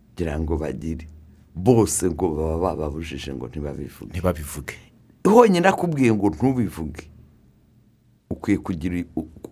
kugira 0.09 0.39
ngo 0.39 0.57
bagire. 0.57 1.07
Bose 1.55 2.09
ngo 2.09 2.29
baba 2.35 2.57
bababujije 2.57 3.33
ngo 3.33 3.47
ntibabivuge. 3.47 4.11
Ntibabivuge. 4.11 4.75
Honyine 5.25 5.67
akubwiye 5.67 6.13
ngo 6.13 6.29
ntubivuge. 6.29 7.05
Ukwiye 8.29 8.57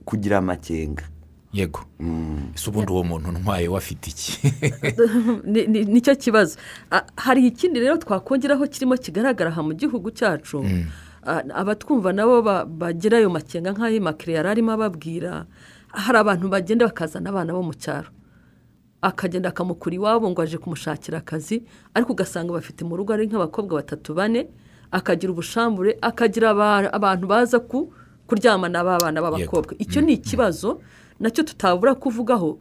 kugira 0.06 0.38
amakenga. 0.38 1.04
Yego. 1.54 1.80
Ese 2.56 2.70
ubundi 2.70 2.92
uwo 2.92 3.04
muntu 3.04 3.32
ntwaye 3.32 3.68
we 3.68 3.78
afite 3.78 4.08
iki? 4.10 4.32
Ni- 5.44 5.68
ni- 5.68 5.86
ni 5.86 6.02
cyo 6.02 6.16
kibazo. 6.16 6.60
Ah, 6.92 7.04
hari 7.16 7.48
ikindi 7.48 7.80
rero 7.80 7.98
twakongeraho 7.98 8.68
kirimo 8.68 8.98
kigaragara 8.98 9.50
aha 9.50 9.64
mu 9.64 9.74
gihugu 9.74 10.12
cyacu. 10.12 10.66
Ah, 11.24 11.44
abatwumva 11.56 12.14
nabo 12.14 12.42
ba- 12.42 12.66
bagira 12.66 13.18
ayo 13.18 13.30
makenga 13.30 13.72
nk'ayo 13.74 14.02
makire 14.02 14.34
yari 14.38 14.50
arimo 14.50 14.72
ababwira 14.72 15.46
hari 15.92 16.18
abantu 16.18 16.50
bagenda 16.50 16.86
bakazana 16.88 17.30
abana 17.30 17.54
bo 17.54 17.64
mu 17.64 17.74
cyaro. 17.74 18.10
Akagenda 19.02 19.50
akamukura 19.50 19.96
iwabo 19.96 20.30
ngo 20.30 20.42
aje 20.42 20.58
kumushakira 20.58 21.18
akazi 21.22 21.64
ariko 21.94 22.12
ugasanga 22.14 22.54
bafite 22.54 22.82
mu 22.86 22.98
rugo 22.98 23.14
ari 23.14 23.28
nk'abakobwa 23.28 23.80
batatu 23.82 24.14
bane 24.14 24.48
akagira 24.92 25.32
ubushambure 25.32 25.98
akagira 26.02 26.50
aba- 26.50 26.92
abantu 26.94 27.26
baza 27.28 27.60
ku 27.60 27.94
kuryamana 28.28 28.84
b'abana 28.84 29.22
b'abakobwa. 29.22 29.74
Icyo 29.80 30.02
ni 30.02 30.14
ikibazo. 30.20 30.82
Na 31.20 31.30
cyo 31.30 31.44
tutabura 31.44 31.96
kuvugaho. 31.96 32.60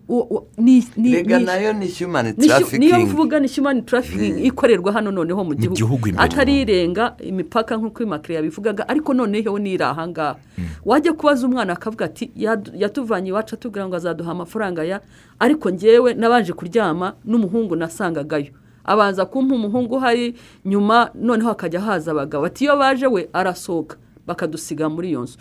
Rega 1.13 1.39
ni- 1.39 1.45
na 1.45 1.55
yo 1.57 1.73
ni 1.73 1.89
human 1.89 2.27
ni 2.27 2.49
hu- 2.49 2.79
niyo 2.79 2.97
mvuga 3.13 3.41
ni 3.41 3.49
human 3.49 3.83
trafficking 3.85 4.45
ikorerwa 4.47 4.93
hano 4.93 5.11
noneho 5.11 5.45
mu 5.45 5.55
gihugu. 5.55 5.77
atari 6.25 6.61
irenga 6.61 7.17
imipaka 7.21 7.77
nk'uko 7.77 8.03
imakiriya 8.03 8.41
yabivugaga 8.41 8.89
ariko 8.89 9.15
noneho 9.15 9.59
ni 9.59 9.73
iri 9.77 9.85
ahangaha 9.85 10.37
wajya 10.85 11.13
kubaza 11.13 11.47
umwana 11.47 11.73
akavuga 11.73 12.05
ati 12.05 12.31
"Yadu- 12.37 12.73
yatuvanye 12.75 13.29
iwacu 13.29 13.55
atubwira 13.55 13.87
ngo 13.89 13.97
azaduha 13.97 14.31
amafaranga 14.33 14.85
ya? 14.85 15.01
Ariko 15.39 15.71
ngewe 15.73 16.15
nabanje 16.15 16.53
kuryama 16.53 17.13
n'umuhungu 17.25 17.77
nasangagayo. 17.77 18.53
Abanza 18.85 19.27
kumpa 19.27 19.55
umuhungu 19.55 19.95
uhari 19.97 20.35
nyuma 20.65 21.11
noneho 21.15 21.49
hakajya 21.49 21.81
haza 21.81 22.11
abagabo. 22.11 22.45
Ati 22.47 22.65
iyo 22.65 22.77
baje 22.77 23.07
we 23.07 23.29
arasohoka. 23.33 23.97
Bakadusiga 24.27 24.89
muri 24.89 25.09
iyo 25.11 25.23
nzu. 25.23 25.37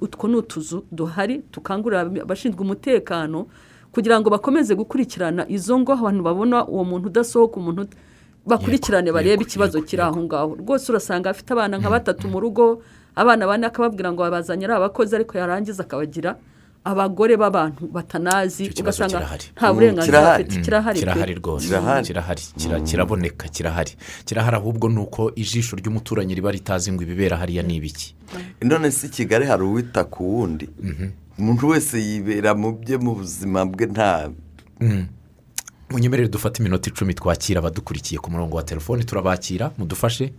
Utwo 0.00 0.28
ni 0.28 0.36
utuzu 0.36 0.84
duhari 0.92 1.38
tukangurira 1.50 2.00
abashinzwe 2.00 2.60
umutekano 2.60 3.46
kugira 3.92 4.20
ngo 4.20 4.30
bakomeze 4.30 4.74
gukurikirana 4.74 5.46
izo 5.48 5.78
ngo 5.78 5.92
abantu 5.92 6.22
babona 6.22 6.66
uwo 6.66 6.84
muntu 6.84 7.06
udasohoka 7.08 7.56
umuntu 7.56 7.86
bakurikirane 8.46 9.12
barebe 9.12 9.42
ikibazo 9.42 9.82
kiri 9.82 10.02
aho 10.02 10.20
ngaho. 10.22 10.54
Rwose 10.60 10.92
urasanga 10.92 11.30
afite 11.30 11.50
abana 11.52 11.78
nka 11.78 11.90
batatu 11.90 12.28
mu 12.28 12.40
rugo 12.40 12.82
abana 13.16 13.46
bane 13.46 13.66
akababwira 13.66 14.12
ngo 14.12 14.22
babazanye 14.22 14.64
ari 14.66 14.74
abakozi 14.74 15.14
ariko 15.14 15.38
yarangiza 15.38 15.82
akabagira 15.82 16.36
abagore 16.84 17.36
b'abantu 17.36 17.88
batanazi 17.88 18.68
ugasanga 18.80 19.18
nta 19.56 19.68
Mm, 19.72 19.74
burenganzira 19.74 20.18
kirahari. 20.20 20.44
bafite 20.44 20.64
kirahari 20.64 20.98
pe. 21.00 21.06
kirahari 21.06 21.34
rwose. 21.34 21.66
Kirahari. 21.66 22.42
kira- 22.60 22.80
kiraboneka 22.84 23.48
kirahari. 23.48 23.92
Kirahari 24.24 24.56
ahubwo 24.56 24.88
ni 24.88 24.98
uko 25.00 25.32
ijisho 25.36 25.76
ry'umuturanyi 25.76 26.34
riba 26.34 26.50
ritazi 26.52 26.92
ngo 26.92 27.02
ibibera 27.02 27.36
hariya 27.40 27.62
ni 27.62 27.76
ibiki. 27.80 28.14
None 28.62 28.90
si 28.90 29.08
kigali 29.08 29.46
hari 29.46 29.62
uwita 29.64 30.04
ku 30.04 30.24
wundi? 30.38 30.68
Umuntu 31.38 31.68
wese 31.72 31.96
yibera 31.98 32.54
mu 32.54 32.72
bye 32.76 32.96
mu 33.00 33.14
buzima 33.16 33.64
bwe 33.64 33.86
nta 33.86 34.28
munyemerere 35.90 36.28
dufate 36.28 36.60
iminota 36.60 36.90
icumi 36.90 37.14
twakira 37.14 37.58
abadukurikiye 37.64 38.18
ku 38.20 38.28
murongo 38.30 38.56
wa 38.56 38.62
telefoni 38.62 39.04
turabakira 39.08 39.72
mudufashe. 39.78 40.32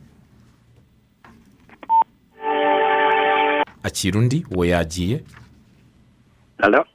Akira 3.84 4.20
undi 4.20 4.46
uwo 4.52 4.66
yagiye. 4.66 5.24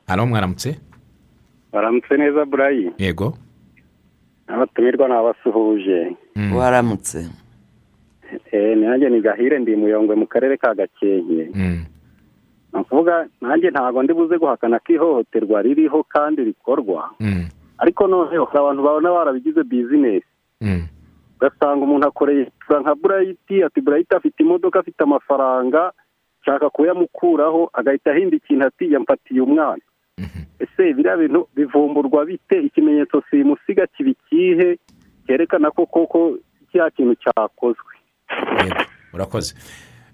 Hano 0.07 0.27
mwaramutse 0.27 0.79
baramutse 1.73 2.17
neza 2.17 2.45
burayi 2.45 2.91
yego 2.99 3.35
abatumirwa 4.47 5.09
ni 5.09 5.15
abasuhuje 5.15 6.17
waramutse 6.57 7.29
Eh, 8.53 8.77
nanjye 8.79 9.11
ni 9.11 9.21
gahire 9.21 9.59
ndi 9.59 9.77
muyongwe 9.77 10.15
mu 10.15 10.27
karere 10.27 10.57
ka 10.57 10.75
gakenke 10.75 11.51
ni 12.73 12.79
ukuvuga 12.81 13.27
nanjye 13.41 13.71
ntabwo 13.71 14.03
ndi 14.03 14.13
buze 14.15 14.39
guhakana 14.39 14.79
ko 14.79 14.93
ihohoterwa 14.93 15.63
ririho 15.63 16.03
kandi 16.07 16.45
rikorwa 16.45 17.11
ariko 17.79 18.07
noneho 18.07 18.45
hari 18.47 18.59
abantu 18.63 18.83
babona 18.83 19.11
barabigize 19.11 19.63
bizinesi 19.67 20.27
ugasanga 21.37 21.83
umuntu 21.85 22.07
akoreye 22.07 22.47
nka 22.81 22.95
burayiti 22.95 23.65
ati 23.67 23.81
burayiti 23.81 24.15
afite 24.15 24.39
imodoka 24.43 24.79
afite 24.79 25.01
amafaranga 25.03 25.91
nshaka 26.43 26.71
kuyamukuraho 26.71 27.71
agahita 27.73 28.11
ahinda 28.11 28.37
ikintu 28.37 28.67
ati 28.67 28.93
yamfatiye 28.93 29.41
umwana. 29.41 29.83
Ese 30.59 30.93
biriya 30.95 31.17
bintu 31.17 31.49
bivumburwa 31.57 32.25
bite? 32.27 32.61
Ikimenyetso 32.63 33.23
simusiga 33.31 33.87
kiba 33.87 34.11
ikihe? 34.11 34.79
Cyerekana 35.27 35.71
ko 35.71 35.87
koko 35.87 36.39
cya 36.73 36.91
kintu 36.91 37.15
cyakozwe. 37.15 37.93
Yego 38.65 38.83
urakoze 39.13 39.55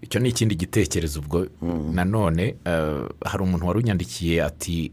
icyo 0.03 0.21
ni 0.21 0.29
ikindi 0.29 0.55
gitekerezo 0.55 1.21
ubwo. 1.21 1.47
Nanone 1.93 2.57
eh, 2.65 3.05
hari 3.25 3.43
umuntu 3.43 3.67
wari 3.67 3.79
unyandikiye 3.79 4.43
ati 4.45 4.93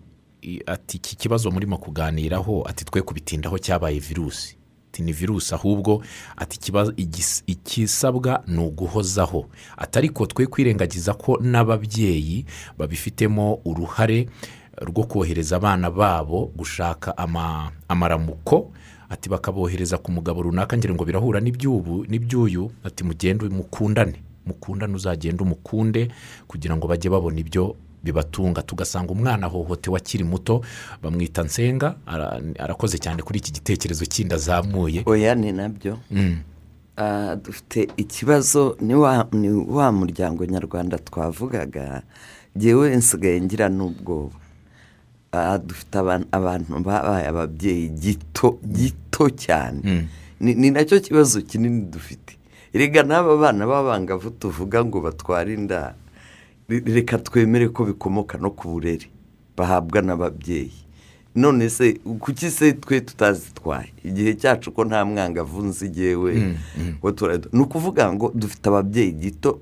ati 0.66 0.98
iki 0.98 1.16
kibazo 1.18 1.52
murimo 1.52 1.78
kuganiraho 1.78 2.64
ati 2.70 2.86
twe 2.86 3.02
kubitindaho 3.02 3.58
cyabaye 3.60 4.00
virusi. 4.00 4.58
Ati 4.94 5.02
ni 5.04 5.12
virusi 5.14 5.56
ahubwo 5.56 6.04
ati 6.38 6.60
ikisabwa 7.48 8.44
ni 8.48 8.58
uguhozaho. 8.58 9.46
Ati 9.78 9.98
ariko 10.00 10.26
twe 10.26 10.46
kwirengagiza 10.48 11.14
ko 11.14 11.38
n'ababyeyi 11.41 12.46
babifitemo 12.78 13.60
uruhare 13.66 14.30
rwo 14.82 15.04
kohereza 15.04 15.56
abana 15.56 15.89
babo 15.91 16.52
gushaka 16.56 17.18
ama- 17.18 17.72
amaramuko 17.88 18.72
ati 19.10 19.30
bakabohereza 19.30 19.98
ku 19.98 20.12
mugabo 20.12 20.41
runaka 20.41 20.78
ngira 20.78 20.94
ngo 20.94 21.06
birahura 21.06 21.39
n'iby'ubu 21.41 22.06
n'iby'uyu. 22.10 22.72
Ati 22.84 23.04
mugende 23.04 23.50
mukundane 23.50 24.22
mukundane 24.46 24.94
uzagende 24.96 25.44
umukunde 25.44 26.12
kugira 26.48 26.76
ngo 26.78 26.88
bajye 26.88 27.10
babona 27.10 27.39
ibyo 27.39 27.76
bibatunga. 28.04 28.62
Tugasanga 28.62 29.12
umwana 29.14 29.47
ahohotewe 29.47 29.97
akiri 29.97 30.24
muto 30.24 30.62
bamwita 31.01 31.43
nsenga 31.43 31.95
ara- 32.06 32.41
arakoze 32.60 32.97
cyane 32.97 33.24
kuri 33.24 33.39
iki 33.39 33.51
gitekerezo 33.51 34.06
kindi 34.06 34.36
azamuye 34.36 35.04
oya 35.06 35.36
ni 35.36 35.51
na 35.51 35.70
byo. 35.70 35.97
Ah, 36.97 37.36
dufite 37.36 37.88
ikibazo 37.97 38.78
ni 38.82 38.93
wa 38.95 39.26
ni 39.32 39.49
wa 39.49 39.91
muryango 39.91 40.45
nyarwanda 40.45 40.97
twavugaga 40.97 42.04
ngewe 42.58 42.95
nsigaye 42.95 43.41
ngira 43.41 43.70
n'ubwoba. 43.70 44.36
Ah, 45.32 45.58
dufite 45.58 45.95
aban- 45.97 46.30
abantu 46.32 46.78
babaye 46.86 47.26
ababyeyi 47.28 47.89
gito 47.89 48.60
gito 48.62 49.30
cyane. 49.34 50.06
Ni 50.39 50.54
ni 50.54 50.70
na 50.72 50.86
cyo 50.86 50.99
kibazo 51.01 51.41
kinini 51.41 51.82
dufite. 51.89 52.38
Rega 52.74 53.01
n'aba 53.04 53.38
bana 53.38 53.66
b'abangavu 53.66 54.30
tuvuga 54.38 54.86
ngo 54.86 55.01
batware 55.01 55.54
inda. 55.54 55.95
Reka 56.70 57.18
twemere 57.18 57.70
ko 57.70 57.86
bikomoka 57.86 58.38
no 58.38 58.51
ku 58.51 58.68
burere 58.68 59.07
bahabwa 59.57 60.01
n'ababyeyi. 60.01 60.72
None 61.36 61.70
se 61.70 61.93
kuki 62.20 62.51
se 62.51 62.74
twe 62.74 63.01
tutazitwaye? 63.01 63.93
Igihe 64.03 64.34
cyacu 64.34 64.72
ko 64.72 64.86
nta 64.86 65.05
mwangavu 65.05 65.61
nzi 65.66 65.86
igewe 65.86 66.55
ni 67.53 67.59
ukuvuga 67.61 68.14
ngo 68.14 68.32
dufite 68.36 68.68
ababyeyi 68.70 69.11
gito 69.11 69.59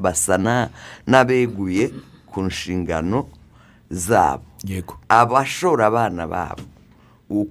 basa 0.00 0.38
na- 0.38 0.70
n'abeguye 1.06 1.90
ku 2.26 2.42
nshingano 2.42 3.26
zabo. 3.90 4.42
Yego. 4.64 4.96
Abashora 5.08 5.86
abana 5.86 6.26
babo 6.26 6.62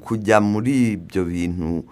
kujya 0.01 0.41
muri 0.41 0.91
ibyo 0.93 1.23
bintu 1.25 1.85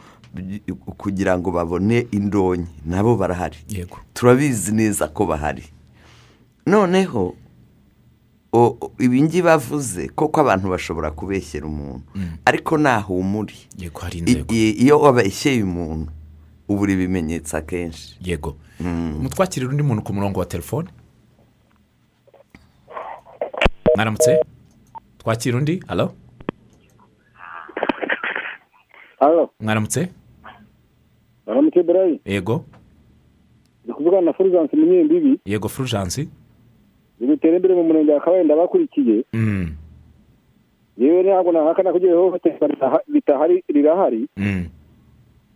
kugira 0.97 1.37
ngo 1.37 1.51
babone 1.51 2.07
indonke 2.11 2.65
nabo 2.85 3.15
barahari. 3.15 3.57
Yego. 3.69 3.97
turabizi 4.13 4.71
neza 4.71 5.07
ko 5.07 5.25
bahari. 5.25 5.63
Noneho 6.65 7.35
o- 8.53 8.77
o- 8.81 8.91
ibingi 8.99 9.41
bavuze 9.41 10.07
koko 10.15 10.41
abantu 10.41 10.69
bashobora 10.69 11.11
kubeshyera 11.11 11.65
umuntu. 11.67 12.05
Ariko 12.45 12.77
ntahumure 12.77 13.53
yego 13.77 13.99
hari 13.99 14.17
I- 14.17 14.21
inzego. 14.21 14.53
I- 14.53 14.75
iyo 14.83 14.99
wabeshyeye 14.99 15.63
umuntu 15.63 16.11
ubura 16.69 16.91
ibimenyetso 16.93 17.57
akenshi. 17.57 18.17
Yego. 18.21 18.55
Mutwakirira 19.21 19.71
undi 19.71 19.83
muntu 19.83 20.03
ku 20.03 20.13
murongo 20.13 20.39
wa 20.39 20.45
telefone. 20.45 20.89
Mwaramutse? 23.95 24.39
Twakira 25.17 25.57
undi? 25.57 25.83
Halo? 25.87 26.13
Halo. 29.19 29.49
Mwaramutse? 29.59 30.09
Baramutse 31.45 31.83
burayi 31.83 32.19
yego. 32.25 32.65
Ni 33.85 33.93
kuvugana 33.93 34.21
na 34.21 34.33
fulgence 34.33 34.75
munyembibi. 34.77 35.39
Yego 35.45 35.69
furujansi 35.69 36.29
bitera 37.27 37.55
imbere 37.55 37.73
mu 37.75 37.83
murenge 37.83 38.11
wa 38.13 38.19
kabaye 38.21 38.43
bakurikiye 38.43 39.23
Mm, 39.33 39.67
yewe 40.97 41.23
ntabwo 41.23 41.51
nahakana 41.51 41.91
ko 41.91 41.97
iryo 41.97 42.17
hohoterwa 42.21 42.67
ritaha- 42.67 43.05
ritahari 43.13 43.63
rirahari. 43.67 44.27
Mm, 44.37 44.65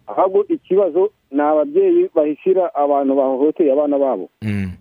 ahubwo 0.08 0.46
ikibazo 0.50 1.12
ni 1.32 1.42
ababyeyi 1.42 2.10
bahishyira 2.16 2.74
abantu 2.76 3.16
bahohoteye 3.16 3.72
abana 3.72 3.98
babo. 4.00 4.30
Mm, 4.42 4.72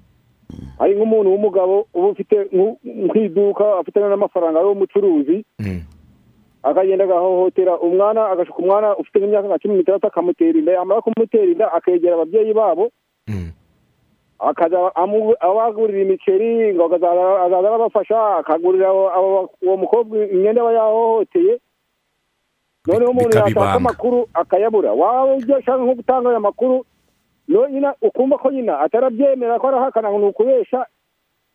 hari 0.79 0.95
nk'umuntu 0.97 1.31
w'umugabo 1.31 1.87
uba 1.95 2.09
ufite 2.09 2.37
nk'iduka 2.85 3.79
afite 3.79 3.97
n'amafaranga 4.01 4.59
ari 4.61 4.69
umucuruzi 4.69 5.45
mm, 5.59 5.81
akagenda 6.63 7.05
agahohotera 7.05 7.79
umwana 7.81 8.29
agashuka 8.33 8.59
umwana 8.59 8.97
ufite 8.97 9.19
nk'imyaka 9.19 9.49
nka 9.49 9.59
cumi 9.59 9.75
n'itandatu 9.77 10.07
akamutera 10.07 10.59
inda 10.59 10.73
yamara 10.73 11.03
kumutera 11.03 11.45
inda 11.53 11.67
akegera 11.73 12.15
ababyeyi 12.15 12.53
babo. 12.55 12.91
Amu- 14.95 15.37
abagurira 15.41 16.01
imiceri 16.03 16.75
ngo 16.75 16.85
akazaza 16.85 17.43
azaza 17.45 17.69
arabafasha 17.69 18.37
akagurira 18.37 18.93
uwo 18.93 19.77
mukobwa 19.77 20.27
imyenda 20.27 20.61
aba 20.63 20.73
yahohoteye. 20.73 21.59
Noneho 22.87 23.11
umuntu 23.11 23.37
yashaka 23.37 23.73
amakuru 23.73 24.29
akayabura. 24.35 24.93
Waba 24.93 25.35
ujya 25.35 25.59
ushaka 25.59 25.83
nko 25.83 25.95
gutanga 25.95 26.31
ayo 26.31 26.41
makuru 26.41 26.85
no 27.49 27.69
nyina 27.69 27.95
ukumva 28.03 28.39
ko 28.39 28.51
nyina 28.51 28.79
atarabyemera 28.81 29.59
ko 29.59 29.69
arahakana 29.69 30.11
ngo 30.11 30.19
ni 30.19 30.27
ukubesha. 30.27 30.87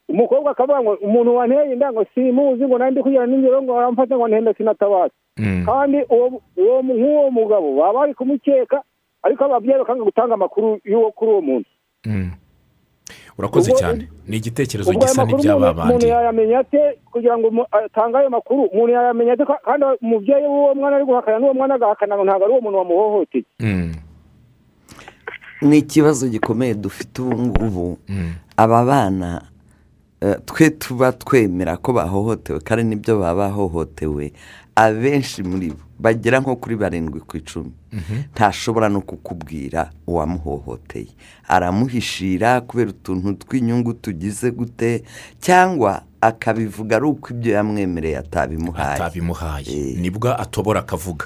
Umukobwa 0.09 0.51
akavuga 0.51 0.81
ngo 0.81 0.91
umuntu 1.01 1.35
wanteye 1.35 1.73
inda 1.73 1.91
ngo 1.91 2.03
simuzi 2.15 2.65
ngo 2.67 2.77
nandi 2.77 2.99
kugira 3.03 3.25
n'ingero 3.27 3.61
ngo 3.63 3.77
aramfata 3.79 4.15
ngo 4.17 4.27
ntenda 4.27 4.53
sinatabaza. 4.53 5.13
Mm. 5.39 5.63
kandi 5.65 5.97
uwo 6.11 6.83
nk'uwo 6.83 7.31
mugabo 7.31 7.75
baba 7.79 7.93
bari 8.03 8.13
kumukeka 8.13 8.83
ariko 9.23 9.43
ababyeyi 9.47 9.79
bakanga 9.79 10.03
gutanga 10.03 10.33
amakuru 10.35 10.79
y'uwo 10.83 11.11
kuri 11.15 11.31
uwo 11.31 11.41
muntu. 11.41 11.69
Mm. 12.05 12.31
Urakoze 13.41 13.71
cyane. 13.73 14.07
Ni 14.27 14.37
igitekerezo 14.37 14.93
gisa 14.93 15.25
n'iby'aba 15.25 15.71
umuntu- 15.73 15.81
umuntu 15.81 15.91
bandi 15.91 16.07
yayamenya 16.07 16.59
ate? 16.61 16.81
Kugira 17.11 17.37
ngo 17.37 17.47
atange 17.71 18.17
ayo 18.17 18.29
makuru 18.29 18.63
umuntu 18.69 18.93
yayamenya 18.93 19.33
ate? 19.33 19.45
Ka- 19.45 19.61
kandi 19.65 19.85
umubyeyi 20.01 20.45
w'uwo 20.47 20.75
mwana 20.75 20.95
ari 20.95 21.05
guhakana 21.05 21.39
n'uwo 21.39 21.53
mwana 21.53 21.73
agahakana 21.75 22.13
ngo 22.15 22.23
ntabwo 22.25 22.43
ari 22.45 22.53
uwo 22.53 22.61
muntu 22.61 22.77
wamuhohoteye. 22.77 23.45
Mm. 23.59 23.91
ni 25.61 25.77
ikibazo 25.77 26.27
gikomeye 26.27 26.73
dufite 26.73 27.21
ubu 27.21 27.37
ngubu. 27.37 27.97
Mm. 28.09 28.33
aba 28.57 28.85
bana 28.85 29.41
eh, 30.21 30.35
twe 30.45 30.69
tuba 30.69 31.11
twemera 31.11 31.77
ko 31.77 31.93
bahohotewe 31.93 32.59
kandi 32.61 32.83
ni 32.83 32.95
byo 32.95 33.19
baba 33.19 33.49
bahohotewe. 33.49 34.33
Abenshi 34.75 35.43
muri 35.43 35.69
bo 35.69 35.81
bagera 36.01 36.39
nko 36.39 36.55
kuri 36.55 36.75
barindwi 36.75 37.19
ku 37.21 37.37
icumi. 37.37 37.71
Ntashobora 38.33 38.89
no 38.89 39.01
kukubwira 39.01 39.89
uwamuhohoteye. 40.07 41.11
Aramuhishira 41.47 42.61
kubera 42.61 42.89
utuntu 42.89 43.33
tw'inyungu 43.33 43.93
tugize 43.93 44.51
gute 44.51 45.03
cyangwa 45.39 46.01
akabivuga 46.21 46.95
ari 46.95 47.05
uko 47.05 47.33
ibyo 47.33 47.53
yamwemereye 47.53 48.17
atabimuhaye. 48.17 48.95
Atabimuhaye. 48.95 49.65
Eh. 49.67 49.97
ni 49.99 50.09
bwo 50.09 50.29
atobora 50.41 50.79
akavuga. 50.79 51.25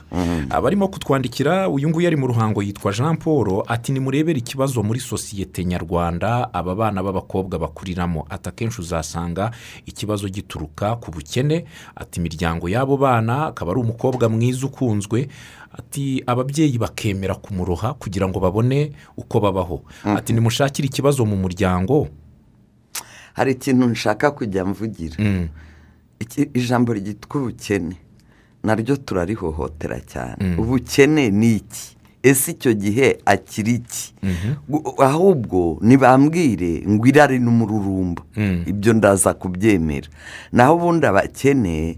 Abarimo 0.49 0.87
kutwandikira 0.87 1.69
uyu 1.69 1.89
nguyu 1.89 2.07
ari 2.07 2.15
mu 2.15 2.27
ruhango 2.27 2.63
yitwa 2.63 2.91
jean 2.93 3.17
paul 3.17 3.63
ati 3.67 3.91
nimurebere 3.91 4.39
ikibazo 4.39 4.83
muri 4.83 4.99
sosiyete 4.99 5.65
nyarwanda 5.65 6.53
aba 6.53 6.75
bana 6.75 7.03
b'abakobwa 7.03 7.59
bakuriramo. 7.59 8.25
Ati 8.29 8.49
akenshi 8.49 8.81
uzasanga 8.81 9.51
ikibazo 9.85 10.29
gituruka 10.29 10.95
ku 10.95 11.11
bukene. 11.11 11.65
Ati 11.95 12.19
imiryango 12.19 12.69
y'abo 12.69 12.97
bana 12.97 13.45
akaba 13.51 13.71
ari 13.71 13.81
umukobwa 13.81 14.29
mwiza 14.29 14.64
ukunzwe 14.65 15.27
ati 15.77 16.23
ababyeyi 16.27 16.77
bakemera 16.77 17.35
kumuroha 17.35 17.93
kugira 17.93 18.27
ngo 18.27 18.39
babone 18.39 18.91
uko 19.17 19.39
babaho. 19.39 19.83
Ati 20.03 20.33
nimushakire 20.33 20.87
ikibazo 20.87 21.25
mu 21.25 21.35
muryango. 21.35 22.07
Hari 23.33 23.51
ikintu 23.51 23.85
nshaka 23.87 24.31
kujya 24.31 24.65
mvugira. 24.65 25.15
Mm. 25.19 25.47
Ijambo 26.53 26.93
ryitwa 26.93 27.41
ubukene. 27.41 27.95
Naryo 28.63 28.95
turarihohotera 28.95 29.99
cyane. 29.99 30.55
Ubukene 30.57 31.29
ni 31.29 31.55
iki? 31.55 31.95
Ese 32.23 32.51
icyo 32.51 32.73
gihe 32.73 33.17
akiri 33.25 33.73
iki? 33.75 34.13
Gu- 34.69 35.03
ahubwo 35.03 35.77
ntibambwire 35.81 36.81
ngo 36.87 37.05
irari 37.07 37.39
n'umururumba. 37.39 38.23
Mm. 38.35 38.63
ibyo 38.65 38.93
ndaza 38.93 39.33
kubyemera. 39.33 40.07
Naho 40.51 40.75
ubundi 40.75 41.05
abakene 41.05 41.97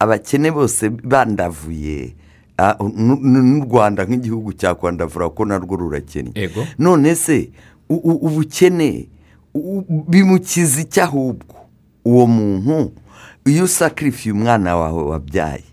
abakene 0.00 0.50
bose 0.50 0.88
bandavuye 0.90 2.14
n'u- 2.96 3.64
rwanda 3.64 4.04
nk'igihugu 4.04 4.52
cya 4.52 4.74
kwandavura 4.74 5.28
ko 5.30 5.44
narwo 5.44 5.76
rurakennye 5.76 6.32
none 6.78 7.14
se 7.14 7.50
ubukene 7.88 9.08
bimukiza 10.08 10.80
iki 10.80 11.00
ahubwo? 11.00 11.56
Uwo 12.04 12.26
muntu 12.26 12.92
iyo 13.46 13.64
usakirifiye 13.64 14.32
umwana 14.32 14.76
wawe 14.76 15.02
wabyaye 15.02 15.64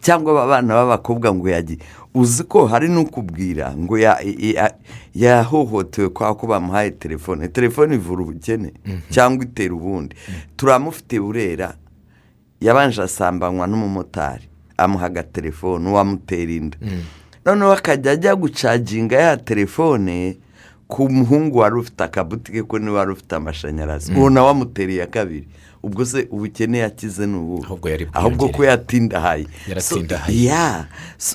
cyangwa 0.00 0.32
aba 0.32 0.46
bana 0.46 0.74
b'abakobwa 0.74 1.34
ngo 1.34 1.48
yagiye 1.48 1.78
uzi 2.14 2.44
ko 2.44 2.66
hari 2.66 2.88
n'ukubwira 2.88 3.74
ngo 3.76 3.98
ya- 3.98 4.20
ya- 4.38 4.74
yahohotewe 5.14 6.08
kwa 6.08 6.34
ko 6.34 6.46
bamuhaye 6.46 6.90
telefone 6.90 7.48
telefone 7.48 7.94
ivura 7.94 8.22
ubukene 8.22 8.72
cyangwa 9.10 9.44
itera 9.44 9.74
ubundi. 9.74 10.16
Turamufite 10.56 11.20
burera 11.20 11.74
yabanje 12.64 13.02
asambanywa 13.02 13.66
n'umumotari 13.66 14.48
amuha 14.76 15.06
agatelefone 15.06 15.88
uwamutera 15.90 16.52
inda. 16.52 16.78
Noneho 17.44 17.72
akajya 17.72 18.12
ajya 18.12 18.34
gucaginga 18.36 19.16
ya 19.16 19.36
telefone 19.36 20.36
ku 20.88 21.08
muhungu 21.08 21.58
wari 21.58 21.76
ufite 21.76 22.04
akabutike 22.04 22.62
ko 22.62 22.78
ni 22.78 22.90
we 22.90 22.96
wari 22.96 23.12
ufite 23.12 23.32
amashanyarazi. 23.36 24.12
Uwo 24.14 24.30
nawe 24.30 24.50
amutereye 24.50 25.06
kabiri. 25.06 25.48
Ubwo 25.82 26.04
se 26.04 26.28
ubukene 26.30 26.78
yakize 26.78 27.26
ni 27.26 27.36
ubu 27.36 27.62
Ahubwo 28.12 28.48
ko 28.48 28.64
yatindahaye. 28.64 29.46
Ya 30.44 30.86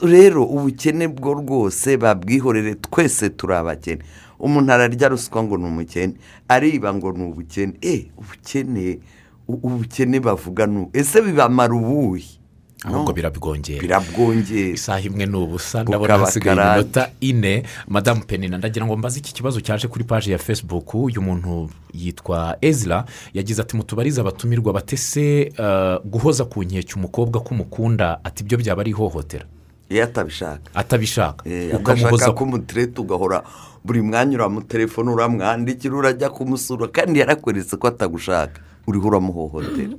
rero 0.03 0.43
ubukene 0.45 1.07
bwo 1.07 1.33
rwose 1.33 1.97
babwihorere 1.97 2.75
twese 2.75 3.29
turi 3.29 3.53
abakene. 3.53 4.01
Umuntu 4.39 4.73
ararya 4.73 5.07
ruswa 5.09 5.43
ngo 5.43 5.57
ni 5.57 5.65
umukene 5.65 6.13
ariba 6.47 6.93
ngo 6.93 7.11
ni 7.11 7.23
ubukene. 7.23 7.73
Eh 7.81 8.05
ubukene 8.17 8.99
ubukene 9.53 10.19
bavuga 10.19 10.65
ni 10.67 10.77
ubu 10.77 10.89
ese 10.93 11.21
bibamara 11.21 11.73
ubuhe? 11.73 12.23
Ahubwo 12.85 13.13
birabwongera 13.13 13.81
birabwongera 13.81 14.69
isaha 14.71 14.99
imwe 15.01 15.25
ni 15.25 15.37
ubusa 15.37 15.83
ndabona 15.83 16.17
hasigaye 16.17 16.57
iminota 16.57 17.09
ine. 17.21 17.63
Madamu 17.87 18.21
penina 18.23 18.57
ndagira 18.57 18.85
ngo 18.85 18.97
mbaze 18.97 19.19
iki 19.19 19.33
kibazo 19.33 19.61
cyaje 19.61 19.87
kuri 19.87 20.03
paji 20.03 20.31
ya 20.31 20.37
facebook. 20.37 20.93
Uyu 20.93 21.21
muntu 21.21 21.69
yitwa 21.93 22.57
ezra 22.61 23.05
yagize 23.33 23.61
ati 23.61 23.75
mutubarize 23.75 24.21
abatumirwa 24.21 24.73
batese 24.73 25.51
guhoza 26.05 26.45
ku 26.45 26.63
nkeke 26.63 26.93
umukobwa 26.95 27.41
ko 27.41 27.49
umukunda 27.51 28.19
ati 28.23 28.43
ibyo 28.43 28.57
byaba 28.57 28.81
ari 28.81 28.91
ihohotera? 28.91 29.45
Iyo 29.89 30.03
atabishaka. 30.03 30.71
Atabishaka. 30.73 31.49
Eh, 31.49 31.75
ukamuhoza 31.75 32.31
ko 32.31 32.43
umutereta 32.43 33.01
ugahora 33.01 33.43
buri 33.83 34.01
mwanya 34.01 34.35
uramutelefone 34.37 35.11
uramwandikira 35.11 35.95
urajya 35.95 36.29
kumusura 36.29 36.87
kandi 36.87 37.19
yarakweretse 37.19 37.75
ko 37.77 37.87
atagushaka. 37.87 38.61
Uriho 38.89 39.07
uramuhohotera 39.07 39.93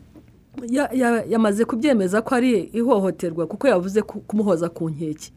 Ya- 0.69 0.91
ya- 0.93 1.25
yamaze 1.29 1.65
kubyemeza 1.65 2.23
ko 2.23 2.35
ari 2.35 2.61
ihohoterwa 2.75 3.47
kuko 3.47 3.69
yavuze 3.69 4.03
ku- 4.03 4.21
kumuhoza 4.27 4.69
ku 4.69 4.91
nkeke. 4.91 5.31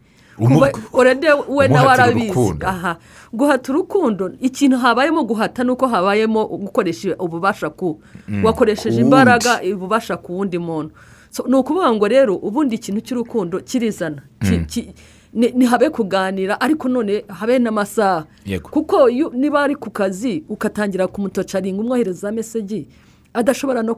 We 1.48 1.68
nawe 1.68 1.88
arabizi. 1.94 2.28
aha. 2.68 2.98
Guhata 3.34 3.72
urukundo 3.74 4.32
ikintu 4.42 4.78
habayemo 4.78 5.24
guhata 5.24 5.64
ni 5.64 5.72
uko 5.72 5.88
habayemo 5.88 6.48
gukoresha 6.48 7.16
ububasha 7.22 7.70
ku 7.70 8.02
wakoresheje 8.44 8.98
Ku 8.98 9.04
imbaraga 9.06 9.62
ububasha 9.76 10.18
ku 10.18 10.34
wundi 10.38 10.58
muntu. 10.58 10.92
So, 11.30 11.46
ni 11.48 11.56
ukuvuga 11.56 11.94
ngo 11.94 12.08
rero 12.08 12.36
ubundi 12.36 12.76
ikintu 12.76 13.02
cy'urukundo 13.02 13.60
kirizana. 13.62 14.22
Ki- 14.42 14.66
ki- 14.66 14.94
ni 15.34 15.52
ni 15.54 15.66
habe 15.66 15.90
kuganira 15.90 16.58
ariko 16.62 16.90
none 16.90 17.24
habe 17.30 17.60
n'amasaha. 17.60 18.26
Kuko 18.70 19.10
niba 19.34 19.62
ari 19.64 19.76
ku 19.78 19.90
kazi 19.94 20.44
ugatangira 20.50 21.08
kumutocaringa 21.08 21.82
umwohereza 21.82 22.32
meseji. 22.34 22.88
Adashobora 23.34 23.84
no 23.84 23.96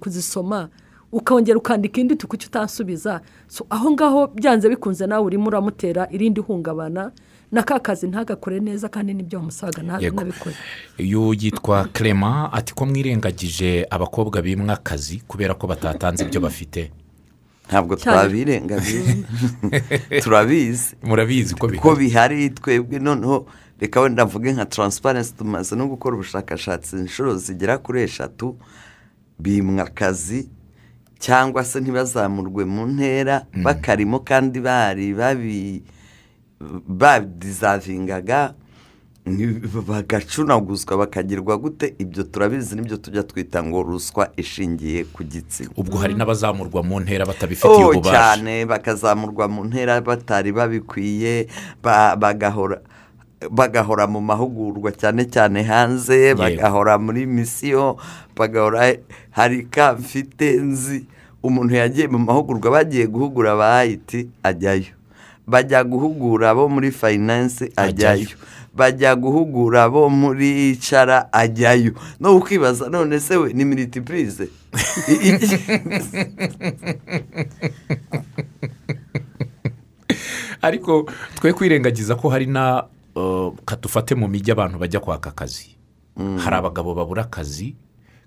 kuzisoma 0.00 0.68
ukongera 1.12 1.58
ukandika 1.58 2.00
indi 2.00 2.16
kuki 2.16 2.46
utansubiza 2.46 3.20
So, 3.48 3.66
aho 3.70 3.90
ngaho 3.90 4.26
byanze 4.26 4.68
bikunze 4.68 5.06
nawe 5.06 5.24
urimo 5.24 5.46
uramutera 5.48 6.08
irindi 6.10 6.40
hungabana 6.40 7.12
na 7.52 7.62
ka 7.62 7.78
kazi 7.80 8.06
ntagakore 8.06 8.60
neza 8.60 8.88
kandi 8.88 9.14
n'ibyo 9.14 9.38
wamusaga 9.38 9.82
ntabikore 9.82 10.54
uyu 10.98 11.34
yitwa 11.34 11.84
clement 11.92 12.48
ati 12.52 12.74
ko 12.74 12.86
mwirengagije 12.86 13.86
abakobwa 13.90 14.42
bimwa 14.42 14.74
akazi 14.74 15.22
kubera 15.28 15.54
ko 15.54 15.66
batatanze 15.66 16.24
ibyo 16.24 16.40
bafite. 16.40 16.90
Ntabwo 17.68 17.96
Cyane. 17.96 18.16
twabirengabizi 18.18 19.24
turabizi. 20.22 20.94
Murabizi 21.02 21.54
ko 21.54 21.94
bihari 21.96 22.50
twebwe 22.50 22.98
noneho 22.98 23.46
reka 23.80 24.00
wenda 24.00 24.26
mvuge 24.26 24.52
nka 24.52 24.66
taransiparensi 24.66 25.34
tumaze 25.34 25.76
no 25.76 25.86
gukora 25.86 26.14
ubushakashatsi. 26.16 26.96
Inshuro 26.96 27.36
zigera 27.36 27.78
kuri 27.78 28.02
eshatu 28.02 28.56
bimwa 29.38 29.84
akazi 29.84 30.48
cyangwa 31.18 31.64
se 31.64 31.80
ntibazamurwe 31.80 32.64
mu 32.64 32.86
ntera 32.86 33.46
bakarimo 33.64 34.18
kandi 34.20 34.60
bari 34.60 35.14
babi 35.14 35.82
badizavingaga 36.88 38.54
bagacunaguzwa 39.88 40.96
bakagirwa 40.96 41.56
gute? 41.58 41.94
Ibyo 41.98 42.22
turabizi 42.22 42.76
ni 42.76 42.82
byo 42.82 42.96
tujya 42.96 43.22
twita 43.22 43.62
ngo 43.62 43.82
ruswa 43.82 44.28
ishingiye 44.36 45.04
ku 45.04 45.24
gitsina. 45.24 45.70
Ubwo 45.76 45.98
hari 45.98 46.14
n'abazamurwa 46.14 46.82
mu 46.82 47.00
ntera 47.00 47.26
batabifitiye 47.26 47.84
oh 47.84 47.90
ububasha. 47.90 48.10
cyane 48.16 48.64
bakazamurwa 48.66 49.48
mu 49.48 49.64
ntera 49.64 50.00
batari 50.00 50.52
babikwiye 50.52 51.46
ba- 51.82 52.16
bagahora 52.16 52.80
bagahora 53.48 54.04
mu 54.06 54.20
mahugurwa 54.20 54.92
cyane 54.92 55.24
cyane 55.24 55.62
hanze 55.64 56.34
bagahora 56.34 56.98
muri 56.98 57.26
misiyo 57.26 57.96
bagahora 58.36 58.92
hari 59.30 59.64
ka 59.64 59.94
mfite 59.96 60.52
nzi. 60.60 61.04
Umuntu 61.42 61.74
yagiye 61.74 62.08
mu 62.08 62.18
mahugurwa 62.18 62.70
bagiye 62.70 63.06
guhugura 63.08 63.52
aba 63.56 63.78
ayiti 63.80 64.28
ajyayo. 64.44 64.92
Bajya 65.48 65.80
guhugura 65.84 66.50
abo 66.52 66.68
muri 66.68 66.90
fayinanse 66.92 67.72
ajyayo. 67.76 68.28
bajya 68.76 69.16
guhugura 69.16 69.82
abo 69.88 70.08
muri 70.10 70.76
cara 70.76 71.32
ajyayo. 71.32 71.92
No 72.20 72.36
ukibaza 72.36 72.88
none 72.88 73.20
se 73.20 73.36
we 73.36 73.52
ni 73.52 73.64
miritipurize 73.64 74.48
ariko 80.62 81.10
twe 81.34 81.52
kwirengagiza 81.52 82.14
ko 82.14 82.28
hari 82.28 82.46
na 82.46 82.84
uh, 83.14 83.52
kadufate 83.64 84.14
mu 84.14 84.28
mijyi 84.28 84.52
abantu 84.52 84.78
bajya 84.78 85.00
kwaka 85.00 85.30
akazi. 85.30 85.76
Hari 86.38 86.56
abagabo 86.56 86.94
babura 86.94 87.22
akazi 87.22 87.74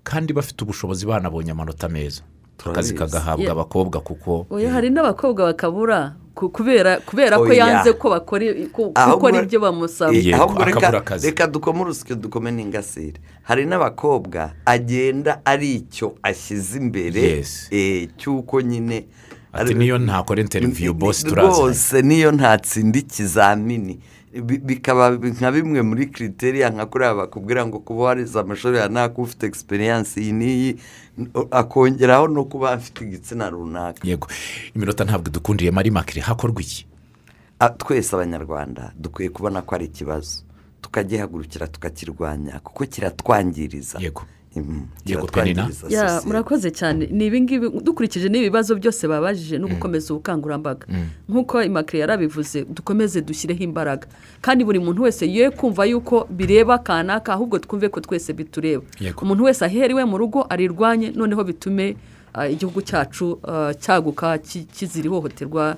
kandi 0.02 0.32
bafite 0.32 0.62
ubushobozi 0.64 1.06
banabonye 1.06 1.50
amanota 1.50 1.88
meza. 1.88 2.22
Akazi 2.64 2.94
kagahabwa 2.94 3.42
Yeah. 3.44 3.52
abakobwa 3.52 4.00
kuko 4.00 4.46
oya 4.50 4.70
hari 4.72 4.90
n'abakobwa 4.90 5.44
bakabura 5.44 6.14
ku- 6.34 6.48
kubera 6.50 7.00
kubera 7.00 7.36
ko 7.38 7.52
yanze 7.52 7.92
ko 7.92 8.10
bakora 8.10 9.42
ibyo 9.42 9.60
bamusaba. 9.60 10.12
Yego, 10.12 10.36
ahubwo 10.36 10.62
akabura 10.62 10.90
reka 10.90 10.98
akazi. 10.98 11.26
reka 11.26 11.46
dukome 11.46 11.80
urusyo 11.80 12.16
dukome 12.16 12.50
n'ingasire. 12.50 13.20
Hari 13.42 13.66
n'abakobwa 13.66 14.54
agenda 14.66 15.40
ari 15.44 15.74
icyo 15.74 16.14
ashyize 16.22 16.78
imbere 16.78 17.44
eh, 17.70 18.08
cy'uko 18.16 18.60
nyine 18.60 19.06
niyo 19.74 19.98
ntakora 19.98 20.40
interiviyu 20.40 20.92
ni- 20.94 20.98
turazi 20.98 21.28
rwose 21.30 22.02
niyo 22.02 22.32
ntatsinda 22.32 22.98
ikizamini. 22.98 23.98
Bikaba 24.42 25.10
nka 25.10 25.50
bimwe 25.52 25.82
muri 25.82 26.06
kriteriya 26.06 26.70
nka 26.70 26.86
kuriya 26.86 27.14
bakubwira 27.14 27.66
ngo 27.66 27.78
kuba 27.78 28.02
warize 28.04 28.38
amashuri 28.40 28.78
ya 28.78 28.88
naka 28.88 29.22
ufite 29.22 29.46
egisperiyanse 29.46 30.20
iyi 30.20 30.32
n'iyi 30.32 30.70
akongeraho 31.50 32.28
no 32.28 32.44
kuba 32.44 32.72
afite 32.72 33.04
igitsina 33.04 33.50
runaka. 33.50 34.02
Yego. 34.08 34.26
Iminota 34.74 35.04
ntabwo 35.04 35.28
idukundiye 35.28 35.70
mari 35.70 35.90
makire 35.90 36.20
hakorwa 36.20 36.60
iki? 36.62 36.86
Twese 37.78 38.16
abanyarwanda 38.16 38.92
dukwiye 38.98 39.30
kubona 39.30 39.62
ko 39.62 39.74
ari 39.74 39.84
ikibazo. 39.84 40.42
Tukagihagurukira 40.82 41.66
tukakirwanya 41.68 42.60
kuko 42.60 42.84
kiratwangiriza. 42.86 43.98
Yego. 44.00 44.22
Mm, 44.56 44.86
ya 45.94 46.00
murakoze 46.26 46.70
cyane. 46.70 47.06
Ni 47.10 47.26
ibingibi 47.26 47.68
dukurikije 47.82 48.28
n'ibibazo 48.28 48.74
byose 48.78 49.08
babajije 49.08 49.58
no 49.58 49.66
gukomeza 49.68 50.14
ubukangurambaga. 50.14 50.86
Nk'uko 51.28 51.62
imakire 51.62 51.98
yarabivuze 52.00 52.64
dukomeze 52.64 53.20
dushyireho 53.20 53.62
imbaraga. 53.62 54.06
Kandi 54.40 54.64
buri 54.64 54.78
muntu 54.78 55.02
wese 55.02 55.26
ye 55.26 55.50
kumva 55.50 55.84
yuko 55.84 56.26
bireba 56.30 56.78
kanaka 56.78 57.32
ahubwo 57.34 57.58
twumve 57.58 57.88
ko 57.88 58.00
twese 58.00 58.32
bitureba. 58.32 58.82
Umuntu 59.22 59.44
wese 59.44 59.64
ahera 59.64 59.90
iwe 59.90 60.04
mu 60.04 60.18
rugo 60.18 60.46
arirwanye 60.48 61.10
noneho 61.10 61.44
bitume 61.44 61.96
ah, 62.34 62.48
igihugu 62.48 62.82
cyacu 62.82 63.38
ah, 63.42 63.74
cyaguka 63.74 64.38
ki- 64.38 64.66
kizira 64.70 65.06
ihohoterwa 65.06 65.76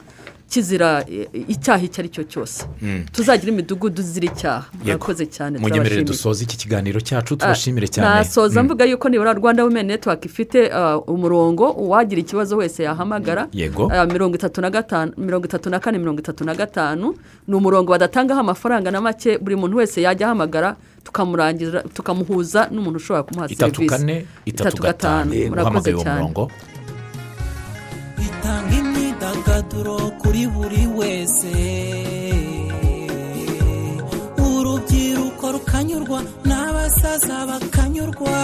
kizira 0.50 1.04
eh, 1.10 1.26
icyaha 1.48 1.82
icyo 1.84 2.00
ari 2.00 2.08
cyo 2.08 2.22
cyose. 2.24 2.64
Tuzagira 3.12 3.52
imidugudu 3.52 4.02
zira 4.02 4.26
icyaha. 4.32 4.64
Murakoze 4.84 5.26
cyane 5.26 5.58
munyemerere 5.58 5.88
turabashimiye. 5.88 6.04
dusoze 6.04 6.44
iki 6.44 6.56
kiganiro 6.56 7.00
cyacu 7.00 7.36
tubashimire 7.36 7.88
cyane. 7.88 8.08
nasoza 8.22 8.60
Mm. 8.62 8.66
mvuga 8.66 8.84
yuko 8.84 9.08
nibura 9.08 9.32
rwanda 9.34 9.64
women 9.64 9.86
network 9.86 10.24
ifite 10.24 10.70
uh, 10.70 11.08
umurongo 11.08 11.70
uwagira 11.70 12.20
ikibazo 12.20 12.56
wese 12.56 12.82
yahamagara. 12.82 13.48
Yego. 13.52 13.86
Uh, 13.86 14.04
mirongo 14.12 14.34
itatu 14.36 14.60
na 14.60 14.70
gatanu 14.70 15.12
mirongo 15.16 15.44
itatu 15.46 15.70
na 15.70 15.78
kane 15.80 15.98
mirongo 15.98 16.20
itatu 16.20 16.44
na 16.44 16.54
gatanu. 16.54 17.14
Ni 17.48 17.54
umurongo 17.54 17.90
badatangaho 17.92 18.40
amafaranga 18.40 18.90
na 18.90 19.00
make 19.00 19.38
buri 19.38 19.56
muntu 19.56 19.76
wese 19.76 20.02
yajya 20.02 20.26
ahamagara 20.26 20.76
tukamurangiza 21.04 21.80
tukamuhuza 21.94 22.68
n'umuntu 22.70 22.96
ushobora 22.96 23.22
kumuha 23.22 23.46
itatu 23.50 23.74
serivisi. 23.76 23.98
kane 23.98 24.26
itatu 24.46 24.82
gatanu. 24.82 25.30
murakoze 25.50 25.94
uhamagaye 25.94 25.94
uwo 25.94 26.04
cyane. 26.04 26.22
kuri 30.36 30.48
buri 30.52 30.84
wese. 30.98 31.52
Urubyiruko 34.36 35.44
rukanyurwa 35.54 36.20
n'abasaza 36.44 37.36
bakanyurwa. 37.48 38.36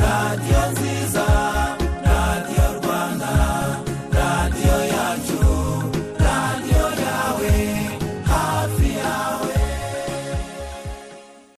Radiyo 0.00 0.62